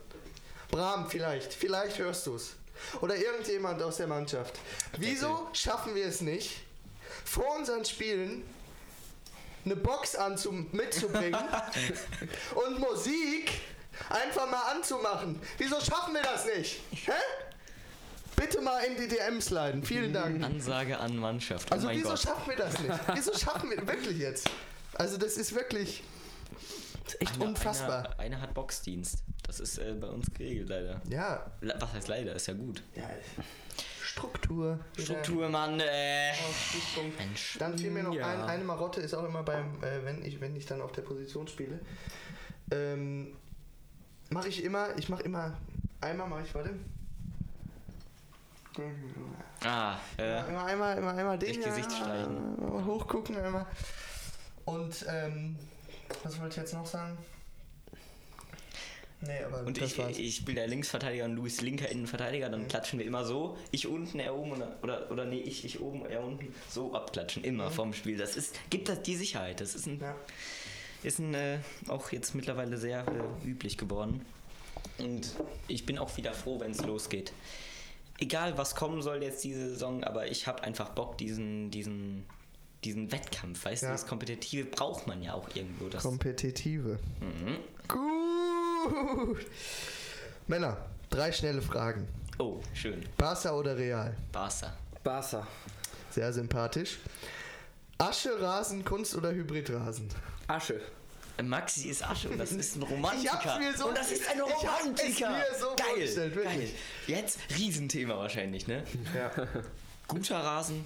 Bram, 0.71 1.11
vielleicht. 1.11 1.53
Vielleicht 1.53 1.99
hörst 1.99 2.27
du 2.27 2.37
es. 2.37 2.55
Oder 3.01 3.17
irgendjemand 3.17 3.83
aus 3.83 3.97
der 3.99 4.07
Mannschaft. 4.07 4.59
Wieso 4.99 5.49
schaffen 5.53 5.95
wir 5.95 6.07
es 6.07 6.21
nicht, 6.21 6.63
vor 7.25 7.57
unseren 7.57 7.85
Spielen 7.85 8.43
eine 9.65 9.77
Box 9.77 10.15
anzum 10.15 10.69
mitzubringen 10.73 11.41
und 12.67 12.79
Musik 12.79 13.53
einfach 14.09 14.51
mal 14.51 14.73
anzumachen? 14.75 15.41
Wieso 15.59 15.81
schaffen 15.81 16.15
wir 16.15 16.23
das 16.23 16.47
nicht? 16.47 16.81
Hä? 16.91 17.13
Bitte 18.37 18.61
mal 18.61 18.81
in 18.81 18.97
die 18.97 19.09
DMs 19.09 19.51
leiten. 19.51 19.85
Vielen 19.85 20.13
Dank. 20.13 20.43
Ansage 20.43 20.99
an 20.99 21.17
Mannschaft. 21.17 21.71
Also 21.71 21.87
oh 21.87 21.91
mein 21.91 21.99
wieso 21.99 22.09
Gott. 22.11 22.19
schaffen 22.21 22.49
wir 22.49 22.57
das 22.57 22.79
nicht? 22.81 22.99
Wieso 23.15 23.39
schaffen 23.39 23.71
wir 23.71 23.87
wirklich 23.87 24.19
jetzt? 24.19 24.51
Also 24.95 25.17
das 25.17 25.37
ist 25.37 25.55
wirklich 25.55 26.03
das 27.05 27.15
ist 27.15 27.21
echt 27.23 27.35
Einer- 27.37 27.47
unfassbar. 27.47 28.05
Einer, 28.05 28.19
einer 28.21 28.41
hat 28.41 28.55
Boxdienst. 28.55 29.19
Das 29.47 29.61
ist 29.61 29.79
äh, 29.79 29.95
bei 29.95 30.09
uns 30.09 30.27
geregelt, 30.33 30.69
leider. 30.71 31.01
Ja. 31.09 31.51
Was 31.61 31.93
heißt 31.93 32.09
leider? 32.09 32.35
Ist 32.35 32.47
ja 32.49 32.55
gut. 32.55 32.83
ja. 32.95 33.09
Struktur. 34.03 34.79
Struktur, 34.97 35.49
Mann. 35.49 35.81
Äh. 35.81 36.33
Mensch. 37.19 37.57
Dann 37.59 37.77
fiel 37.77 37.91
mir 37.91 38.05
noch 38.05 38.15
Ja. 38.15 38.29
ein, 38.29 38.41
eine 38.43 38.65
Marotte 38.65 39.01
ist 39.01 39.13
auch 39.13 39.25
immer 39.25 39.43
beim, 39.43 39.83
äh, 39.83 40.05
wenn 40.05 40.25
ich 40.25 40.41
wenn 40.41 40.55
ich 40.55 40.67
dann 40.67 40.81
auf 40.81 40.93
der 40.93 41.03
Position 41.03 41.49
spiele, 41.49 41.81
ähm, 42.71 43.37
mache 44.31 44.49
ich 44.49 44.63
immer, 44.63 44.97
ich 44.97 45.09
mache 45.09 45.23
immer, 45.25 45.57
einmal 46.01 46.29
mache 46.29 46.43
ich, 46.47 46.55
warte, 46.55 46.71
Ah, 49.65 49.97
äh. 50.19 50.49
immer 50.49 50.65
einmal, 50.65 50.99
immer 50.99 51.13
einmal 51.15 51.39
den, 51.39 51.55
Durch 51.55 51.65
Gesicht 51.65 51.91
einmal 52.03 52.85
hochgucken, 52.85 53.37
einmal 53.37 53.67
und 54.65 55.07
ähm, 55.09 55.57
was 56.23 56.39
wollte 56.41 56.51
ich 56.55 56.57
jetzt 56.59 56.75
noch 56.75 56.87
sagen? 56.87 57.17
Nee, 59.21 59.43
aber 59.45 59.61
Und 59.67 59.79
ich, 59.81 59.97
war's. 59.99 60.19
ich 60.19 60.45
bin 60.45 60.55
der 60.57 60.67
Linksverteidiger 60.67 61.25
und 61.25 61.37
Luis 61.37 61.61
linker 61.63 61.89
Innenverteidiger, 61.89 62.49
Mhm. 62.49 62.53
dann 62.53 62.69
klatschen 62.69 62.99
wir 62.99 63.07
immer 63.07 63.25
so. 63.25 63.57
Ich 63.71 63.87
unten, 63.87 64.19
er 64.21 64.35
oben 64.37 64.53
oder, 64.53 64.77
oder, 64.83 65.11
oder 65.11 65.25
nee, 65.25 65.41
ich, 65.41 65.65
ich 65.65 65.81
oben, 65.81 66.05
er 66.07 66.23
unten. 66.23 66.55
So 66.69 66.95
abklatschen, 66.95 67.43
immer 67.43 67.71
vorm 67.71 67.95
Spiel. 67.95 68.19
Das 68.19 68.37
ist, 68.37 68.55
gibt 68.71 68.89
das 68.89 69.03
die 69.03 69.17
Sicherheit. 69.17 69.61
Das 69.61 69.75
ist 69.75 69.87
ein, 69.87 69.95
Mhm. 69.97 70.03
Ja. 70.03 70.15
ist 71.03 71.19
ein 71.21 71.35
äh, 71.35 71.59
auch 71.89 72.13
jetzt 72.13 72.35
mittlerweile 72.35 72.77
sehr 72.77 73.07
äh, 73.07 73.49
üblich 73.49 73.79
geworden. 73.79 74.25
Und 74.99 75.35
ich 75.69 75.87
bin 75.87 75.99
auch 75.99 76.15
wieder 76.19 76.35
froh, 76.35 76.61
wenn 76.61 76.73
es 76.73 76.85
losgeht. 76.85 77.33
Egal, 78.19 78.59
was 78.59 78.75
kommen 78.77 79.01
soll 79.03 79.23
jetzt 79.23 79.43
diese 79.43 79.71
Saison, 79.71 80.05
aber 80.05 80.27
ich 80.31 80.47
habe 80.47 80.63
einfach 80.63 80.91
Bock, 80.91 81.17
diesen, 81.19 81.71
diesen, 81.71 82.27
diesen 82.85 83.11
Wettkampf, 83.13 83.65
weißt 83.65 83.83
Ja. 83.83 83.89
du, 83.89 83.95
das 83.95 84.07
Kompetitive 84.07 84.67
braucht 84.67 85.07
man 85.07 85.23
ja 85.23 85.35
auch 85.35 85.49
irgendwo. 85.55 85.89
Das, 85.89 86.03
Kompetitive. 86.03 86.99
Mhm. 87.21 87.59
Gut. 87.89 89.47
Männer, 90.47 90.77
drei 91.11 91.33
schnelle 91.33 91.63
Fragen. 91.63 92.07
Oh, 92.39 92.61
schön. 92.75 93.05
Barca 93.17 93.53
oder 93.55 93.77
Real? 93.77 94.15
Barca. 94.33 94.73
Barca. 95.03 95.47
Sehr 96.11 96.33
sympathisch. 96.33 96.99
Asche, 97.99 98.41
Rasen, 98.41 98.85
Kunst 98.85 99.15
oder 99.15 99.33
Hybridrasen? 99.33 100.09
Asche. 100.49 100.81
Maxi 101.43 101.89
ist 101.89 102.05
Asche 102.09 102.29
und 102.29 102.39
das 102.39 102.53
ist 102.53 102.77
ein 102.77 102.83
Romantiker. 102.83 103.23
Ich 103.41 103.47
hab's 103.47 103.59
mir 103.59 103.77
so- 103.77 103.89
und 103.89 103.97
das 103.99 104.13
ist 104.13 104.29
ein 104.29 104.37
ich 104.39 104.53
hab's 104.69 104.83
Romantiker. 104.85 105.31
mir 105.31 105.45
so 105.59 105.67
geil, 105.75 105.87
vorgestellt, 105.89 106.35
wirklich. 106.37 106.55
geil. 106.55 106.71
Jetzt 107.09 107.39
Riesenthema 107.59 108.17
wahrscheinlich, 108.17 108.67
ne? 108.69 108.85
Ja. 109.15 109.31
Guter 110.07 110.39
Rasen. 110.39 110.85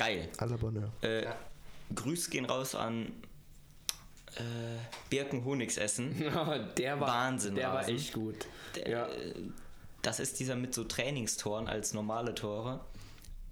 Geil. 0.00 0.28
À 0.38 0.46
la 0.46 0.56
Bonheur. 0.56 0.90
Äh, 1.02 1.24
Ja. 1.24 1.36
Grüße 1.94 2.30
gehen 2.30 2.46
raus 2.46 2.74
an 2.74 3.12
äh, 4.36 4.40
Birken 5.10 5.44
Honigsessen. 5.44 6.14
der 6.78 6.98
war 7.00 7.08
Wahnsinn, 7.08 7.54
Der 7.56 7.72
war 7.72 7.86
echt 7.86 8.14
gut. 8.14 8.46
Der, 8.76 8.88
Ja. 8.88 9.06
äh, 9.08 9.34
Das 10.02 10.18
ist 10.18 10.40
dieser 10.40 10.56
mit 10.56 10.72
so 10.74 10.84
Trainingstoren 10.84 11.68
als 11.68 11.92
normale 11.92 12.34
Tore. 12.34 12.80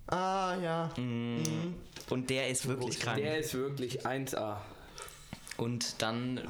Ah, 0.07 0.57
ja. 0.63 0.91
Mm. 0.97 1.75
Und 2.09 2.31
der 2.31 2.49
ist 2.49 2.67
wirklich 2.67 2.99
krank. 2.99 3.19
Der 3.19 3.39
ist 3.41 3.53
wirklich 3.53 4.07
1A. 4.07 4.57
Und 5.59 6.01
dann 6.01 6.41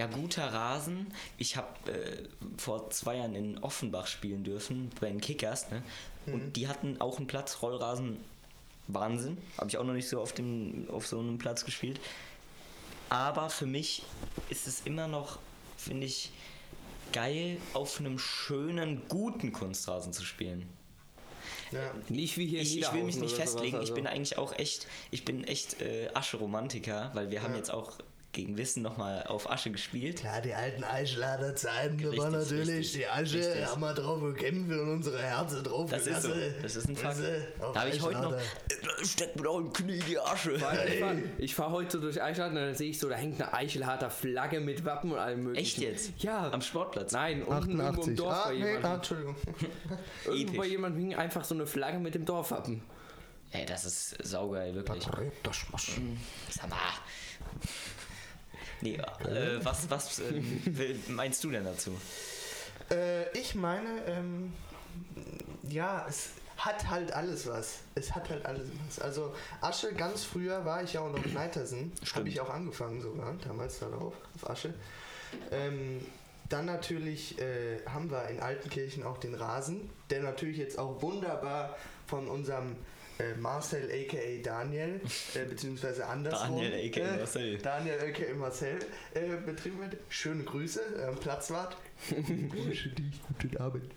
Ja, 0.00 0.06
guter 0.06 0.50
Rasen. 0.50 1.12
Ich 1.36 1.56
habe 1.58 1.68
äh, 1.92 2.26
vor 2.56 2.88
zwei 2.88 3.16
Jahren 3.18 3.34
in 3.34 3.58
Offenbach 3.58 4.06
spielen 4.06 4.44
dürfen, 4.44 4.90
bei 4.98 5.08
den 5.10 5.20
Kickers. 5.20 5.70
Ne? 5.70 5.82
Und 6.24 6.56
die 6.56 6.68
hatten 6.68 6.98
auch 7.02 7.18
einen 7.18 7.26
Platz, 7.26 7.58
Rollrasen. 7.60 8.16
Wahnsinn. 8.88 9.36
Habe 9.58 9.68
ich 9.68 9.76
auch 9.76 9.84
noch 9.84 9.92
nicht 9.92 10.08
so 10.08 10.18
auf, 10.22 10.32
dem, 10.32 10.88
auf 10.90 11.06
so 11.06 11.18
einem 11.18 11.36
Platz 11.36 11.66
gespielt. 11.66 12.00
Aber 13.10 13.50
für 13.50 13.66
mich 13.66 14.02
ist 14.48 14.66
es 14.66 14.80
immer 14.86 15.06
noch, 15.06 15.38
finde 15.76 16.06
ich, 16.06 16.30
geil, 17.12 17.58
auf 17.74 18.00
einem 18.00 18.18
schönen, 18.18 19.02
guten 19.08 19.52
Kunstrasen 19.52 20.14
zu 20.14 20.24
spielen. 20.24 20.66
ja. 21.72 21.92
Nicht 22.08 22.38
wie 22.38 22.46
hier 22.46 22.60
in 22.60 22.64
Ich, 22.66 22.78
ich 22.80 22.92
will 22.94 23.04
mich 23.04 23.16
nicht 23.16 23.32
sowas, 23.36 23.50
festlegen. 23.52 23.76
Ich 23.76 23.80
also. 23.90 23.94
bin 23.96 24.06
eigentlich 24.06 24.38
auch 24.38 24.58
echt, 24.58 24.86
ich 25.10 25.26
bin 25.26 25.44
echt 25.44 25.82
äh, 25.82 26.08
Asche-Romantiker, 26.14 27.10
weil 27.12 27.30
wir 27.30 27.42
haben 27.42 27.52
Ja. 27.52 27.58
jetzt 27.58 27.70
auch 27.70 27.98
gegen 28.32 28.56
Wissen 28.56 28.82
nochmal 28.82 29.24
auf 29.26 29.50
Asche 29.50 29.70
gespielt. 29.72 30.20
Klar, 30.20 30.40
die 30.40 30.54
alten 30.54 30.84
Eichelader 30.84 31.56
Zeiten, 31.56 31.98
da 31.98 32.04
war 32.04 32.32
Richtig, 32.32 32.32
natürlich 32.32 32.68
richtig, 32.78 32.92
die 33.00 33.06
Asche, 33.08 33.38
richtig. 33.38 33.66
haben 33.66 33.80
wir 33.80 33.92
drauf 33.94 34.20
gekämpft 34.20 34.70
und 34.72 34.88
unsere 34.88 35.20
Herzen 35.20 35.64
drauf 35.64 35.90
Das 35.90 36.06
ist 36.06 36.22
so. 36.22 36.28
gelassen. 36.28 36.54
Das 36.62 36.76
ist 36.76 36.88
ein 36.88 36.96
Fakt. 36.96 37.18
Da 37.58 37.80
habe 37.80 37.90
ich 37.90 38.00
heute 38.00 38.20
noch. 38.20 38.34
Steckt 39.02 39.36
mir 39.36 39.42
doch 39.42 39.58
im 39.58 39.72
Knie 39.72 39.98
die 39.98 40.18
Asche. 40.18 40.60
Weil 40.60 41.24
Ich 41.38 41.54
fahre 41.54 41.70
fahr 41.70 41.76
heute 41.76 41.90
so 41.92 42.00
durch 42.00 42.22
Eichstätt 42.22 42.50
und 42.50 42.54
dann 42.54 42.74
sehe 42.74 42.90
ich 42.90 42.98
so, 43.00 43.08
da 43.08 43.16
hängt 43.16 43.40
eine 43.42 43.52
Eichelharter 43.52 44.10
Flagge 44.10 44.60
mit 44.60 44.84
Wappen 44.84 45.10
und 45.12 45.18
allem 45.18 45.42
möglichen. 45.44 45.66
Echt 45.66 45.78
jetzt? 45.78 46.12
Ja. 46.18 46.50
Am 46.52 46.62
Sportplatz? 46.62 47.10
Nein, 47.12 47.42
unten 47.42 47.80
irgendwo 47.80 48.02
im 48.02 48.14
88. 48.14 48.16
Dorf 48.16 48.32
Ah, 48.32 48.44
bei 48.48 48.52
nee, 48.54 48.58
jemandem. 48.58 48.84
ah, 48.90 48.94
Entschuldigung. 48.94 49.36
Irgendwo 50.26 50.56
bei 50.58 50.66
jemandem 50.66 51.00
hing 51.00 51.14
einfach 51.16 51.44
so 51.44 51.54
eine 51.54 51.66
Flagge 51.66 51.98
mit 51.98 52.14
dem 52.14 52.24
Dorfwappen. 52.24 52.82
Ey, 53.52 53.66
das 53.66 53.84
ist 53.84 54.10
saugeil, 54.22 54.72
wirklich. 54.76 55.04
Das 55.42 55.56
was. 55.72 55.86
Sag 56.50 56.68
mal. 56.70 56.78
Nee, 58.80 58.96
äh, 58.96 59.64
was, 59.64 59.90
was 59.90 60.20
äh, 60.20 60.42
meinst 61.08 61.42
du 61.44 61.50
denn 61.50 61.64
dazu? 61.64 61.92
Äh, 62.90 63.30
ich 63.38 63.54
meine, 63.54 63.88
ähm, 64.06 64.52
ja, 65.68 66.06
es 66.08 66.30
hat 66.56 66.90
halt 66.90 67.12
alles 67.12 67.46
was. 67.46 67.80
Es 67.94 68.14
hat 68.14 68.28
halt 68.28 68.44
alles 68.44 68.68
was. 68.86 69.00
Also 69.00 69.34
Asche, 69.60 69.92
ganz 69.94 70.24
früher 70.24 70.64
war 70.64 70.82
ich 70.82 70.94
ja 70.94 71.00
auch 71.00 71.10
noch 71.10 71.24
in 71.24 71.34
Leitersen. 71.34 71.92
Habe 72.14 72.28
ich 72.28 72.40
auch 72.40 72.50
angefangen 72.50 73.00
sogar, 73.00 73.34
damals 73.46 73.78
darauf, 73.78 74.14
auf 74.34 74.50
Asche. 74.50 74.74
Ähm, 75.50 76.04
dann 76.48 76.66
natürlich 76.66 77.38
äh, 77.38 77.80
haben 77.86 78.10
wir 78.10 78.28
in 78.28 78.40
Altenkirchen 78.40 79.04
auch 79.04 79.18
den 79.18 79.34
Rasen, 79.34 79.88
der 80.10 80.22
natürlich 80.22 80.58
jetzt 80.58 80.78
auch 80.78 81.00
wunderbar 81.00 81.76
von 82.06 82.28
unserem 82.28 82.76
äh, 83.20 83.36
Marcel 83.38 83.84
aka 83.84 84.42
Daniel, 84.42 85.00
äh, 85.34 85.44
beziehungsweise 85.48 86.06
andersrum. 86.06 86.60
Daniel, 86.60 86.88
aka 86.88 87.00
äh, 87.00 87.16
Marcel. 87.18 87.58
Daniel 87.58 87.98
aka 88.00 88.34
Marcel 88.34 88.78
äh, 89.14 89.36
betrieben 89.44 89.80
wird. 89.80 89.96
Schöne 90.08 90.44
Grüße, 90.44 90.80
ähm, 91.08 91.16
Platzwart. 91.16 91.76
Grüße 92.08 92.88
dich, 92.90 93.20
guten 93.28 93.56
Abend. 93.58 93.92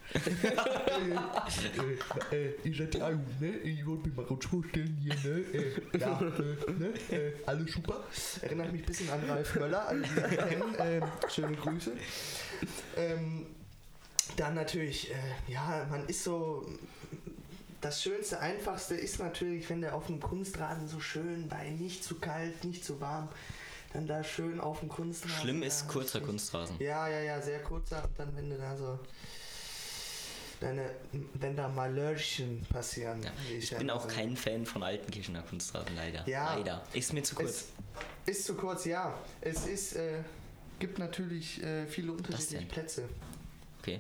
äh, 2.32 2.36
äh, 2.36 2.54
ihr 2.64 2.76
seid 2.76 2.96
jung, 2.96 3.26
ne? 3.40 3.58
Ich 3.64 3.86
wollte 3.86 4.08
mich 4.08 4.18
mal 4.18 4.26
kurz 4.26 4.46
vorstellen 4.46 4.98
hier, 5.02 5.16
ne? 5.16 5.40
Äh, 5.54 5.98
ja, 5.98 6.20
äh, 6.20 6.72
ne? 6.72 6.94
Äh, 7.10 7.34
alles 7.46 7.72
super. 7.72 8.04
Erinnert 8.42 8.72
mich 8.74 8.82
ein 8.82 8.86
bisschen 8.86 9.10
an 9.10 9.24
Ralf 9.30 9.56
Möller, 9.56 9.88
alle 9.88 10.02
die 10.02 10.20
ihn 10.20 10.50
kennen. 10.50 10.76
Ähm, 10.80 11.04
schöne 11.30 11.56
Grüße. 11.56 11.94
Ähm, 12.98 13.46
dann 14.36 14.56
natürlich, 14.56 15.12
äh, 15.12 15.52
ja, 15.52 15.86
man 15.90 16.06
ist 16.08 16.24
so. 16.24 16.66
Das 17.84 18.02
Schönste, 18.02 18.40
Einfachste 18.40 18.96
ist 18.96 19.20
natürlich, 19.20 19.70
wenn 19.70 19.82
der 19.82 19.94
auf 19.94 20.06
dem 20.08 20.22
Kunstrasen 20.22 20.88
so 20.88 21.02
schön 21.02 21.50
bei 21.50 21.70
nicht 21.70 22.02
zu 22.02 22.16
kalt, 22.16 22.64
nicht 22.64 22.86
zu 22.86 23.02
warm, 23.02 23.28
dann 23.92 24.08
da 24.08 24.24
schön 24.24 24.62
auf 24.62 24.80
dem 24.80 24.88
Kunstrasen. 24.88 25.42
Schlimm 25.42 25.64
ist 25.64 25.90
kurzer 25.90 26.20
richtig- 26.20 26.28
Kunstrasen. 26.30 26.80
Ja, 26.80 27.10
ja, 27.10 27.20
ja, 27.20 27.42
sehr 27.42 27.62
kurzer 27.62 28.06
und 28.06 28.18
dann, 28.18 28.34
wenn 28.38 28.50
du 28.50 28.58
da 28.58 28.78
so. 28.78 29.00
Deine, 30.62 30.92
wenn 31.34 31.58
da 31.58 31.68
Malörchen 31.68 32.66
passieren. 32.70 33.22
Ja, 33.22 33.32
ich 33.54 33.70
ja 33.72 33.80
bin 33.80 33.90
auch 33.90 34.04
sage. 34.04 34.14
kein 34.14 34.38
Fan 34.38 34.66
von 34.66 34.82
Altenkirchener 34.82 35.42
Kunstrasen, 35.42 35.94
leider. 35.94 36.26
Ja. 36.26 36.56
Leider. 36.56 36.84
Ist 36.94 37.12
mir 37.12 37.22
zu 37.24 37.36
kurz. 37.36 37.66
Es 38.26 38.38
ist 38.38 38.46
zu 38.46 38.56
kurz, 38.56 38.86
ja. 38.86 39.14
Es 39.42 39.68
ist, 39.68 39.98
äh, 39.98 40.20
gibt 40.80 41.00
natürlich 41.00 41.62
äh, 41.62 41.86
viele 41.86 42.14
unterschiedliche? 42.14 42.66
Plätze. 42.68 43.10
Okay. 43.82 44.00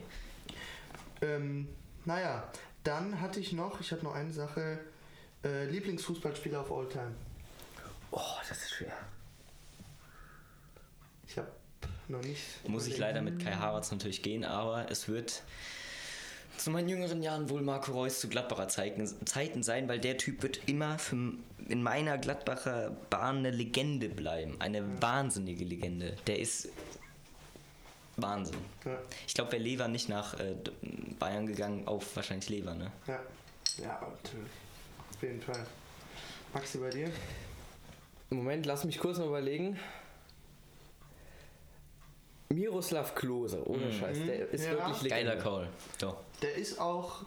Ähm, 1.21 1.67
naja, 2.05 2.49
dann 2.83 3.21
hatte 3.21 3.39
ich 3.39 3.53
noch, 3.53 3.79
ich 3.79 3.91
hatte 3.91 4.03
noch 4.03 4.15
eine 4.15 4.31
Sache, 4.31 4.79
äh, 5.43 5.65
Lieblingsfußballspieler 5.65 6.61
of 6.61 6.71
all 6.71 6.87
time. 6.87 7.13
Oh, 8.11 8.19
das 8.47 8.57
ist 8.61 8.71
schwer. 8.71 8.93
Ich 11.27 11.37
habe 11.37 11.51
noch 12.07 12.21
nicht. 12.21 12.41
Muss 12.67 12.87
ich 12.87 12.97
leider 12.97 13.21
mit 13.21 13.43
Kai 13.43 13.53
Havertz 13.53 13.91
natürlich 13.91 14.21
gehen, 14.21 14.43
aber 14.43 14.89
es 14.89 15.07
wird 15.07 15.43
zu 16.57 16.69
meinen 16.69 16.87
jüngeren 16.87 17.23
Jahren 17.23 17.49
wohl 17.49 17.61
Marco 17.61 17.91
Reus 17.91 18.19
zu 18.19 18.29
Gladbacher 18.29 18.67
Zeiten, 18.67 19.07
Zeiten 19.25 19.63
sein, 19.63 19.87
weil 19.87 19.99
der 19.99 20.17
Typ 20.17 20.43
wird 20.43 20.61
immer 20.67 20.99
für, 20.99 21.33
in 21.67 21.81
meiner 21.81 22.17
Gladbacher 22.17 22.91
Bahn 23.09 23.37
eine 23.37 23.51
Legende 23.51 24.09
bleiben. 24.09 24.57
Eine 24.59 25.01
wahnsinnige 25.01 25.65
Legende. 25.65 26.15
Der 26.27 26.39
ist 26.39 26.69
Wahnsinn. 28.17 28.57
Ja, 28.85 28.97
Ich 29.27 29.33
glaube, 29.33 29.51
wäre 29.53 29.61
Lever 29.63 29.87
nicht 29.87 30.07
nach 30.09 30.39
äh, 30.39 30.55
Bayern 31.19 31.47
gegangen, 31.47 31.87
auf 31.87 32.15
wahrscheinlich 32.15 32.49
Lever, 32.49 32.75
ne? 32.75 32.91
ja, 33.07 33.19
ja, 33.81 33.99
natürlich. 34.01 34.51
Auf 35.15 35.21
jeden 35.23 35.41
Fall. 35.41 35.65
Maxi, 36.53 36.77
bei 36.77 36.89
dir? 36.91 37.09
Moment, 38.29 38.65
lass 38.65 38.83
mich 38.83 38.99
kurz 38.99 39.17
mal 39.17 39.27
überlegen. 39.27 39.79
Miroslav 42.49 43.15
Klose, 43.15 43.67
ohne 43.67 43.91
Scheiß, 43.91 44.17
der 44.27 44.49
ist 44.49 44.65
Ja. 44.65 44.71
wirklich 44.73 45.09
Geiler 45.09 45.31
Legende. 45.35 45.43
Call. 45.43 45.67
Doch. 45.99 46.17
Der 46.41 46.55
ist 46.55 46.79
auch, 46.79 47.25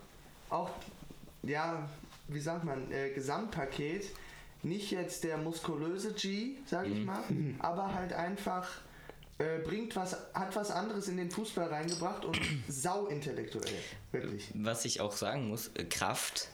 auch 0.51 0.70
ja, 1.43 1.89
wie 2.28 2.41
sagt 2.41 2.64
man, 2.64 2.91
äh, 2.93 3.11
Gesamtpaket. 3.11 4.05
Nicht 4.62 4.91
jetzt 4.91 5.22
der 5.22 5.37
muskulöse 5.39 6.12
G, 6.14 6.57
sag 6.66 6.87
ich 6.89 7.05
mal, 7.05 7.22
aber 7.61 7.95
halt 7.95 8.12
einfach 8.12 8.68
äh, 9.39 9.59
bringt 9.59 9.95
was, 9.97 10.16
hat 10.34 10.55
was 10.57 10.70
anderes 10.70 11.09
in 11.09 11.16
den 11.16 11.30
Fußball 11.30 11.68
reingebracht 11.68 12.24
und 12.24 12.39
sau 12.68 13.07
intellektuell. 13.07 13.74
Wirklich. 14.12 14.51
Was 14.55 14.84
ich 14.84 15.01
auch 15.01 15.12
sagen 15.12 15.49
muss, 15.49 15.68
äh, 15.74 15.84
Kraft 15.84 16.49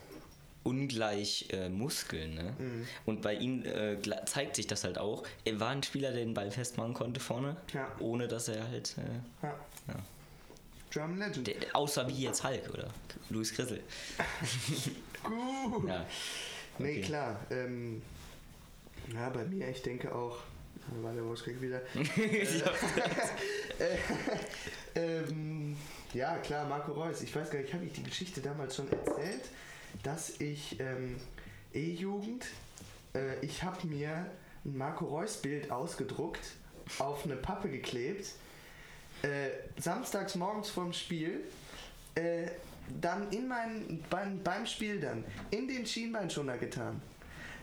ungleich 0.64 1.48
äh, 1.50 1.68
Muskeln. 1.68 2.34
Ne? 2.34 2.54
Mhm. 2.58 2.86
Und 3.04 3.20
bei 3.22 3.34
ihm 3.34 3.64
äh, 3.64 3.98
zeigt 4.26 4.54
sich 4.56 4.66
das 4.68 4.84
halt 4.84 4.96
auch. 4.98 5.24
Er 5.44 5.58
war 5.58 5.70
ein 5.70 5.82
Spieler, 5.82 6.12
der 6.12 6.24
den 6.24 6.34
Ball 6.34 6.50
festmachen 6.52 6.94
konnte 6.94 7.18
vorne, 7.18 7.56
Ja. 7.72 7.90
ohne 7.98 8.28
dass 8.28 8.46
er 8.48 8.68
halt. 8.68 8.94
Äh, 8.98 9.46
Ja. 9.46 9.54
Ja. 9.88 9.94
German 10.90 11.18
Legend. 11.18 11.46
der, 11.46 11.54
außer 11.74 12.06
wie 12.08 12.22
jetzt 12.24 12.44
Hulk 12.44 12.68
oder 12.72 12.88
Luis 13.30 13.52
Grissel. 13.54 13.82
Gut. 15.24 15.88
Ja. 15.88 16.04
Nee, 16.78 16.90
Okay. 16.98 17.00
klar. 17.02 17.40
Ähm, 17.50 18.02
ja, 19.12 19.28
bei 19.30 19.44
mir, 19.44 19.68
ich 19.68 19.82
denke 19.82 20.14
auch. 20.14 20.38
Da 20.90 21.02
war 21.02 21.12
der 21.12 21.24
Woschkrieg 21.24 21.60
wieder. 21.60 21.80
äh, 23.78 23.98
ähm, 24.94 25.76
ja, 26.12 26.36
klar, 26.38 26.66
Marco 26.68 26.92
Reus. 26.92 27.22
Ich 27.22 27.34
weiß 27.34 27.50
gar 27.50 27.60
nicht, 27.60 27.72
habe 27.72 27.84
ich 27.84 27.92
die 27.92 28.02
Geschichte 28.02 28.40
damals 28.40 28.76
schon 28.76 28.90
erzählt, 28.90 29.44
dass 30.02 30.40
ich 30.40 30.78
ähm, 30.80 31.16
E-Jugend, 31.72 32.46
äh, 33.14 33.44
ich 33.44 33.62
habe 33.62 33.86
mir 33.86 34.26
ein 34.64 34.76
Marco 34.76 35.06
Reus 35.06 35.36
Bild 35.36 35.70
ausgedruckt, 35.70 36.52
auf 36.98 37.24
eine 37.24 37.36
Pappe 37.36 37.68
geklebt, 37.68 38.32
äh, 39.22 39.50
samstags 39.80 40.34
morgens 40.34 40.68
vorm 40.68 40.92
Spiel, 40.92 41.40
äh, 42.14 42.48
dann 43.00 43.30
in 43.30 43.48
mein, 43.48 44.04
beim, 44.10 44.42
beim 44.42 44.66
Spiel 44.66 45.00
dann 45.00 45.24
in 45.50 45.68
den 45.68 45.86
Schienbeinschoner 45.86 46.58
getan. 46.58 47.00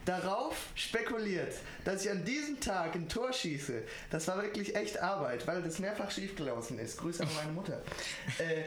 Darauf 0.10 0.58
spekuliert, 0.74 1.54
dass 1.86 2.04
ich 2.04 2.10
an 2.10 2.26
diesem 2.26 2.60
Tag 2.60 2.96
ein 2.96 3.08
Tor 3.08 3.32
schieße. 3.32 3.84
Das 4.10 4.28
war 4.28 4.42
wirklich 4.42 4.76
echt 4.76 5.00
Arbeit, 5.00 5.46
weil 5.46 5.62
das 5.62 5.78
mehrfach 5.78 6.10
schiefgelaufen 6.10 6.80
ist. 6.80 6.98
Grüße 6.98 7.22
an 7.22 7.30
meine 7.36 7.52
Mutter. 7.52 7.84
äh, 8.40 8.64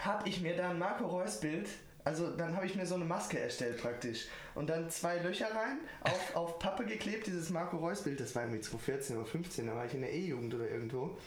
habe 0.00 0.28
ich 0.28 0.40
mir 0.40 0.56
da 0.56 0.70
ein 0.70 0.78
Marco 0.78 1.04
Reus 1.04 1.40
Bild, 1.40 1.68
also 2.04 2.30
dann 2.30 2.54
habe 2.54 2.64
ich 2.66 2.76
mir 2.76 2.86
so 2.86 2.94
eine 2.94 3.06
Maske 3.06 3.40
erstellt 3.40 3.82
praktisch. 3.82 4.26
Und 4.54 4.70
dann 4.70 4.88
zwei 4.88 5.18
Löcher 5.18 5.52
rein, 5.52 5.78
auf, 6.02 6.36
auf 6.36 6.58
Pappe 6.60 6.84
geklebt, 6.84 7.26
dieses 7.26 7.50
Marco 7.50 7.78
Reus 7.78 8.02
Bild, 8.02 8.20
das 8.20 8.36
war 8.36 8.42
irgendwie 8.44 8.60
2014 8.60 9.16
oder 9.16 9.26
15, 9.26 9.66
da 9.66 9.74
war 9.74 9.86
ich 9.86 9.94
in 9.94 10.02
der 10.02 10.14
E-Jugend 10.14 10.54
oder 10.54 10.70
irgendwo. 10.70 11.18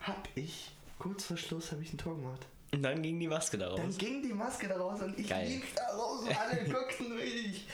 Hab 0.00 0.28
ich, 0.36 0.70
kurz 1.00 1.24
vor 1.24 1.38
Schluss, 1.38 1.72
habe 1.72 1.82
ich 1.82 1.92
ein 1.92 1.98
Tor 1.98 2.14
gemacht. 2.14 2.46
Und 2.72 2.82
dann 2.82 3.02
ging 3.02 3.18
die 3.20 3.28
Maske 3.28 3.58
daraus. 3.58 3.80
Dann 3.80 3.96
ging 3.96 4.22
die 4.22 4.32
Maske 4.32 4.68
da 4.68 4.76
raus 4.76 5.00
und 5.00 5.18
ich 5.18 5.28
Geil. 5.28 5.48
lief 5.48 5.74
da 5.74 5.96
raus 5.96 6.22
und 6.22 6.40
alle 6.40 6.64
guckten 6.70 7.12
richtig. 7.12 7.66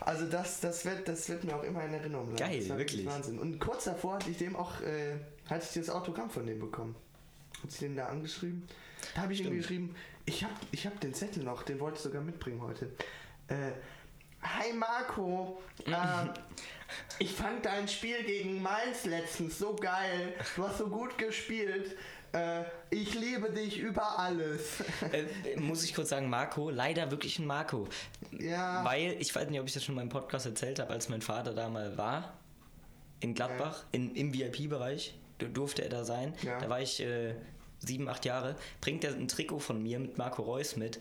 Also 0.00 0.26
das, 0.26 0.60
das, 0.60 0.84
wird, 0.84 1.06
das 1.06 1.28
wird 1.28 1.44
mir 1.44 1.54
auch 1.54 1.62
immer 1.62 1.84
in 1.84 1.94
Erinnerung 1.94 2.26
bleiben. 2.26 2.50
Geil, 2.50 2.60
das 2.60 2.68
war 2.70 2.78
wirklich. 2.78 3.06
Wahnsinn. 3.06 3.38
Und 3.38 3.60
kurz 3.60 3.84
davor 3.84 4.14
hatte 4.14 4.30
ich 4.30 4.38
dem 4.38 4.56
auch, 4.56 4.80
äh, 4.80 5.16
hatte 5.48 5.64
ich 5.68 5.74
das 5.74 5.90
Autogramm 5.90 6.30
von 6.30 6.46
dem 6.46 6.58
bekommen. 6.58 6.96
Hat 7.62 7.70
sie 7.70 7.80
den 7.86 7.96
da 7.96 8.06
angeschrieben? 8.06 8.66
Da 9.14 9.22
habe 9.22 9.32
ich 9.32 9.44
ihm 9.44 9.54
geschrieben, 9.54 9.94
ich 10.24 10.42
habe 10.44 10.54
ich 10.72 10.86
hab 10.86 11.00
den 11.00 11.14
Zettel 11.14 11.44
noch, 11.44 11.62
den 11.62 11.78
wollte 11.80 11.96
ich 11.96 12.02
sogar 12.02 12.22
mitbringen 12.22 12.60
heute. 12.62 12.86
Äh, 13.48 13.72
Hi 14.42 14.72
Marco, 14.72 15.62
ähm, 15.86 16.30
ich 17.20 17.30
fand 17.30 17.64
dein 17.64 17.86
Spiel 17.86 18.24
gegen 18.24 18.60
Mainz 18.60 19.04
letztens 19.04 19.56
so 19.56 19.76
geil. 19.76 20.34
Du 20.56 20.66
hast 20.66 20.78
so 20.78 20.88
gut 20.88 21.16
gespielt. 21.16 21.96
Äh, 22.32 22.62
ich 22.90 23.14
liebe 23.14 23.50
dich 23.50 23.78
über 23.78 24.18
alles. 24.18 24.80
äh, 25.12 25.58
muss 25.60 25.84
ich 25.84 25.94
kurz 25.94 26.08
sagen, 26.10 26.28
Marco, 26.30 26.70
leider 26.70 27.10
wirklich 27.10 27.38
ein 27.38 27.46
Marco. 27.46 27.88
Ja. 28.38 28.84
Weil, 28.84 29.16
ich 29.20 29.34
weiß 29.34 29.48
nicht, 29.50 29.60
ob 29.60 29.66
ich 29.66 29.74
das 29.74 29.84
schon 29.84 29.94
in 29.94 29.96
meinem 30.00 30.08
Podcast 30.08 30.46
erzählt 30.46 30.78
habe, 30.78 30.90
als 30.92 31.08
mein 31.08 31.22
Vater 31.22 31.52
da 31.54 31.68
mal 31.68 31.96
war, 31.98 32.38
in 33.20 33.34
Gladbach, 33.34 33.84
in, 33.92 34.14
im 34.14 34.32
VIP-Bereich, 34.34 35.14
du- 35.38 35.48
durfte 35.48 35.82
er 35.82 35.88
da 35.90 36.04
sein. 36.04 36.34
Ja. 36.42 36.58
Da 36.58 36.68
war 36.70 36.80
ich 36.80 37.00
äh, 37.00 37.34
sieben, 37.80 38.08
acht 38.08 38.24
Jahre. 38.24 38.56
Bringt 38.80 39.04
er 39.04 39.14
ein 39.14 39.28
Trikot 39.28 39.58
von 39.60 39.82
mir 39.82 39.98
mit 39.98 40.16
Marco 40.18 40.42
Reus 40.42 40.76
mit. 40.76 41.00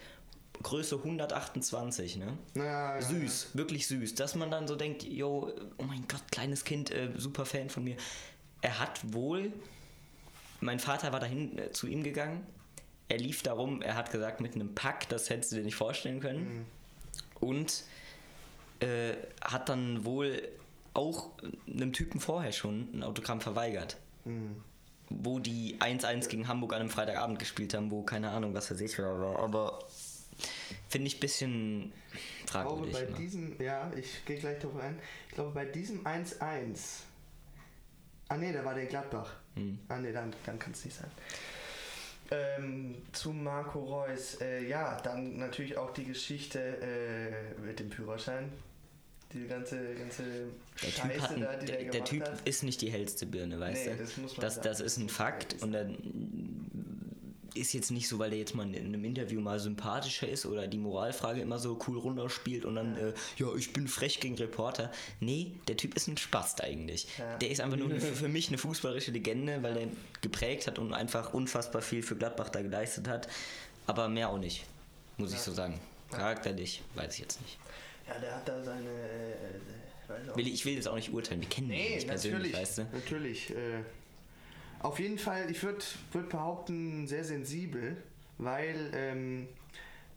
Größe 0.63 0.97
128, 0.97 2.17
ne? 2.17 2.37
Ja, 2.55 2.95
ja, 2.95 3.01
Süß, 3.01 3.51
wirklich 3.55 3.87
süß. 3.87 4.13
Dass 4.15 4.35
man 4.35 4.51
dann 4.51 4.67
so 4.67 4.75
denkt, 4.75 5.01
yo, 5.03 5.51
oh 5.77 5.83
mein 5.83 6.05
Gott, 6.07 6.21
kleines 6.31 6.63
Kind, 6.65 6.91
äh, 6.91 7.09
super 7.17 7.45
Fan 7.45 7.69
von 7.69 7.83
mir. 7.83 7.95
Er 8.61 8.77
hat 8.79 8.99
wohl, 9.13 9.51
mein 10.61 10.79
Vater 10.79 11.11
war 11.11 11.19
dahin 11.19 11.57
äh, 11.57 11.71
zu 11.71 11.87
ihm 11.87 12.03
gegangen. 12.03 12.45
Er 13.09 13.17
lief 13.17 13.43
darum, 13.43 13.81
er 13.81 13.95
hat 13.95 14.09
gesagt, 14.11 14.39
mit 14.39 14.55
einem 14.55 14.73
Pack, 14.73 15.09
das 15.09 15.29
hättest 15.29 15.51
du 15.51 15.57
dir 15.57 15.63
nicht 15.63 15.75
vorstellen 15.75 16.21
können. 16.21 16.65
Und 17.41 17.83
äh, 18.79 19.13
hat 19.43 19.67
dann 19.67 20.05
wohl 20.05 20.41
auch 20.93 21.31
einem 21.67 21.91
Typen 21.93 22.19
vorher 22.21 22.51
schon 22.53 22.87
ein 22.93 23.03
Autogramm 23.03 23.41
verweigert. 23.41 23.97
Wo 25.09 25.39
die 25.39 25.77
1-1 25.79 26.29
gegen 26.29 26.47
Hamburg 26.47 26.73
an 26.73 26.81
einem 26.81 26.89
Freitagabend 26.89 27.37
gespielt 27.39 27.73
haben, 27.73 27.91
wo 27.91 28.03
keine 28.03 28.29
Ahnung, 28.29 28.53
was 28.53 28.69
er 28.71 28.77
sich 28.77 28.97
war. 28.97 29.39
Aber 29.39 29.79
finde 30.87 31.07
ich 31.07 31.17
ein 31.17 31.19
bisschen 31.19 31.91
Ich 32.13 32.45
glaube, 32.45 32.69
fragwürdig. 32.69 32.93
bei 32.93 33.01
immer. 33.03 33.17
diesem, 33.17 33.61
ja, 33.61 33.91
ich 33.93 34.23
gehe 34.25 34.37
gleich 34.37 34.59
darauf 34.59 34.79
ein. 34.79 34.99
Ich 35.27 35.33
glaube, 35.35 35.51
bei 35.51 35.65
diesem 35.65 36.05
1-1. 36.05 37.01
Ah, 38.29 38.37
nee, 38.37 38.53
da 38.53 38.63
war 38.63 38.73
der 38.73 38.85
Gladbach. 38.85 39.33
Hm. 39.55 39.77
Ah, 39.89 39.97
nee, 39.99 40.11
dann, 40.11 40.33
dann 40.45 40.57
kann 40.59 40.71
es 40.73 40.85
nicht 40.85 40.97
sein. 40.97 41.09
Ähm, 42.31 42.95
zu 43.11 43.31
Marco 43.33 43.79
Reus. 43.79 44.39
Äh, 44.39 44.67
ja, 44.67 44.99
dann 45.01 45.37
natürlich 45.37 45.77
auch 45.77 45.91
die 45.91 46.05
Geschichte 46.05 46.59
äh, 46.59 47.59
mit 47.61 47.79
dem 47.79 47.91
Führerschein. 47.91 48.49
Die 49.33 49.47
ganze, 49.47 49.93
ganze 49.95 50.23
Der 50.81 50.87
Scheiße 50.87 51.19
Typ, 51.19 51.29
ein, 51.31 51.41
da, 51.41 51.55
die 51.55 51.65
der, 51.65 51.77
der, 51.83 51.91
der 51.91 52.03
Typ 52.03 52.23
hat. 52.25 52.47
ist 52.47 52.63
nicht 52.63 52.81
die 52.81 52.89
hellste 52.91 53.25
Birne, 53.25 53.59
weißt 53.59 53.85
Nee, 53.85 53.91
du? 53.93 53.97
das 53.97 54.17
muss 54.17 54.35
man 54.37 54.41
das, 54.41 54.55
sagen. 54.55 54.67
das 54.67 54.79
ist 54.81 54.97
ein 54.97 55.09
Fakt 55.09 55.61
und 55.61 55.71
dann 55.71 55.97
ist 57.53 57.73
jetzt 57.73 57.91
nicht 57.91 58.07
so, 58.07 58.19
weil 58.19 58.29
der 58.29 58.39
jetzt 58.39 58.55
mal 58.55 58.63
in 58.73 58.85
einem 58.85 59.03
Interview 59.03 59.41
mal 59.41 59.59
sympathischer 59.59 60.27
ist 60.27 60.45
oder 60.45 60.67
die 60.67 60.77
Moralfrage 60.77 61.41
immer 61.41 61.59
so 61.59 61.77
cool 61.87 61.97
runterspielt 61.97 62.65
und 62.65 62.75
dann, 62.75 62.95
äh, 62.97 63.13
ja, 63.37 63.47
ich 63.55 63.73
bin 63.73 63.87
frech 63.87 64.19
gegen 64.19 64.35
Reporter. 64.35 64.91
Nee, 65.19 65.53
der 65.67 65.77
Typ 65.77 65.95
ist 65.95 66.07
ein 66.07 66.17
Spast 66.17 66.61
eigentlich. 66.63 67.07
Ja. 67.17 67.37
Der 67.37 67.49
ist 67.49 67.61
einfach 67.61 67.77
nur 67.77 67.89
für, 67.99 68.13
für 68.13 68.27
mich 68.29 68.47
eine 68.49 68.57
fußballerische 68.57 69.11
Legende, 69.11 69.61
weil 69.63 69.77
er 69.77 69.87
geprägt 70.21 70.67
hat 70.67 70.79
und 70.79 70.93
einfach 70.93 71.33
unfassbar 71.33 71.81
viel 71.81 72.03
für 72.03 72.15
Gladbach 72.15 72.49
da 72.49 72.61
geleistet 72.61 73.07
hat. 73.07 73.27
Aber 73.87 74.07
mehr 74.09 74.29
auch 74.29 74.37
nicht, 74.37 74.63
muss 75.17 75.33
ich 75.33 75.39
so 75.39 75.51
sagen. 75.51 75.79
Charakterlich, 76.11 76.81
weiß 76.95 77.13
ich 77.15 77.19
jetzt 77.21 77.41
nicht. 77.41 77.57
Ja, 78.07 78.19
der 78.19 78.35
hat 78.35 78.47
da 78.47 78.63
seine. 78.63 78.89
Äh, 78.89 80.41
ich 80.41 80.65
will 80.65 80.73
jetzt 80.73 80.87
auch 80.87 80.95
nicht 80.95 81.11
urteilen, 81.13 81.39
wir 81.41 81.47
kennen 81.47 81.71
ihn 81.71 81.77
Nee, 81.77 81.95
nicht 81.95 82.07
persönlich, 82.07 82.51
natürlich. 82.51 82.69
weißt 82.69 82.77
du? 82.79 82.87
Natürlich. 82.93 83.49
Äh, 83.51 83.83
auf 84.83 84.99
jeden 84.99 85.17
Fall, 85.17 85.49
ich 85.49 85.61
würde 85.63 85.83
würd 86.11 86.29
behaupten, 86.29 87.07
sehr 87.07 87.23
sensibel, 87.23 87.97
weil 88.37 88.91
ähm, 88.93 89.47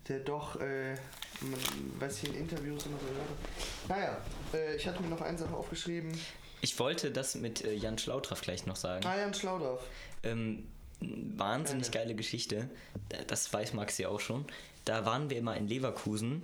der 0.09 0.21
doch, 0.21 0.61
äh, 0.61 0.95
man, 1.41 1.61
was 1.99 2.23
ich 2.23 2.29
in 2.31 2.35
Interviews 2.37 2.87
immer 2.87 2.99
so 2.99 3.07
habe. 3.07 4.01
Naja, 4.01 4.19
äh, 4.53 4.77
ich 4.77 4.87
hatte 4.87 5.03
mir 5.03 5.09
noch 5.09 5.21
eine 5.21 5.37
Sache 5.39 5.55
aufgeschrieben. 5.55 6.12
Ich 6.61 6.79
wollte 6.79 7.11
das 7.11 7.35
mit 7.35 7.65
äh, 7.65 7.75
Jan 7.75 7.99
Schlautraff 7.99 8.41
gleich 8.41 8.65
noch 8.67 8.77
sagen. 8.77 9.05
Ah, 9.07 9.19
Jan 9.19 9.35
Schlaudorf. 9.35 9.83
Ähm, 10.23 10.67
wahnsinnig 11.01 11.91
geile 11.91 12.15
Geschichte. 12.15 12.69
Da- 13.11 13.19
Das 13.27 13.53
weiß 13.53 13.75
Max 13.75 13.99
ja 13.99 14.09
auch 14.09 14.21
schon. 14.21 14.47
Da 14.87 15.05
waren 15.05 15.29
wir 15.31 15.39
immer 15.39 15.57
in 15.57 15.67
Leverkusen 15.69 16.43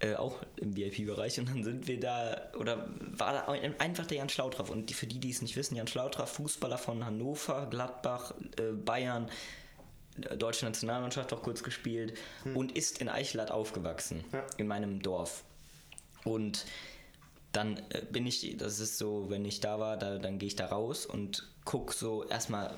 äh, 0.00 0.14
auch 0.16 0.40
im 0.56 0.76
VIP-Bereich 0.76 1.38
und 1.38 1.48
dann 1.48 1.62
sind 1.64 1.86
wir 1.86 1.98
da, 2.00 2.50
oder 2.58 2.88
war 3.16 3.32
da 3.32 3.40
ein- 3.52 3.78
einfach 3.80 4.06
der 4.06 4.18
Jan 4.18 4.28
Schlautraff 4.28 4.70
und 4.70 4.90
die, 4.90 4.94
für 4.94 5.06
die, 5.06 5.18
die 5.20 5.30
es 5.30 5.40
nicht 5.42 5.56
wissen, 5.56 5.76
Jan 5.76 5.86
Schlautraff, 5.86 6.30
Fußballer 6.32 6.78
von 6.78 7.04
Hannover, 7.04 7.66
Gladbach, 7.70 8.34
äh, 8.58 8.72
Bayern, 8.72 9.30
äh, 10.20 10.36
deutsche 10.36 10.64
Nationalmannschaft 10.66 11.32
auch 11.32 11.42
kurz 11.42 11.62
gespielt 11.62 12.18
und 12.54 12.72
ist 12.72 13.00
in 13.00 13.08
Eichelatt 13.08 13.50
aufgewachsen, 13.50 14.24
Ja. 14.32 14.44
in 14.58 14.66
meinem 14.66 15.00
Dorf. 15.00 15.44
Und 16.24 16.66
dann 17.52 17.76
äh, 17.90 18.02
bin 18.10 18.26
ich, 18.26 18.56
das 18.58 18.80
ist 18.80 18.98
so, 18.98 19.30
wenn 19.30 19.44
ich 19.44 19.60
da 19.60 19.78
war, 19.78 19.96
da, 19.96 20.18
dann 20.18 20.38
gehe 20.38 20.48
ich 20.48 20.56
da 20.56 20.66
raus 20.66 21.06
und 21.06 21.48
guck 21.64 21.92
so 21.94 22.24
erstmal, 22.24 22.74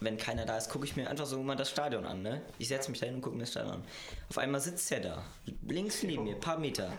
wenn 0.00 0.16
keiner 0.16 0.46
da 0.46 0.56
ist, 0.56 0.70
gucke 0.70 0.86
ich 0.86 0.96
mir 0.96 1.10
einfach 1.10 1.26
so 1.26 1.42
mal 1.42 1.56
das 1.56 1.70
Stadion 1.70 2.06
an, 2.06 2.22
ne? 2.22 2.40
Ich 2.58 2.68
setze 2.68 2.90
mich 2.90 3.00
da 3.00 3.06
hin 3.06 3.16
und 3.16 3.20
gucke 3.20 3.36
mir 3.36 3.42
das 3.42 3.50
Stadion 3.50 3.74
an. 3.74 3.84
Auf 4.28 4.38
einmal 4.38 4.60
sitzt 4.60 4.90
er 4.92 5.00
da, 5.00 5.24
links 5.68 6.02
neben 6.02 6.24
mir, 6.24 6.36
paar 6.36 6.58
Meter. 6.58 6.92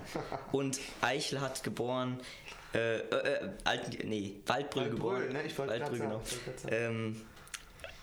Und 0.51 0.79
Eichel 1.01 1.41
hat 1.41 1.63
geboren, 1.63 2.19
äh, 2.73 2.99
äh, 2.99 2.99
äh 2.99 3.49
Alt, 3.63 4.03
nee, 4.05 4.35
Waldbrüll, 4.45 4.83
Waldbrüll, 4.83 4.89
geboren. 4.89 5.33
ne? 5.33 5.43
Ich 5.43 5.57
Waldbrüll, 5.57 5.99
genau. 5.99 6.21
Ähm, 6.69 7.21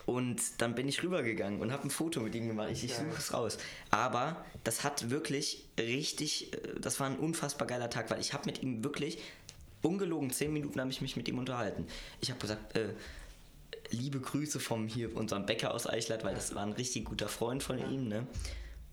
und 0.05 0.41
dann 0.62 0.74
bin 0.74 0.89
ich 0.89 1.03
rübergegangen 1.03 1.61
und 1.61 1.70
habe 1.70 1.84
ein 1.84 1.91
Foto 1.91 2.20
mit 2.20 2.34
ihm 2.34 2.49
gemacht. 2.49 2.70
Ich, 2.72 2.82
ich 2.82 2.95
suche 2.95 3.18
es 3.18 3.32
raus. 3.34 3.59
Aber 3.91 4.45
das 4.64 4.82
hat 4.82 5.11
wirklich 5.11 5.66
richtig, 5.78 6.55
äh, 6.55 6.80
das 6.80 6.99
war 6.99 7.07
ein 7.07 7.18
unfassbar 7.18 7.68
geiler 7.68 7.91
Tag, 7.91 8.11
weil 8.11 8.20
ich 8.20 8.32
habe 8.32 8.47
mit 8.47 8.62
ihm 8.62 8.82
wirklich, 8.82 9.18
ungelogen, 9.82 10.30
zehn 10.30 10.53
Minuten 10.53 10.80
habe 10.80 10.91
ich 10.91 11.01
mich 11.01 11.16
mit 11.16 11.28
ihm 11.28 11.39
unterhalten. 11.39 11.86
Ich 12.20 12.30
habe 12.30 12.41
gesagt, 12.41 12.76
äh, 12.76 12.89
liebe 13.91 14.20
Grüße 14.20 14.61
vom 14.61 14.86
hier 14.86 15.16
unserem 15.16 15.47
Bäcker 15.47 15.74
aus 15.74 15.86
Eichlat, 15.86 16.24
weil 16.24 16.34
das 16.34 16.55
war 16.55 16.62
ein 16.62 16.72
richtig 16.72 17.05
guter 17.05 17.28
Freund 17.28 17.62
von 17.62 17.78
ihm, 17.78 18.09
ne? 18.09 18.26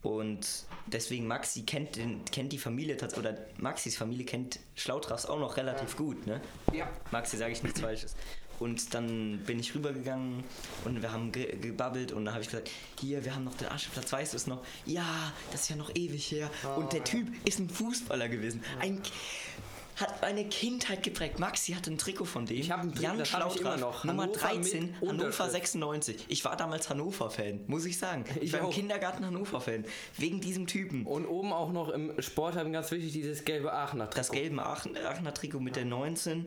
Und 0.02 0.66
deswegen 0.86 1.26
Maxi 1.26 1.64
kennt, 1.64 1.96
den, 1.96 2.24
kennt 2.26 2.54
die 2.54 2.60
Familie 2.60 2.96
oder 3.18 3.36
Maxis 3.58 3.98
Familie 3.98 4.26
kennt 4.26 4.60
Schlautraffs 4.76 5.26
auch 5.26 5.40
noch 5.40 5.58
relativ 5.58 5.98
gut, 5.98 6.28
ne? 6.28 6.42
Ja. 6.74 6.88
Maxi 7.12 7.38
sage 7.38 7.54
ich 7.54 7.64
nichts 7.64 7.82
Falsches. 7.82 8.16
Und 8.60 8.94
dann 8.94 9.40
bin 9.40 9.60
ich 9.60 9.76
rübergegangen 9.76 10.44
und 10.86 11.02
wir 11.02 11.12
haben 11.12 11.32
ge 11.32 11.58
gebabbelt 11.58 12.12
und 12.14 12.26
dann 12.26 12.34
habe 12.34 12.44
ich 12.44 12.50
gesagt, 12.50 12.70
hier, 13.00 13.26
wir 13.26 13.36
haben 13.36 13.44
noch 13.44 13.56
den 13.56 13.68
Ascheplatz, 13.68 14.14
weißt 14.14 14.34
du 14.34 14.38
es 14.38 14.48
noch? 14.48 14.64
Ja, 14.86 15.34
das 15.52 15.64
ist 15.64 15.70
ja 15.70 15.76
noch 15.76 15.94
ewig 15.94 16.32
her. 16.32 16.50
und 16.78 16.94
der 16.94 17.04
Typ 17.04 17.28
ist 17.46 17.60
ein 17.60 17.70
Fußballer 17.70 18.30
gewesen. 18.30 18.64
Ein, 18.80 19.02
hat 19.96 20.22
meine 20.22 20.46
Kindheit 20.46 21.04
geprägt. 21.04 21.40
Maxi 21.40 21.74
hatte 21.74 21.92
ein 21.92 21.98
Trikot 21.98 22.26
von 22.26 22.46
dem. 22.46 22.58
Ich 22.58 22.70
hab 22.72 22.82
ein 22.82 22.90
Trikot, 22.92 23.04
Jan 23.04 23.18
das 23.18 23.34
hab 23.34 23.54
ich 23.54 23.62
immer 23.62 23.78
noch. 23.78 24.04
Nummer 24.04 24.24
Hannover 24.24 24.40
13, 24.40 24.82
mit 24.86 24.96
Hannover 25.02 25.12
Unterschrift. 25.26 25.52
96. 25.52 26.26
Ich 26.28 26.44
war 26.46 26.58
damals 26.58 26.90
Hannover-Fan, 26.90 27.62
muss 27.68 27.86
ich 27.86 27.98
sagen. 27.98 28.26
Ich, 28.36 28.44
Ich 28.44 28.54
war 28.54 28.60
im 28.62 28.66
auch. 28.68 28.74
Kindergarten 28.74 29.26
Hannover-Fan. 29.26 29.86
Wegen 30.18 30.42
diesem 30.42 30.68
Typen. 30.68 31.06
Und 31.06 31.26
oben 31.26 31.54
auch 31.54 31.72
noch 31.72 31.90
im 31.90 32.22
Sport 32.22 32.56
haben 32.56 32.74
ganz 32.74 32.92
wichtig 32.92 33.14
dieses 33.14 33.46
gelbe 33.46 33.72
Aachener 33.74 34.08
Das 34.08 34.32
gelbe 34.32 34.66
Aachen, 34.66 34.98
Aachener 34.98 35.34
Trikot 35.34 35.60
mit 35.60 35.76
der 35.76 35.86
19. 35.86 36.46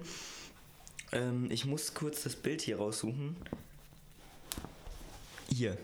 Ähm, 1.13 1.51
ich 1.51 1.65
muss 1.65 1.95
kurz 1.95 2.23
das 2.25 2.37
Bild 2.37 2.61
hier 2.61 2.77
raussuchen. 2.77 3.37
Hier. 5.51 5.77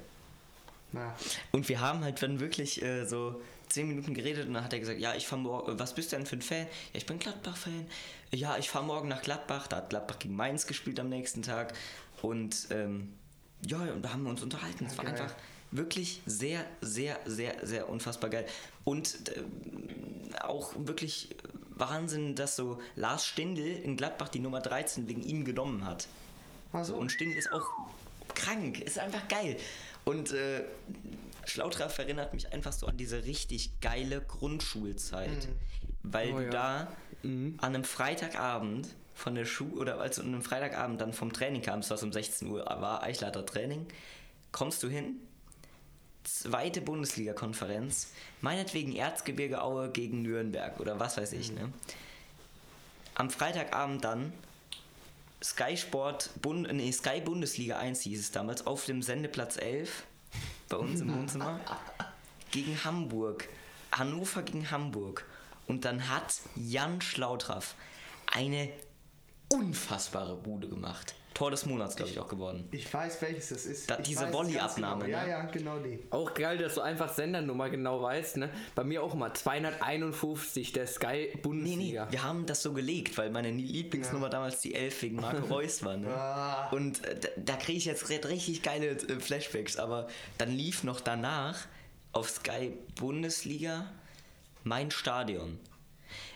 Na, 0.92 1.14
Und 1.50 1.68
wir 1.68 1.80
haben 1.80 2.04
halt 2.04 2.22
dann 2.22 2.38
wirklich 2.40 2.82
äh, 2.82 3.04
so 3.06 3.40
10 3.68 3.88
Minuten 3.88 4.14
geredet 4.14 4.46
und 4.46 4.54
dann 4.54 4.64
hat 4.64 4.72
er 4.72 4.80
gesagt, 4.80 5.00
ja, 5.00 5.14
ich 5.14 5.26
fahre 5.26 5.42
morgen, 5.42 5.78
was 5.78 5.94
bist 5.94 6.12
du 6.12 6.16
denn 6.16 6.26
für 6.26 6.36
ein 6.36 6.42
Fan? 6.42 6.66
Ja, 6.66 6.66
ich 6.94 7.06
bin 7.06 7.18
Gladbach-Fan. 7.18 7.86
Ja, 8.32 8.56
ich 8.58 8.70
fahre 8.70 8.84
morgen 8.84 9.08
nach 9.08 9.22
Gladbach. 9.22 9.66
Da 9.66 9.76
hat 9.76 9.90
Gladbach 9.90 10.18
gegen 10.18 10.36
Mainz 10.36 10.66
gespielt 10.66 10.98
am 11.00 11.08
nächsten 11.08 11.42
Tag. 11.42 11.74
Und 12.22 12.68
ähm, 12.70 13.12
ja, 13.66 13.78
und 13.78 14.02
da 14.02 14.12
haben 14.12 14.22
wir 14.24 14.30
uns 14.30 14.42
unterhalten. 14.42 14.86
Es 14.86 14.98
war 14.98 15.04
Geil. 15.04 15.14
einfach 15.14 15.34
wirklich 15.70 16.22
sehr, 16.26 16.64
sehr, 16.80 17.18
sehr, 17.24 17.54
sehr 17.66 17.88
unfassbar 17.88 18.30
geil. 18.30 18.46
Und 18.84 19.16
ähm, 19.36 19.88
auch 20.42 20.72
wirklich 20.76 21.34
Wahnsinn, 21.70 22.34
dass 22.36 22.56
so 22.56 22.80
Lars 22.96 23.26
Stindl 23.26 23.66
in 23.66 23.96
Gladbach 23.96 24.28
die 24.28 24.38
Nummer 24.38 24.60
13 24.60 25.08
wegen 25.08 25.22
ihm 25.22 25.44
genommen 25.44 25.84
hat. 25.84 26.06
also, 26.72 26.94
Und 26.94 27.10
Stindl 27.10 27.36
ist 27.36 27.52
auch 27.52 27.68
krank, 28.34 28.80
ist 28.80 28.98
einfach 28.98 29.26
geil. 29.28 29.56
Und 30.04 30.32
äh, 30.32 30.64
Schlautraff 31.46 31.98
erinnert 31.98 32.34
mich 32.34 32.52
einfach 32.52 32.72
so 32.72 32.86
an 32.86 32.96
diese 32.96 33.24
richtig 33.24 33.80
geile 33.80 34.20
Grundschulzeit. 34.20 35.48
Weil 36.02 36.32
Oh 36.32 36.38
du 36.38 36.44
ja. 36.44 36.50
da 36.50 36.88
an 37.22 37.58
einem 37.60 37.84
Freitagabend 37.84 38.88
von 39.14 39.34
der 39.34 39.44
Schule, 39.44 39.80
oder 39.80 40.00
als 40.00 40.16
du 40.16 40.22
an 40.22 40.28
einem 40.28 40.42
Freitagabend 40.42 41.00
dann 41.00 41.12
vom 41.12 41.32
Training 41.32 41.62
kamst, 41.62 41.90
was 41.90 42.02
um 42.02 42.12
16 42.12 42.48
Uhr 42.48 42.64
war, 42.64 43.02
Eichleiter 43.02 43.46
Training, 43.46 43.86
kommst 44.52 44.82
du 44.82 44.88
hin, 44.88 45.16
zweite 46.24 46.80
Bundesliga-Konferenz, 46.80 48.12
meinetwegen 48.40 48.94
Erzgebirge 48.94 49.62
Aue 49.62 49.90
gegen 49.90 50.22
Nürnberg 50.22 50.78
oder 50.80 51.00
was 51.00 51.16
weiß 51.16 51.32
ich, 51.32 51.52
ne? 51.52 51.72
Am 53.14 53.30
Freitagabend 53.30 54.04
dann 54.04 54.32
Sky 55.42 55.76
Sport, 55.76 56.30
Bund, 56.42 56.72
nee, 56.72 56.90
Sky 56.90 57.20
Bundesliga 57.20 57.78
1 57.78 58.00
hieß 58.00 58.20
es 58.20 58.30
damals, 58.30 58.66
auf 58.66 58.86
dem 58.86 59.02
Sendeplatz 59.02 59.56
11 59.56 60.04
bei 60.68 60.76
uns 60.76 61.00
im 61.00 61.14
Wohnzimmer 61.14 61.60
gegen 62.50 62.82
Hamburg. 62.84 63.48
Hannover 63.92 64.42
gegen 64.42 64.70
Hamburg. 64.70 65.24
Und 65.66 65.84
dann 65.84 66.08
hat 66.08 66.40
Jan 66.56 67.00
Schlautraff 67.00 67.74
eine 68.32 68.70
unfassbare 69.48 70.36
Bude 70.36 70.68
gemacht. 70.68 71.14
Tor 71.34 71.50
des 71.50 71.66
Monats, 71.66 71.96
glaube 71.96 72.10
ich, 72.12 72.18
auch 72.20 72.28
geworden. 72.28 72.68
ich 72.70 72.92
weiß, 72.94 73.20
welches 73.20 73.48
das 73.48 73.66
ist. 73.66 73.90
Da- 73.90 73.96
diese 73.96 74.32
Volley-Abnahme, 74.32 75.06
Genau. 75.06 75.16
Ja, 75.18 75.24
ne? 75.24 75.30
ja, 75.30 75.42
genau 75.46 75.78
die. 75.80 75.98
Auch 76.10 76.32
geil, 76.32 76.58
dass 76.58 76.74
du 76.76 76.80
einfach 76.80 77.12
Sendernummer 77.12 77.68
genau 77.70 78.00
weißt, 78.00 78.36
ne? 78.36 78.50
Bei 78.76 78.84
mir 78.84 79.02
auch 79.02 79.14
immer 79.14 79.34
251 79.34 80.72
der 80.72 80.86
Sky 80.86 81.06
Nee, 81.06 81.30
nee, 81.34 81.40
Bundesliga. 81.42 82.06
wir 82.10 82.22
haben 82.22 82.46
das 82.46 82.62
so 82.62 82.72
gelegt, 82.72 83.18
weil 83.18 83.30
meine 83.30 83.50
Lieblingsnummer 83.50 84.28
damals 84.30 84.60
die 84.60 84.74
11 84.74 85.02
wegen 85.02 85.16
Marco 85.16 85.44
Reus 85.54 85.84
war. 85.84 85.96
Ne? 85.96 86.08
Ah. 86.08 86.68
Und 86.70 87.04
äh, 87.04 87.18
da, 87.18 87.28
da 87.36 87.56
kriege 87.56 87.78
ich 87.78 87.84
jetzt 87.84 88.08
richtig 88.08 88.62
geile 88.62 88.90
äh, 88.90 89.20
Flashbacks, 89.20 89.76
aber 89.76 90.06
dann 90.38 90.50
lief 90.50 90.84
noch 90.84 91.00
danach 91.00 91.58
auf 92.12 92.30
Sky 92.30 92.72
Bundesliga 92.94 93.90
mein 94.62 94.90
Stadion. 94.90 95.58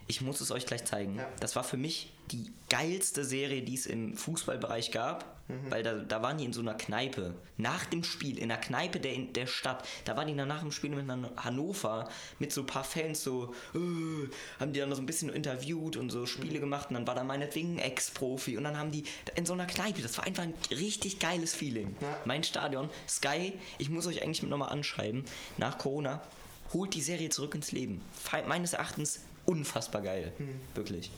Ich 0.09 0.21
muss 0.23 0.41
es 0.41 0.51
euch 0.51 0.67
gleich 0.67 0.85
zeigen. 0.85 1.17
Ja. 1.17 1.29
Das 1.41 1.55
war 1.55 1.63
für 1.65 1.77
mich 1.77 2.13
die 2.31 2.51
geilste 2.69 3.25
Serie, 3.25 3.63
die 3.63 3.75
es 3.75 3.87
im 3.87 4.17
Fußballbereich 4.17 4.91
gab, 4.91 5.37
Mhm. 5.49 5.71
weil 5.71 5.83
da, 5.83 5.95
da 5.95 6.21
waren 6.21 6.37
die 6.37 6.45
in 6.45 6.53
so 6.53 6.61
einer 6.61 6.75
Kneipe. 6.75 7.33
Nach 7.57 7.87
dem 7.87 8.05
Spiel, 8.05 8.37
in 8.39 8.49
der 8.51 8.59
Kneipe 8.59 9.01
der, 9.01 9.15
in 9.15 9.33
der 9.33 9.47
Stadt, 9.47 9.83
da 10.05 10.15
waren 10.15 10.27
die 10.29 10.37
dann 10.37 10.47
nach 10.49 10.61
dem 10.61 10.71
Spiel 10.73 10.91
mit 10.91 11.09
Han- 11.09 11.31
Hannover 11.39 12.07
mit 12.39 12.53
so 12.53 12.61
ein 12.61 12.67
paar 12.67 12.85
Fans 12.85 13.25
so, 13.25 13.55
äh, 13.75 13.79
haben 14.61 14.75
die 14.75 14.81
dann 14.81 14.95
so 14.95 15.01
ein 15.01 15.07
bisschen 15.07 15.31
interviewt 15.31 15.97
und 15.97 16.11
so 16.11 16.19
Mhm. 16.21 16.27
Spiele 16.27 16.61
gemacht 16.61 16.91
und 16.91 16.95
dann 16.97 17.07
war 17.07 17.15
da 17.15 17.25
meinetwegen 17.25 17.77
ein 17.77 17.79
Ex-Profi 17.79 18.59
und 18.59 18.65
dann 18.65 18.77
haben 18.77 18.91
die 18.91 19.05
in 19.37 19.47
so 19.47 19.55
einer 19.55 19.65
Kneipe, 19.67 20.03
das 20.03 20.19
war 20.19 20.27
einfach 20.27 20.43
ein 20.43 20.53
richtig 20.71 21.19
geiles 21.19 21.55
Feeling. 21.55 21.97
Ja. 22.03 22.19
Mein 22.27 22.45
Stadion, 22.45 22.91
Sky, 23.09 23.55
ich 23.79 23.89
muss 23.89 24.07
euch 24.07 24.23
eigentlich 24.23 24.43
nochmal 24.43 24.69
anschreiben, 24.69 25.25
nach 25.57 25.79
Corona, 25.79 26.21
holt 26.75 26.93
die 26.93 27.01
Serie 27.01 27.31
zurück 27.31 27.55
ins 27.55 27.73
Leben. 27.73 28.03
Meines 28.47 28.75
Erachtens 28.75 29.21
unfassbar 29.47 30.03
geil. 30.03 30.31
Hm. 30.37 30.61
Wirklich. 30.75 31.11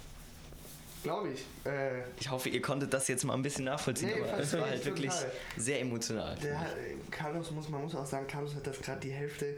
Glaube 1.03 1.31
ich. 1.33 1.41
Äh, 1.65 2.03
Ich 2.19 2.31
hoffe, 2.31 2.49
ihr 2.51 2.61
konntet 2.61 2.93
das 2.93 3.09
jetzt 3.09 3.25
mal 3.25 3.35
ein 3.35 3.43
bisschen 3.43 3.65
nachvollziehen, 3.65 4.11
Nee, 4.15 4.23
aber 4.29 4.39
es 4.39 4.53
war 4.53 4.69
halt 4.69 4.85
wirklich 4.85 5.11
total. 5.11 5.33
sehr 5.57 5.81
emotional. 5.81 6.37
der, 6.43 6.53
äh, 6.53 6.95
Carlos 7.11 7.51
muss, 7.53 7.69
man 7.69 7.83
muss 7.83 7.95
auch 7.95 8.07
sagen, 8.07 8.27
Carlos 8.27 8.55
hat 8.55 8.67
das 8.67 8.81
gerade 8.81 9.01
die 9.01 9.11
Hälfte 9.13 9.57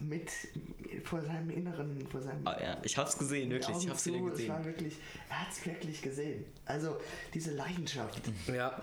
mit 0.00 0.28
vor 1.04 1.22
seinem 1.22 1.50
Inneren, 1.50 2.06
vor 2.10 2.20
seinem 2.20 2.46
Ah, 2.46 2.56
ja, 2.60 2.76
ich 2.82 2.98
hab's 2.98 3.16
gesehen, 3.16 3.50
wirklich. 3.50 3.76
Ich 3.78 3.88
hab's 3.88 4.02
zu. 4.02 4.14
Es 4.14 4.30
gesehen. 4.32 4.48
war 4.48 4.64
wirklich, 4.64 4.94
er 5.30 5.40
hat 5.42 5.52
es 5.52 5.64
wirklich 5.64 6.02
gesehen. 6.02 6.44
Also 6.66 6.98
diese 7.32 7.52
Leidenschaft, 7.52 8.20
Ja. 8.52 8.82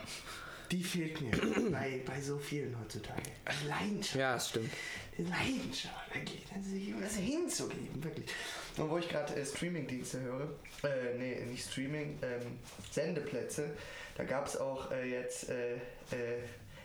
die 0.72 0.84
fehlt 0.84 1.20
mir 1.22 1.32
bei, 1.72 2.02
bei 2.06 2.20
so 2.22 2.38
vielen 2.40 2.76
heutzutage. 2.80 3.22
Leidenschaft. 3.68 4.16
ja, 4.16 4.34
das 4.34 4.50
stimmt. 4.50 4.72
Die 5.18 5.24
Leidenschaft, 5.24 6.16
wirklich. 6.16 6.44
Das 7.02 7.16
hinzugeben, 7.18 8.04
wirklich. 8.04 8.26
Und 8.78 8.90
wo 8.90 8.98
ich 8.98 9.08
gerade 9.10 9.36
äh, 9.36 9.46
Streamingdienste 9.46 10.20
höre, 10.22 10.48
äh, 10.84 11.18
nee, 11.18 11.36
nicht 11.46 11.70
Streaming, 11.70 12.18
ähm, 12.22 12.60
Sendeplätze, 12.92 13.70
da 14.16 14.24
gab 14.24 14.48
es 14.48 14.58
auch 14.58 14.92
äh, 14.92 15.10
jetzt 15.10 15.50
äh, 15.50 15.76
äh, 15.76 15.80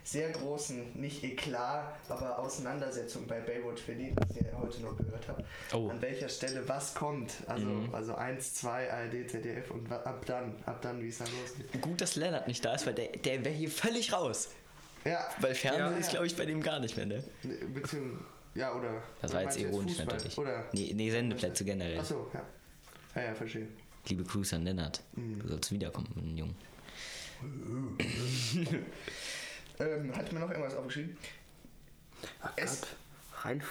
sehr 0.04 0.30
großen, 0.30 0.98
nicht 0.98 1.22
Eklat, 1.22 1.92
aber 2.08 2.38
Auseinandersetzungen 2.38 3.26
bei 3.26 3.40
Baywatch 3.40 3.82
Berlin, 3.82 4.14
was 4.16 4.36
ihr 4.36 4.58
heute 4.58 4.80
noch 4.80 4.96
gehört 4.96 5.28
habt. 5.28 5.44
Oh. 5.74 5.88
An 5.90 6.00
welcher 6.00 6.28
Stelle 6.30 6.66
was 6.66 6.94
kommt. 6.94 7.32
Also, 7.46 7.66
Mhm. 7.66 7.94
also 7.94 8.14
1, 8.14 8.54
2, 8.54 8.90
ARD, 8.90 9.28
ZDF 9.30 9.70
und 9.70 9.90
ab 9.92 10.24
dann, 10.26 10.54
ab 10.64 10.80
dann, 10.80 11.02
wie 11.02 11.08
es 11.08 11.18
dann 11.18 11.28
losgeht. 11.42 11.82
Gut, 11.82 12.00
dass 12.00 12.16
Lennart 12.16 12.48
nicht 12.48 12.64
da 12.64 12.74
ist, 12.74 12.86
weil 12.86 12.94
der, 12.94 13.08
der 13.08 13.44
wäre 13.44 13.54
hier 13.54 13.70
völlig 13.70 14.12
raus. 14.12 14.48
Ja, 15.04 15.28
Weil 15.40 15.54
Fernsehen 15.54 15.92
Ja. 15.92 15.98
ist, 15.98 16.10
glaube 16.10 16.26
ich, 16.26 16.36
bei 16.36 16.44
dem 16.46 16.62
gar 16.62 16.80
nicht 16.80 16.96
mehr, 16.96 17.06
ne? 17.06 17.22
beziehungsweise, 17.74 18.24
ja, 18.54 18.74
oder. 18.74 19.02
Das 19.22 19.32
war 19.32 19.42
jetzt 19.42 19.58
ironisch 19.58 19.98
natürlich. 19.98 20.36
Oder? 20.38 20.64
Nee, 20.72 20.92
nee, 20.94 21.10
Sendeplätze 21.10 21.64
generell. 21.64 21.98
Achso, 22.00 22.30
ja. 22.34 22.42
Ja, 23.14 23.22
ja, 23.28 23.34
verstehe. 23.34 23.68
Liebe 24.06 24.24
Grüße 24.24 24.56
an 24.56 24.64
Lennart. 24.64 25.02
Mhm. 25.14 25.40
Du 25.40 25.48
sollst 25.48 25.70
wiederkommen, 25.72 26.08
mein 26.14 26.36
Junge. 26.36 26.54
Ähm, 29.80 30.12
hat 30.16 30.32
mir 30.32 30.40
noch 30.40 30.50
irgendwas 30.50 30.74
aufgeschrieben? 30.74 31.16
Ach 32.42 32.52
Es-. 32.56 32.82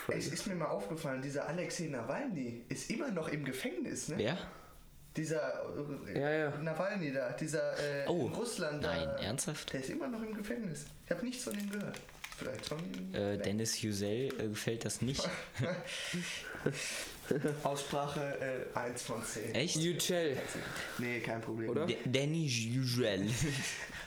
Es 0.07 0.27
ist 0.27 0.47
mir 0.47 0.55
mal 0.55 0.67
aufgefallen, 0.67 1.21
dieser 1.21 1.49
Alexei 1.49 1.87
Nawalny 1.87 2.63
ist 2.69 2.89
immer 2.89 3.11
noch 3.11 3.27
im 3.27 3.43
Gefängnis, 3.43 4.07
ne? 4.07 4.17
Wer? 4.17 4.37
Dieser 5.17 5.63
äh, 6.07 6.17
Ja, 6.17 6.29
ja. 6.31 6.57
Nawalny 6.59 7.11
da, 7.11 7.31
dieser 7.33 7.73
äh, 7.77 8.07
Oh, 8.07 8.27
Russland 8.27 8.81
da. 8.81 8.95
nein, 8.95 9.09
ernsthaft? 9.21 9.73
Der 9.73 9.81
ist 9.81 9.89
immer 9.89 10.07
noch 10.07 10.21
im 10.21 10.33
Gefängnis. 10.33 10.85
Ich 11.03 11.11
habe 11.11 11.25
nichts 11.25 11.43
von 11.43 11.59
ihm 11.59 11.69
gehört. 11.69 11.99
Vielleicht 12.37 12.65
von 12.67 12.77
ihm. 12.79 13.13
Äh, 13.15 13.37
Dennis 13.37 13.81
Yücel 13.81 14.27
äh, 14.39 14.47
gefällt 14.47 14.85
das 14.85 15.01
nicht. 15.01 15.27
Aussprache 17.63 18.65
äh, 18.73 18.77
1 18.77 19.01
von 19.01 19.23
10. 19.23 19.55
Echt? 19.55 19.75
Yücel. 19.77 20.37
Nee, 20.99 21.19
kein 21.19 21.41
Problem. 21.41 21.69
Oder? 21.69 21.85
D- 21.85 21.97
Dennis 22.05 22.53
Yücel. 22.57 23.27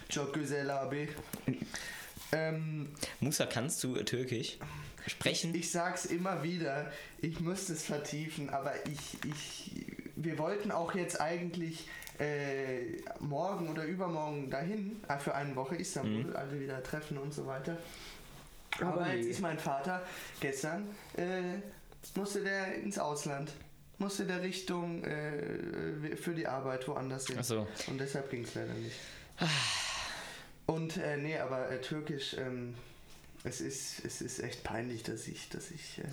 Çok 0.08 0.34
güzel 0.34 0.70
abi. 0.70 1.08
Ähm, 2.32 2.88
Musa, 3.20 3.46
kannst 3.46 3.82
du 3.84 3.94
Türkisch 4.04 4.58
sprechen? 5.06 5.54
ich 5.54 5.70
sag's 5.70 6.04
immer 6.06 6.42
wieder, 6.44 6.92
ich 7.20 7.40
müsste 7.40 7.72
es 7.72 7.82
vertiefen, 7.84 8.50
aber 8.50 8.74
ich, 8.86 9.18
ich, 9.28 9.72
wir 10.16 10.38
wollten 10.38 10.70
auch 10.70 10.94
jetzt 10.94 11.20
eigentlich 11.20 11.88
äh, 12.20 12.98
morgen 13.18 13.68
oder 13.68 13.84
übermorgen 13.84 14.48
dahin, 14.50 15.00
äh, 15.08 15.18
für 15.18 15.34
eine 15.34 15.56
Woche 15.56 15.74
Istanbul, 15.76 16.36
alle 16.36 16.60
wieder 16.60 16.82
treffen 16.82 17.18
und 17.18 17.34
so 17.34 17.46
weiter. 17.46 17.76
Aber 18.80 19.12
jetzt 19.14 19.26
ist 19.26 19.40
mein 19.40 19.58
Vater 19.58 20.02
gestern, 20.40 20.88
äh, 21.16 21.58
musste 22.16 22.42
der 22.42 22.74
ins 22.76 22.98
Ausland. 22.98 23.52
Musste 23.98 24.24
der 24.24 24.40
Richtung 24.42 25.04
äh, 25.04 26.16
für 26.16 26.32
die 26.34 26.46
Arbeit 26.46 26.88
woanders 26.88 27.26
hin. 27.26 27.36
Ach 27.38 27.44
so. 27.44 27.66
Und 27.88 27.98
deshalb 27.98 28.30
ging 28.30 28.44
es 28.44 28.54
leider 28.54 28.72
nicht. 28.72 28.96
Und 30.66 30.96
äh, 30.96 31.16
nee, 31.16 31.36
aber 31.38 31.70
äh, 31.70 31.80
Türkisch, 31.80 32.34
ähm, 32.38 32.74
es 33.44 33.60
ist, 33.60 34.04
es 34.04 34.20
ist 34.22 34.38
echt 34.40 34.62
peinlich, 34.64 35.02
dass 35.02 35.26
ich, 35.26 35.48
dass 35.48 35.70
ich. 35.70 35.98
Äh, 35.98 36.04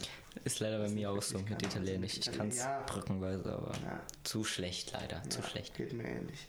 Ist 0.46 0.60
leider 0.60 0.80
bei 0.80 0.90
mir 0.90 1.12
auch 1.12 1.22
so 1.22 1.38
mit 1.40 1.62
Italienisch. 1.62 2.18
Ich 2.18 2.32
kann 2.32 2.50
es 2.50 2.58
Ja. 2.58 2.82
brückenweise, 2.88 3.54
aber 3.54 3.74
ja, 3.84 4.02
zu 4.24 4.44
schlecht 4.44 4.92
leider, 4.94 5.22
zu 5.30 5.40
ja, 5.42 5.48
schlecht. 5.48 5.76
Geht 5.76 5.94
mir 5.94 6.06
ähnlich. 6.06 6.48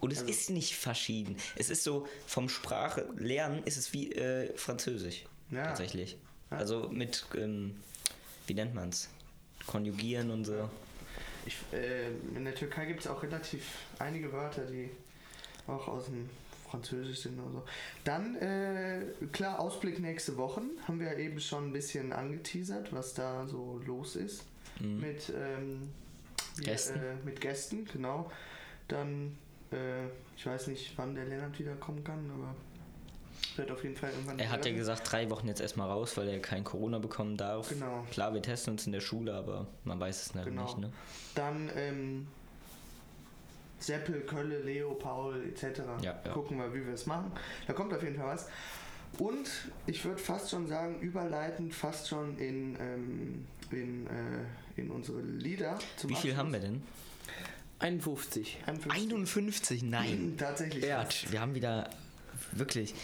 Und 0.00 0.12
es 0.12 0.20
Also- 0.20 0.30
ist 0.30 0.50
nicht 0.50 0.76
verschieden. 0.76 1.36
Es 1.56 1.70
ist 1.70 1.82
so, 1.82 2.06
vom 2.26 2.48
Sprache 2.48 3.08
lernen 3.16 3.62
ist 3.64 3.76
es 3.76 3.92
wie 3.92 4.12
äh, 4.12 4.56
Französisch. 4.56 5.24
Ja. 5.50 5.66
Tatsächlich. 5.66 6.16
Ja. 6.50 6.58
Also 6.58 6.88
mit, 6.88 7.24
ähm, 7.36 7.76
wie 8.46 8.54
nennt 8.54 8.74
man's? 8.74 9.08
Konjugieren 9.66 10.30
und 10.30 10.44
so. 10.44 10.68
Ich, 11.46 11.56
äh, 11.72 12.08
in 12.34 12.44
der 12.44 12.54
Türkei 12.54 12.86
gibt 12.86 13.00
es 13.00 13.06
auch 13.06 13.22
relativ 13.22 13.64
einige 13.98 14.32
Wörter, 14.32 14.66
die 14.66 14.90
auch 15.66 15.88
aus 15.88 16.06
dem 16.06 16.28
Französisch 16.70 17.20
sind 17.20 17.38
oder 17.40 17.50
so. 17.50 17.64
Dann, 18.04 18.36
äh, 18.36 19.02
klar, 19.32 19.58
Ausblick 19.58 20.00
nächste 20.00 20.36
Wochen. 20.36 20.70
Haben 20.86 21.00
wir 21.00 21.16
eben 21.18 21.40
schon 21.40 21.68
ein 21.68 21.72
bisschen 21.72 22.12
angeteasert, 22.12 22.92
was 22.92 23.14
da 23.14 23.46
so 23.46 23.80
los 23.86 24.16
ist. 24.16 24.44
Mhm. 24.80 25.00
Mit 25.00 25.32
ähm, 25.34 25.88
Gästen. 26.60 26.98
Äh, 26.98 27.14
mit 27.24 27.40
Gästen, 27.40 27.86
genau. 27.86 28.30
Dann, 28.88 29.36
äh, 29.72 30.06
ich 30.36 30.46
weiß 30.46 30.68
nicht, 30.68 30.92
wann 30.96 31.14
der 31.14 31.24
Lennart 31.24 31.58
wiederkommen 31.58 32.04
kann, 32.04 32.30
aber 32.30 32.54
wird 33.58 33.70
auf 33.70 33.82
jeden 33.82 33.96
Fall 33.96 34.10
irgendwann. 34.10 34.38
Er 34.38 34.50
hat 34.50 34.64
ja 34.64 34.72
gesagt, 34.72 35.10
drei 35.10 35.28
Wochen 35.30 35.48
jetzt 35.48 35.60
erstmal 35.60 35.88
raus, 35.88 36.16
weil 36.16 36.28
er 36.28 36.40
kein 36.40 36.64
Corona 36.64 36.98
bekommen 36.98 37.36
darf. 37.36 37.68
Genau. 37.68 38.06
Klar, 38.10 38.32
wir 38.34 38.42
testen 38.42 38.72
uns 38.74 38.86
in 38.86 38.92
der 38.92 39.00
Schule, 39.00 39.34
aber 39.34 39.66
man 39.84 39.98
weiß 40.00 40.26
es 40.26 40.32
Genau. 40.44 40.62
nicht, 40.64 40.78
ne? 40.78 40.92
Dann 41.34 41.70
ähm, 41.76 42.26
Seppel, 43.80 44.20
Kölle, 44.22 44.60
Leo, 44.62 44.94
Paul 44.94 45.44
etc. 45.44 45.80
Ja, 46.02 46.18
ja. 46.24 46.32
Gucken 46.32 46.58
wir, 46.58 46.72
wie 46.74 46.84
wir 46.84 46.94
es 46.94 47.06
machen. 47.06 47.30
Da 47.66 47.72
kommt 47.72 47.92
auf 47.94 48.02
jeden 48.02 48.16
Fall 48.16 48.26
was. 48.34 48.48
Und 49.18 49.48
ich 49.86 50.04
würde 50.04 50.18
fast 50.20 50.50
schon 50.50 50.66
sagen, 50.66 51.00
überleitend 51.00 51.74
fast 51.74 52.08
schon 52.08 52.36
in, 52.38 52.76
ähm, 52.80 53.46
in, 53.70 54.06
äh, 54.06 54.80
in 54.80 54.90
unsere 54.90 55.20
Lieder. 55.20 55.78
Zum 55.96 56.10
Wie 56.10 56.14
viel 56.14 56.30
Abschluss. 56.32 56.36
haben 56.36 56.52
wir 56.52 56.60
denn? 56.60 56.82
51. 57.80 58.58
51. 58.66 59.02
51, 59.02 59.82
nein. 59.84 60.34
Tatsächlich. 60.38 60.82
Bert, 60.82 61.30
wir 61.30 61.40
haben 61.40 61.54
wieder 61.54 61.88
wirklich. 62.52 62.94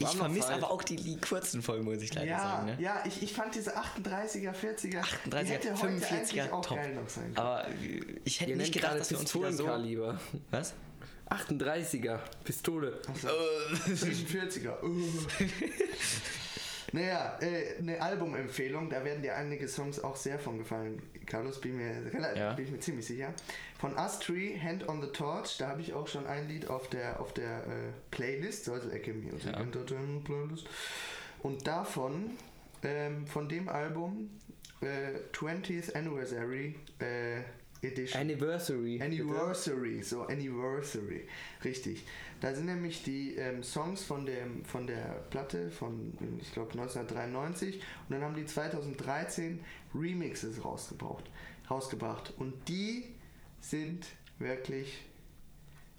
Ich 0.00 0.08
vermisse 0.16 0.52
aber 0.54 0.70
auch 0.70 0.82
die, 0.82 0.96
die 0.96 1.16
kurzen 1.16 1.62
Folgen, 1.62 1.84
muss 1.84 2.02
ich 2.02 2.14
leider 2.14 2.26
Ja, 2.28 2.38
sagen. 2.38 2.66
Ne? 2.66 2.76
ja 2.78 3.02
ich, 3.06 3.22
ich 3.22 3.32
fand 3.32 3.54
diese 3.54 3.76
38er, 3.76 4.52
40er, 4.52 5.02
38er, 5.02 5.42
die 5.42 5.50
hätte 5.50 5.70
heute 5.82 5.94
45er, 5.94 6.12
eigentlich 6.12 6.52
auch 6.52 6.64
top. 6.64 6.76
geil 6.76 6.94
noch 6.94 7.08
sein 7.08 7.24
können. 7.24 7.36
Aber 7.38 7.66
ich 8.24 8.40
hätte 8.40 8.50
Ihr 8.52 8.56
nicht 8.56 8.72
gedacht, 8.72 8.98
dass 8.98 9.10
wir 9.10 9.18
uns 9.18 9.34
wieder 9.34 9.52
so. 9.52 9.64
Pistolenkaliber. 9.64 10.20
Was? 10.50 10.74
38er. 11.30 12.18
Pistole. 12.44 13.00
Also, 13.06 13.28
40er. 13.28 14.76
naja, 16.92 17.38
äh, 17.40 17.78
eine 17.78 18.00
Albumempfehlung, 18.00 18.88
da 18.90 19.04
werden 19.04 19.22
dir 19.22 19.36
einige 19.36 19.68
Songs 19.68 20.02
auch 20.02 20.16
sehr 20.16 20.38
von 20.38 20.58
gefallen. 20.58 21.02
Carlos, 21.26 21.60
bin 21.60 21.76
mir, 21.76 22.12
relativ, 22.12 22.38
Ja. 22.38 22.52
bin 22.54 22.64
ich 22.64 22.70
mir 22.72 22.80
ziemlich 22.80 23.06
sicher. 23.06 23.34
Von 23.78 23.96
Astri, 23.98 24.58
Hand 24.62 24.88
on 24.88 25.02
the 25.02 25.08
Torch, 25.08 25.58
da 25.58 25.68
habe 25.68 25.82
ich 25.82 25.92
auch 25.92 26.08
schon 26.08 26.26
ein 26.26 26.48
Lied 26.48 26.68
auf 26.68 26.88
der, 26.88 27.20
auf 27.20 27.32
der 27.34 27.58
äh, 27.66 27.92
Playlist, 28.10 28.68
also 28.68 28.88
Ecke 28.90 29.12
Music 29.12 29.52
Ja. 29.52 29.60
Entertainment 29.60 30.24
Playlist. 30.24 30.66
Und 31.42 31.66
davon, 31.66 32.30
ähm, 32.82 33.26
von 33.26 33.48
dem 33.48 33.68
Album, 33.68 34.30
äh, 34.80 35.18
20th 35.32 35.94
Anniversary 35.94 36.74
äh, 37.00 37.40
Edition. 37.82 38.20
Anniversary. 38.20 39.00
Anniversary, 39.00 40.02
so 40.02 40.22
Anniversary, 40.22 41.28
richtig. 41.64 42.04
Da 42.40 42.54
sind 42.54 42.66
nämlich 42.66 43.02
die 43.04 43.36
ähm, 43.36 43.62
Songs 43.62 44.04
von, 44.04 44.26
dem, 44.26 44.64
von 44.64 44.86
der 44.86 45.24
Platte 45.30 45.70
von, 45.70 46.12
ich 46.40 46.52
glaube, 46.52 46.72
1993 46.72 47.76
und 47.76 47.82
dann 48.10 48.22
haben 48.22 48.34
die 48.34 48.46
2013 48.46 49.60
Remixes 49.94 50.64
rausgebracht, 50.64 51.24
rausgebracht 51.70 52.34
und 52.38 52.54
die 52.68 53.04
sind 53.60 54.06
wirklich 54.38 55.04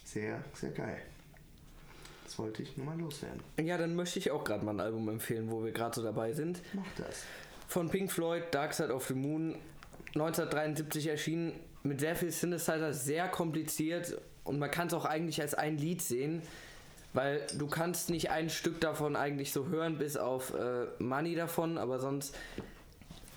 sehr, 0.03 0.43
sehr 0.53 0.71
geil. 0.71 1.01
Das 2.25 2.37
wollte 2.37 2.61
ich 2.61 2.77
nur 2.77 2.85
mal 2.85 2.99
loswerden. 2.99 3.41
Ja, 3.59 3.77
dann 3.77 3.95
möchte 3.95 4.19
ich 4.19 4.31
auch 4.31 4.43
gerade 4.43 4.63
mal 4.63 4.71
ein 4.71 4.79
Album 4.79 5.09
empfehlen, 5.09 5.49
wo 5.49 5.63
wir 5.63 5.71
gerade 5.71 5.95
so 5.95 6.03
dabei 6.03 6.33
sind. 6.33 6.61
Mach 6.73 6.85
das. 6.97 7.23
Von 7.67 7.89
Pink 7.89 8.11
Floyd, 8.11 8.43
Dark 8.51 8.73
Side 8.73 8.93
of 8.93 9.07
the 9.07 9.13
Moon, 9.13 9.55
1973 10.15 11.07
erschienen, 11.07 11.53
mit 11.83 11.99
sehr 11.99 12.15
viel 12.15 12.31
Synthesizer, 12.31 12.93
sehr 12.93 13.27
kompliziert 13.27 14.17
und 14.43 14.59
man 14.59 14.69
kann 14.71 14.87
es 14.87 14.93
auch 14.93 15.05
eigentlich 15.05 15.41
als 15.41 15.53
ein 15.53 15.77
Lied 15.77 16.01
sehen, 16.01 16.41
weil 17.13 17.45
du 17.57 17.67
kannst 17.67 18.09
nicht 18.09 18.29
ein 18.29 18.49
Stück 18.49 18.81
davon 18.81 19.15
eigentlich 19.15 19.51
so 19.51 19.67
hören, 19.67 19.97
bis 19.97 20.17
auf 20.17 20.53
äh, 20.53 20.85
Money 20.99 21.35
davon, 21.35 21.77
aber 21.77 21.99
sonst 21.99 22.35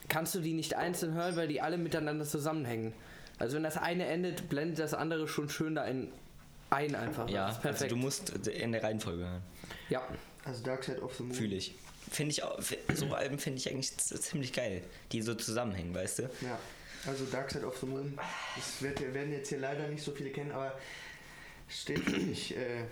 kannst 0.09 0.35
du 0.35 0.41
die 0.41 0.53
nicht 0.53 0.75
einzeln 0.75 1.15
hören, 1.15 1.37
weil 1.37 1.49
die 1.49 1.61
alle 1.61 1.79
miteinander 1.79 2.25
zusammenhängen. 2.25 2.93
Also 3.39 3.57
wenn 3.57 3.63
das 3.63 3.79
eine 3.79 4.07
endet, 4.07 4.49
blendet 4.49 4.79
das 4.79 4.95
andere 4.95 5.27
schon 5.27 5.49
schön 5.49 5.75
da 5.75 5.83
ein, 5.83 6.13
ein 6.71 6.95
einfach. 6.95 7.29
Ja, 7.31 7.47
Das 7.47 7.59
ist 7.59 7.65
also 7.65 7.87
du 7.87 7.97
musst 7.97 8.31
in 8.47 8.73
der 8.73 8.83
Reihenfolge 8.83 9.25
hören. 9.25 9.43
Ja, 9.89 10.03
Also 10.45 10.63
Dark 10.63 10.85
Side 10.85 11.01
of 11.01 11.15
the 11.17 11.23
Moon. 11.23 11.35
Fühle 11.35 11.57
ich. 11.57 11.75
Finde 12.11 12.33
ich 12.33 12.43
auch, 12.43 12.61
so 12.95 13.07
Alben 13.15 13.39
finde 13.39 13.59
ich 13.59 13.71
eigentlich 13.71 13.97
ziemlich 13.97 14.53
geil, 14.53 14.83
die 15.13 15.23
so 15.23 15.35
zusammenhängen, 15.35 15.95
weißt 15.95 16.19
du? 16.19 16.23
Ja, 16.43 16.59
also 17.07 17.25
Dark 17.27 17.51
Side 17.51 17.67
of 17.67 17.77
the 17.79 17.87
Moon. 17.87 18.19
Das 18.57 18.83
wird, 18.83 19.01
werden 19.15 19.33
jetzt 19.33 19.49
hier 19.49 19.59
leider 19.59 19.89
nicht 19.89 20.03
so 20.03 20.13
viele 20.13 20.31
kennen, 20.31 20.53
aber 20.53 20.79
steht 21.69 22.01
für 22.01 22.19
mich 22.19 22.57
äh, 22.57 22.85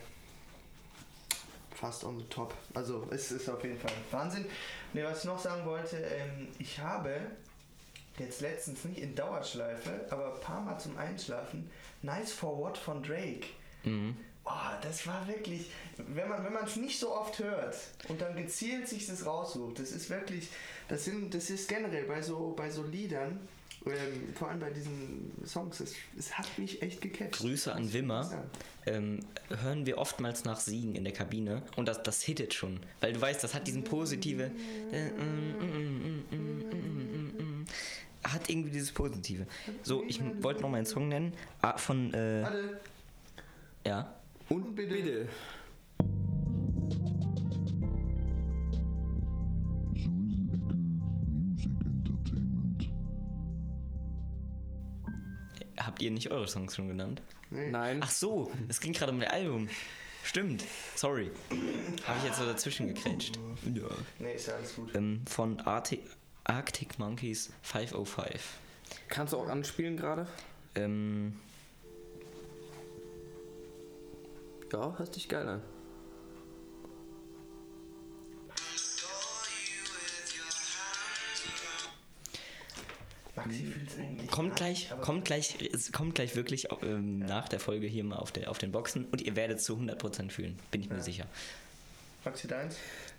fast 1.75 2.03
on 2.03 2.19
the 2.19 2.25
top. 2.25 2.53
Also 2.73 3.07
es 3.11 3.31
ist 3.31 3.49
auf 3.49 3.63
jeden 3.63 3.79
Fall 3.79 3.91
Wahnsinn. 4.11 4.45
Ne, 4.93 5.03
was 5.03 5.19
ich 5.19 5.25
noch 5.25 5.39
sagen 5.39 5.65
wollte, 5.65 5.97
ähm, 5.97 6.47
ich 6.59 6.79
habe 6.79 7.19
jetzt 8.17 8.41
letztens 8.41 8.83
nicht 8.85 8.99
in 8.99 9.15
Dauerschleife, 9.15 10.05
aber 10.09 10.35
ein 10.35 10.41
paar 10.41 10.61
Mal 10.61 10.77
zum 10.77 10.97
Einschlafen 10.97 11.69
Nice 12.01 12.33
for 12.33 12.57
What 12.57 12.77
von 12.77 13.01
Drake. 13.01 13.47
Mhm. 13.83 14.15
Oh, 14.43 14.49
das 14.81 15.05
war 15.05 15.27
wirklich, 15.27 15.69
wenn 15.97 16.27
man 16.27 16.43
wenn 16.43 16.53
man 16.53 16.65
es 16.65 16.75
nicht 16.75 16.99
so 16.99 17.15
oft 17.15 17.37
hört 17.39 17.77
und 18.07 18.21
dann 18.21 18.35
gezielt 18.35 18.87
sich 18.87 19.05
das 19.05 19.25
raussucht, 19.25 19.79
das 19.79 19.91
ist 19.91 20.09
wirklich, 20.09 20.49
das 20.87 21.05
sind, 21.05 21.33
das 21.33 21.51
ist 21.51 21.69
generell 21.69 22.05
bei 22.05 22.21
so 22.23 22.53
bei 22.57 22.69
so 22.71 22.83
Liedern, 22.83 23.39
ähm, 23.85 24.33
vor 24.35 24.49
allem 24.49 24.59
bei 24.59 24.69
diesen 24.69 25.31
Songs, 25.45 25.79
es, 25.79 25.95
es 26.17 26.37
hat 26.37 26.47
mich 26.57 26.81
echt 26.81 27.01
gecatcht. 27.01 27.33
Grüße 27.39 27.73
an 27.73 27.91
Wimmer. 27.91 28.45
Ähm, 28.85 29.19
hören 29.49 29.85
wir 29.85 29.97
oftmals 29.97 30.43
nach 30.43 30.59
Siegen 30.59 30.95
in 30.95 31.03
der 31.03 31.13
Kabine 31.13 31.61
und 31.75 31.87
das, 31.87 32.01
das 32.03 32.21
hittet 32.23 32.53
schon, 32.53 32.79
weil 32.99 33.13
du 33.13 33.21
weißt, 33.21 33.43
das 33.43 33.53
hat 33.53 33.67
diesen 33.67 33.83
positive. 33.83 34.49
äh, 34.91 35.09
mm, 35.09 35.57
mm, 35.59 35.65
mm, 35.65 36.23
mm, 36.31 36.37
mm, 36.37 37.37
mm, 37.37 37.61
mm, 37.61 37.65
Hat 38.23 38.49
irgendwie 38.49 38.71
dieses 38.71 38.91
Positive. 38.91 39.45
So, 39.83 40.03
ich 40.07 40.19
wollte 40.41 40.61
noch 40.61 40.69
mal 40.69 40.77
einen 40.77 40.85
Song 40.85 41.07
nennen. 41.09 41.33
Ah, 41.61 41.77
von, 41.77 42.13
äh, 42.13 42.43
Warte, 42.43 42.79
ja. 43.85 44.13
und 44.49 44.75
bitte. 44.75 44.93
bitte. 44.95 45.29
Habt 55.85 56.01
ihr 56.01 56.11
nicht 56.11 56.31
eure 56.31 56.47
Songs 56.47 56.75
schon 56.75 56.87
genannt? 56.87 57.21
Nee. 57.49 57.69
Nein. 57.71 57.99
Ach 58.03 58.11
so, 58.11 58.51
es 58.67 58.79
ging 58.79 58.93
gerade 58.93 59.11
um 59.11 59.19
das 59.19 59.29
Album. 59.31 59.69
Stimmt, 60.23 60.63
sorry. 60.95 61.31
Habe 62.07 62.19
ich 62.19 62.25
jetzt 62.25 62.37
so 62.37 62.45
dazwischen 62.45 62.87
gekrätscht. 62.87 63.37
Ja. 63.73 63.83
Nee, 64.19 64.33
ist 64.35 64.47
ja 64.47 64.55
alles 64.55 64.75
gut. 64.75 64.93
Ähm, 64.95 65.23
von 65.27 65.59
AT, 65.61 65.97
Arctic 66.43 66.99
Monkeys 66.99 67.51
505. 67.63 68.57
Kannst 69.07 69.33
du 69.33 69.37
auch 69.37 69.47
anspielen 69.49 69.97
gerade? 69.97 70.27
Ähm, 70.75 71.39
Ja, 74.71 74.97
hörst 74.97 75.15
dich 75.17 75.27
geil 75.27 75.47
an. 75.49 75.61
Maxi 83.45 83.65
fühlt's 83.65 83.97
eigentlich. 83.97 84.29
kommt 84.31 84.55
gleich, 84.55 84.89
kommt 85.01 85.25
gleich, 85.25 85.57
es 85.73 85.91
kommt 85.91 86.15
gleich 86.15 86.35
wirklich 86.35 86.67
ähm, 86.83 87.19
nach 87.19 87.47
der 87.49 87.59
Folge 87.59 87.87
hier 87.87 88.03
mal 88.03 88.17
auf, 88.17 88.31
der, 88.31 88.49
auf 88.49 88.57
den 88.57 88.71
Boxen 88.71 89.05
und 89.05 89.21
ihr 89.21 89.35
werdet 89.35 89.59
es 89.59 89.65
zu 89.65 89.75
100% 89.75 90.29
fühlen, 90.31 90.57
bin 90.71 90.81
ich 90.81 90.89
mir 90.89 90.97
Ja. 90.97 91.01
sicher. 91.01 91.25
Maxi 92.25 92.47
deins? 92.47 92.75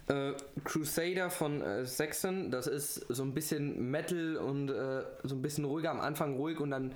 Äh, 0.09 0.33
Crusader 0.65 1.31
von 1.31 1.63
äh, 1.63 1.85
Saxon, 1.87 2.51
das 2.51 2.67
ist 2.67 2.95
so 3.09 3.23
ein 3.23 3.35
bisschen 3.35 3.91
Metal 3.91 4.37
und 4.37 4.69
äh, 4.71 5.03
so 5.23 5.35
ein 5.35 5.43
bisschen 5.43 5.65
ruhiger, 5.65 5.91
am 5.91 6.01
Anfang 6.01 6.35
ruhig 6.37 6.59
und 6.61 6.71
dann 6.71 6.93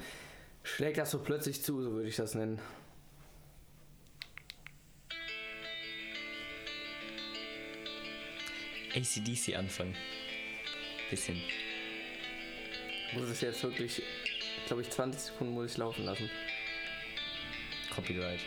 schlägt 0.62 0.98
das 0.98 1.10
so 1.12 1.18
plötzlich 1.20 1.62
zu, 1.62 1.82
so 1.82 1.92
würde 1.92 2.08
ich 2.08 2.16
das 2.16 2.34
nennen. 2.34 2.58
ACDC 8.94 9.56
anfangen. 9.56 9.94
Bisschen. 11.10 11.36
Muss 13.14 13.28
es 13.28 13.40
jetzt 13.40 13.62
wirklich, 13.62 14.02
glaube 14.66 14.82
ich, 14.82 14.90
20 14.90 15.20
Sekunden 15.20 15.54
muss 15.54 15.72
ich 15.72 15.76
laufen 15.76 16.04
lassen. 16.04 16.30
Copyright. 17.94 18.40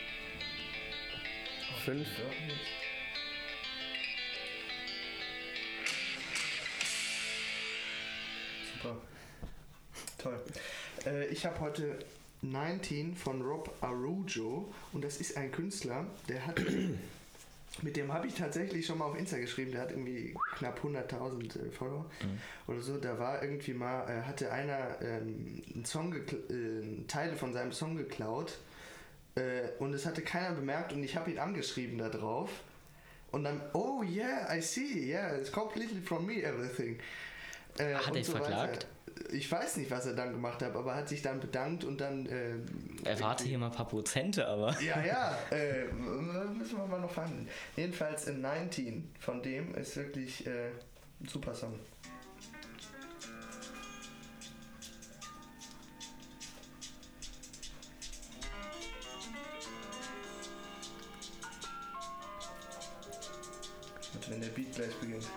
Fünf. 1.85 2.07
Super. 8.73 8.97
Toll. 10.17 10.43
Äh, 11.05 11.27
ich 11.27 11.45
habe 11.45 11.59
heute 11.61 11.97
19 12.41 13.15
von 13.15 13.41
Rob 13.41 13.73
Arujo 13.81 14.71
und 14.93 15.03
das 15.03 15.17
ist 15.17 15.35
ein 15.37 15.51
Künstler, 15.51 16.05
der 16.27 16.45
hat. 16.45 16.61
Mit 17.81 17.95
dem 17.95 18.11
habe 18.13 18.27
ich 18.27 18.35
tatsächlich 18.35 18.85
schon 18.85 18.97
mal 18.97 19.05
auf 19.05 19.17
Insta 19.17 19.37
geschrieben. 19.37 19.71
Der 19.71 19.81
hat 19.81 19.91
irgendwie 19.91 20.35
knapp 20.55 20.79
100.000 20.83 21.67
äh, 21.67 21.71
Follower 21.71 22.05
oder 22.67 22.81
so. 22.81 22.97
Da 22.97 23.17
war 23.19 23.41
irgendwie 23.41 23.73
mal, 23.73 24.09
äh, 24.09 24.21
hatte 24.23 24.51
einer 24.51 25.01
ähm, 25.01 25.61
einen 25.73 25.85
Song 25.85 26.13
äh, 26.13 27.05
Teile 27.07 27.35
von 27.35 27.53
seinem 27.53 27.71
Song 27.71 27.95
geklaut 27.95 28.57
äh, 29.35 29.69
und 29.79 29.93
es 29.93 30.05
hatte 30.05 30.21
keiner 30.21 30.55
bemerkt 30.55 30.93
und 30.93 31.03
ich 31.03 31.15
habe 31.15 31.31
ihn 31.31 31.39
angeschrieben 31.39 31.97
da 31.97 32.09
drauf. 32.09 32.49
Und 33.31 33.43
dann, 33.43 33.61
oh 33.73 34.01
yeah, 34.03 34.51
I 34.51 34.59
see, 34.59 35.11
yeah, 35.11 35.35
it's 35.35 35.51
completely 35.51 36.01
from 36.01 36.25
me, 36.25 36.41
everything. 36.43 36.99
Äh, 37.77 37.93
Hat 37.93 38.07
und 38.07 38.15
er 38.15 38.19
ihn 38.21 38.25
verklagt? 38.25 38.87
Ich 39.31 39.51
weiß 39.51 39.77
nicht, 39.77 39.91
was 39.91 40.05
er 40.05 40.13
dann 40.13 40.31
gemacht 40.31 40.61
hat, 40.61 40.75
aber 40.75 40.91
er 40.91 40.97
hat 40.97 41.09
sich 41.09 41.21
dann 41.21 41.39
bedankt 41.39 41.83
und 41.83 42.01
dann. 42.01 42.25
Äh, 42.25 42.55
Erwarte 43.03 43.43
hier 43.43 43.57
mal 43.57 43.67
ein 43.67 43.71
paar 43.71 43.87
Prozente, 43.87 44.47
aber. 44.47 44.75
ja, 44.81 45.03
ja, 45.03 45.37
äh, 45.51 45.85
müssen 45.91 46.77
wir 46.77 46.87
mal 46.87 46.99
noch 46.99 47.11
verhandeln. 47.11 47.47
Jedenfalls 47.75 48.27
in 48.27 48.41
19 48.41 49.11
von 49.19 49.41
dem 49.41 49.75
ist 49.75 49.97
wirklich 49.97 50.45
äh, 50.47 50.69
ein 51.21 51.27
super 51.27 51.53
Song. 51.53 51.79
Und 64.13 64.31
wenn 64.31 64.41
der 64.41 64.47
Beat 64.49 64.73
gleich 64.75 64.95
beginnt. 64.95 65.27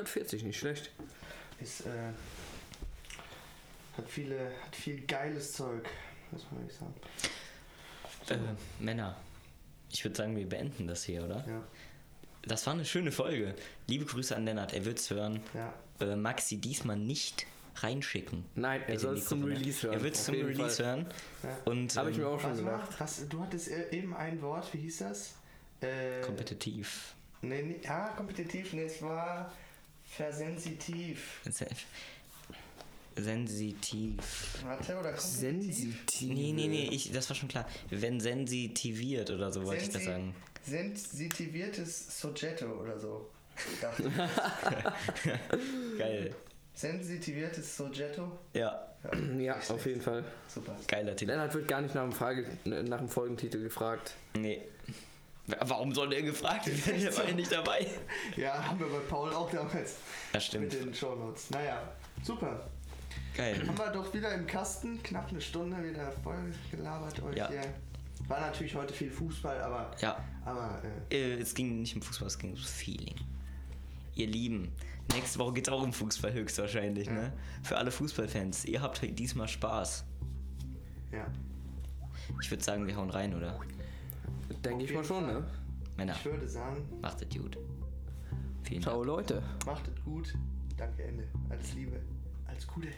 140, 0.00 0.44
nicht 0.44 0.58
schlecht. 0.58 0.90
Ist, 1.60 1.82
äh, 1.82 1.88
hat 3.96 4.08
viele, 4.08 4.50
hat 4.64 4.74
viel 4.74 5.00
geiles 5.02 5.52
Zeug, 5.52 5.86
muss 6.30 6.46
man 6.50 6.62
wirklich 6.62 6.78
sagen. 6.78 6.94
Äh, 8.30 8.82
Männer, 8.82 9.16
ich 9.90 10.02
würde 10.04 10.16
sagen, 10.16 10.36
wir 10.36 10.48
beenden 10.48 10.86
das 10.86 11.04
hier, 11.04 11.24
oder? 11.24 11.44
Ja, 11.46 11.62
Das 12.42 12.66
war 12.66 12.72
eine 12.74 12.84
schöne 12.84 13.12
Folge. 13.12 13.54
Liebe 13.88 14.06
Grüße 14.06 14.34
an 14.34 14.44
Lennart, 14.46 14.72
er 14.72 14.84
wird's 14.84 15.10
hören. 15.10 15.40
ja. 15.54 15.74
Äh, 16.00 16.16
Maxi 16.16 16.56
diesmal 16.56 16.96
nicht 16.96 17.46
reinschicken. 17.76 18.46
Nein, 18.54 18.80
er 18.86 18.98
soll 18.98 19.18
es 19.18 19.26
zum 19.26 19.40
ne? 19.40 19.48
Release 19.54 19.82
hören. 19.86 19.92
Er 19.98 20.02
wird 20.02 20.14
es 20.14 20.24
zum 20.24 20.34
Release 20.34 20.76
Fall. 20.82 20.86
hören. 20.86 21.06
Ja. 21.42 21.58
Und 21.66 21.94
Habe 21.94 22.10
ich 22.10 22.16
mir 22.16 22.22
ähm, 22.22 22.28
auch 22.30 22.40
schon 22.40 22.56
gedacht. 22.56 22.88
was, 22.98 23.28
du 23.28 23.40
hattest 23.42 23.68
äh, 23.68 23.90
eben 23.90 24.14
ein 24.16 24.40
Wort, 24.40 24.72
wie 24.72 24.78
hieß 24.78 24.98
das? 24.98 25.34
Äh, 25.82 26.22
kompetitiv. 26.22 27.14
nee, 27.42 27.60
nee, 27.62 27.86
ah, 27.86 28.08
kompetitiv, 28.16 28.72
nee, 28.72 28.84
es 28.84 29.02
war 29.02 29.52
versensitiv. 30.16 31.40
Se- 31.50 31.66
Sensitiv. 33.16 34.16
Warte, 34.64 34.98
oder? 34.98 35.16
Sensitiv. 35.16 36.28
Nee, 36.28 36.52
nee, 36.52 36.68
nee, 36.68 36.88
ich, 36.92 37.12
das 37.12 37.28
war 37.28 37.36
schon 37.36 37.48
klar. 37.48 37.66
Wenn 37.90 38.20
sensitiviert 38.20 39.30
oder 39.30 39.50
so 39.52 39.64
wollte 39.64 39.82
ich 39.84 39.90
das 39.90 40.04
sagen. 40.04 40.34
Sensitiviertes 40.64 42.20
Soggetto 42.20 42.66
oder 42.66 42.98
so. 42.98 43.28
Geil. 45.98 46.34
Sensitiviertes 46.74 47.76
Soggetto? 47.76 48.38
Ja, 48.54 48.86
Ja, 49.38 49.56
auf 49.68 49.84
jeden 49.86 50.00
Fall. 50.00 50.24
Super. 50.48 50.76
geiler 50.86 51.14
Titel. 51.16 51.30
Lennart 51.32 51.52
wird 51.54 51.68
gar 51.68 51.80
nicht 51.82 51.94
nach 51.94 52.02
dem, 52.04 52.12
Frage, 52.12 52.46
nach 52.64 52.98
dem 52.98 53.08
Folgentitel 53.08 53.62
gefragt. 53.62 54.14
Nee. 54.34 54.62
Warum 55.60 55.94
soll 55.94 56.08
der 56.10 56.22
gefragt 56.22 56.66
werden? 56.66 57.00
Der 57.02 57.16
war 57.16 57.28
ja 57.28 57.34
nicht 57.34 57.50
dabei. 57.52 57.86
Ja, 58.36 58.64
haben 58.66 58.78
wir 58.78 58.86
bei 58.86 58.98
Paul 59.08 59.32
auch 59.32 59.50
damals 59.50 59.96
Das 60.32 60.46
stimmt. 60.46 60.72
mit 60.72 60.80
den 60.84 60.94
Shownotes. 60.94 61.50
Naja, 61.50 61.82
super. 62.22 62.68
Geil. 63.36 63.60
Haben 63.66 63.78
wir 63.78 63.90
doch 63.90 64.12
wieder 64.12 64.34
im 64.34 64.46
Kasten, 64.46 65.02
knapp 65.02 65.28
eine 65.30 65.40
Stunde 65.40 65.76
wieder 65.82 66.10
voll 66.22 66.52
gelabert 66.70 67.22
euch 67.22 67.36
Ja. 67.36 67.48
hier. 67.48 67.62
War 68.28 68.40
natürlich 68.40 68.74
heute 68.74 68.92
viel 68.92 69.10
Fußball, 69.10 69.60
aber, 69.62 69.90
Ja, 70.00 70.22
aber 70.44 70.80
äh, 71.10 71.16
äh, 71.16 71.40
es 71.40 71.54
ging 71.54 71.80
nicht 71.80 71.94
um 71.96 72.02
Fußball, 72.02 72.28
es 72.28 72.38
ging 72.38 72.50
ums 72.52 72.70
Feeling. 72.70 73.14
Ihr 74.14 74.26
Lieben, 74.26 74.70
nächste 75.14 75.38
Woche 75.38 75.54
geht 75.54 75.66
es 75.68 75.72
auch 75.72 75.82
um 75.82 75.92
Fußball 75.92 76.32
höchstwahrscheinlich, 76.32 77.08
ne? 77.08 77.32
Für 77.62 77.78
alle 77.78 77.90
Fußballfans, 77.90 78.66
ihr 78.66 78.82
habt 78.82 79.00
diesmal 79.18 79.48
Spaß. 79.48 80.04
ja. 81.12 81.26
Ich 82.42 82.50
würde 82.50 82.62
sagen, 82.62 82.86
wir 82.86 82.94
hauen 82.94 83.10
rein, 83.10 83.34
oder? 83.34 83.58
Denke 84.64 84.84
ich 84.84 84.94
mal 84.94 85.04
schon, 85.04 85.24
Fall. 85.24 85.34
ne? 85.34 85.46
Männer, 85.96 86.14
Ich 86.14 86.24
würde 86.24 86.46
sagen, 86.48 86.86
macht 87.00 87.22
es 87.22 87.28
gut. 87.36 87.58
Vielen 88.62 88.82
Ciao, 88.82 89.02
Leute. 89.02 89.42
macht 89.66 89.88
es 89.88 90.04
gut. 90.04 90.34
Danke, 90.76 91.02
Ende. 91.04 91.24
Alles 91.48 91.74
Liebe. 91.74 92.00
Alles 92.46 92.66
Gute. 92.66 92.88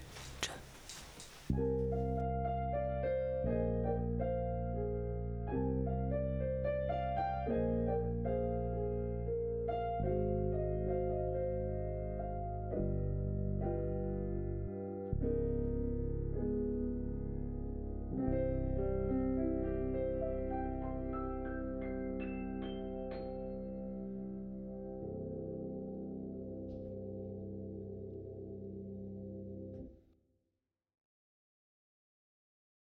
Dank. 1.50 2.31